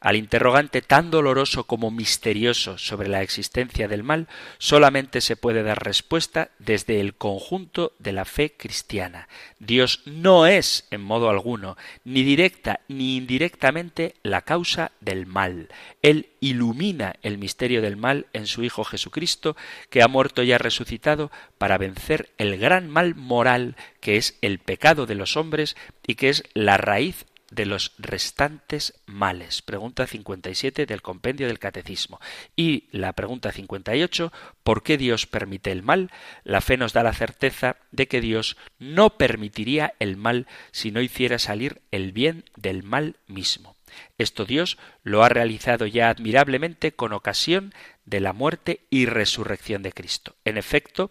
Al 0.07 0.15
interrogante 0.15 0.83
tan 0.83 1.11
doloroso 1.11 1.65
como 1.65 1.91
misterioso 1.91 2.79
sobre 2.79 3.09
la 3.09 3.23
existencia 3.23 3.89
del 3.89 4.05
mal, 4.05 4.29
solamente 4.57 5.21
se 5.21 5.35
puede 5.35 5.65
dar 5.65 5.85
respuesta 5.85 6.51
desde 6.61 7.01
el 7.01 7.17
conjunto 7.17 7.93
de 7.99 8.13
la 8.13 8.25
fe 8.25 8.55
cristiana. 8.57 9.29
Dios 9.59 10.03
no 10.05 10.47
es, 10.47 10.87
en 10.93 11.01
modo 11.01 11.29
alguno, 11.29 11.77
ni 12.05 12.23
directa 12.23 12.79
ni 12.87 13.17
indirectamente 13.17 14.15
la 14.23 14.43
causa 14.43 14.93
del 15.01 15.27
mal. 15.27 15.71
Él 16.03 16.29
ilumina 16.39 17.17
el 17.23 17.37
misterio 17.37 17.83
del 17.83 17.97
mal 17.97 18.27
en 18.33 18.47
su 18.47 18.63
Hijo 18.63 18.85
Jesucristo, 18.85 19.57
que 19.91 20.05
ha 20.05 20.07
muerto 20.07 20.45
y 20.45 20.53
ha 20.53 20.59
resucitado 20.59 21.33
para 21.59 21.79
vencer 21.79 22.31
el 22.39 22.59
gran 22.59 22.89
mal 22.89 23.17
moral 23.17 23.75
que 24.01 24.19
es 24.19 24.39
el 24.41 24.61
pecado 24.61 25.07
de 25.07 25.17
los 25.17 25.37
hombres 25.37 25.77
y 26.07 26.15
que 26.15 26.29
es 26.29 26.45
la 26.55 26.77
raíz 26.77 27.27
de 27.51 27.67
los 27.67 27.93
restantes 27.99 28.95
males. 29.07 29.63
Pregunta 29.63 30.07
57 30.07 30.87
del 30.87 31.03
compendio 31.03 31.47
del 31.47 31.59
Catecismo. 31.59 32.21
Y 32.57 32.85
la 32.91 33.13
pregunta 33.13 33.53
58, 33.53 34.33
¿por 34.63 34.83
qué 34.83 34.99
Dios 34.99 35.27
permite 35.27 35.71
el 35.73 35.83
mal? 35.83 36.11
La 36.45 36.61
fe 36.61 36.77
nos 36.77 36.93
da 36.93 37.03
la 37.03 37.13
certeza 37.13 37.77
de 37.93 38.09
que 38.09 38.21
Dios 38.21 38.57
no 38.79 39.17
permitiría 39.17 39.95
el 39.99 40.17
mal 40.17 40.47
si 40.73 40.91
no 40.91 41.01
hiciera 41.01 41.39
salir 41.39 41.81
el 41.91 42.13
bien 42.13 42.45
del 42.57 42.83
mal 42.83 43.17
mismo. 43.27 43.77
Esto 44.19 44.45
Dios 44.45 44.79
lo 45.03 45.23
ha 45.23 45.29
realizado 45.29 45.87
ya 45.87 46.11
admirablemente 46.11 46.93
con 46.93 47.13
ocasión 47.13 47.73
de 48.05 48.21
la 48.21 48.33
muerte 48.33 48.81
y 48.91 49.07
resurrección 49.07 49.83
de 49.83 49.93
Cristo. 49.93 50.35
En 50.45 50.59
efecto, 50.59 51.11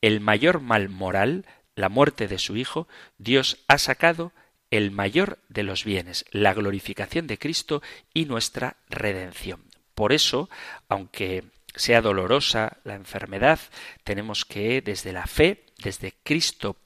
el 0.00 0.20
mayor 0.20 0.60
mal 0.60 0.88
moral, 0.88 1.46
la 1.74 1.88
muerte 1.88 2.28
de 2.28 2.38
su 2.38 2.56
Hijo, 2.56 2.88
Dios 3.18 3.58
ha 3.68 3.78
sacado 3.78 4.32
el 4.70 4.90
mayor 4.90 5.38
de 5.48 5.62
los 5.62 5.84
bienes, 5.84 6.24
la 6.30 6.54
glorificación 6.54 7.26
de 7.26 7.38
Cristo 7.38 7.82
y 8.12 8.24
nuestra 8.24 8.76
redención. 8.88 9.62
Por 9.94 10.12
eso, 10.12 10.50
aunque 10.88 11.44
sea 11.74 12.02
dolorosa 12.02 12.78
la 12.84 12.94
enfermedad, 12.94 13.60
tenemos 14.04 14.44
que 14.44 14.80
desde 14.80 15.12
la 15.12 15.26
fe, 15.26 15.64
desde 15.78 16.14
Cristo 16.22 16.76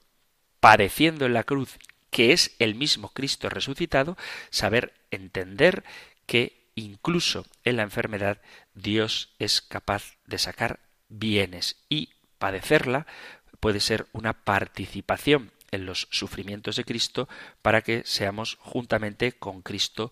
padeciendo 0.59 1.25
en 1.25 1.33
la 1.33 1.43
cruz, 1.43 1.77
que 2.09 2.33
es 2.33 2.55
el 2.59 2.75
mismo 2.75 3.09
Cristo 3.09 3.49
resucitado, 3.49 4.17
saber 4.49 4.93
entender 5.09 5.83
que 6.25 6.69
incluso 6.75 7.45
en 7.63 7.77
la 7.77 7.83
enfermedad 7.83 8.41
Dios 8.73 9.33
es 9.39 9.61
capaz 9.61 10.17
de 10.25 10.37
sacar 10.37 10.79
bienes 11.09 11.77
y 11.89 12.09
padecerla 12.37 13.07
puede 13.59 13.79
ser 13.79 14.07
una 14.13 14.33
participación 14.33 15.51
en 15.71 15.85
los 15.85 16.07
sufrimientos 16.11 16.75
de 16.75 16.83
Cristo 16.83 17.27
para 17.61 17.81
que 17.81 18.03
seamos 18.05 18.57
juntamente 18.61 19.33
con 19.33 19.61
Cristo 19.61 20.11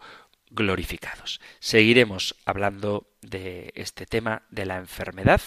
glorificados. 0.50 1.40
Seguiremos 1.60 2.36
hablando 2.46 3.08
de 3.22 3.72
este 3.76 4.06
tema 4.06 4.44
de 4.50 4.66
la 4.66 4.78
enfermedad, 4.78 5.42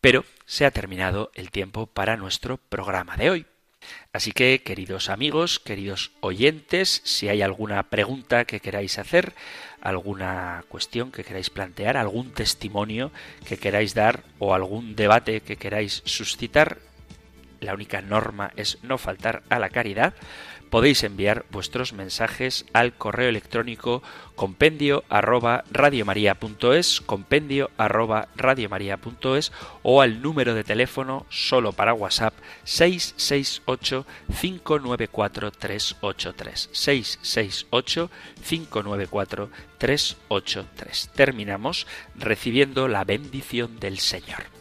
pero 0.00 0.24
se 0.46 0.64
ha 0.64 0.70
terminado 0.70 1.30
el 1.34 1.50
tiempo 1.50 1.86
para 1.86 2.16
nuestro 2.16 2.56
programa 2.56 3.16
de 3.16 3.30
hoy. 3.30 3.46
Así 4.12 4.32
que, 4.32 4.62
queridos 4.62 5.08
amigos, 5.08 5.58
queridos 5.58 6.12
oyentes, 6.20 7.00
si 7.04 7.28
hay 7.28 7.42
alguna 7.42 7.84
pregunta 7.84 8.44
que 8.44 8.60
queráis 8.60 8.98
hacer, 8.98 9.32
alguna 9.80 10.64
cuestión 10.68 11.10
que 11.10 11.24
queráis 11.24 11.48
plantear, 11.48 11.96
algún 11.96 12.32
testimonio 12.32 13.10
que 13.46 13.56
queráis 13.56 13.94
dar 13.94 14.22
o 14.38 14.54
algún 14.54 14.96
debate 14.96 15.40
que 15.40 15.56
queráis 15.56 16.02
suscitar, 16.04 16.78
la 17.60 17.74
única 17.74 18.02
norma 18.02 18.52
es 18.56 18.78
no 18.82 18.98
faltar 18.98 19.42
a 19.48 19.58
la 19.58 19.70
caridad, 19.70 20.14
podéis 20.70 21.02
enviar 21.02 21.44
vuestros 21.50 21.92
mensajes 21.92 22.64
al 22.72 22.94
correo 22.94 23.28
electrónico 23.28 24.02
compendio 24.36 25.04
arroba 25.08 25.64
radiomaria.es, 25.70 27.00
compendio 27.00 27.70
arroba 27.76 28.28
radiomaria.es 28.36 29.52
o 29.82 30.00
al 30.00 30.22
número 30.22 30.54
de 30.54 30.64
teléfono 30.64 31.26
solo 31.28 31.72
para 31.72 31.92
WhatsApp 31.92 32.34
668 32.64 34.06
594 34.40 35.50
383 35.50 36.70
668 36.72 38.10
594 38.48 39.50
383. 39.78 41.10
Terminamos 41.14 41.86
recibiendo 42.14 42.88
la 42.88 43.04
bendición 43.04 43.80
del 43.80 43.98
Señor. 43.98 44.59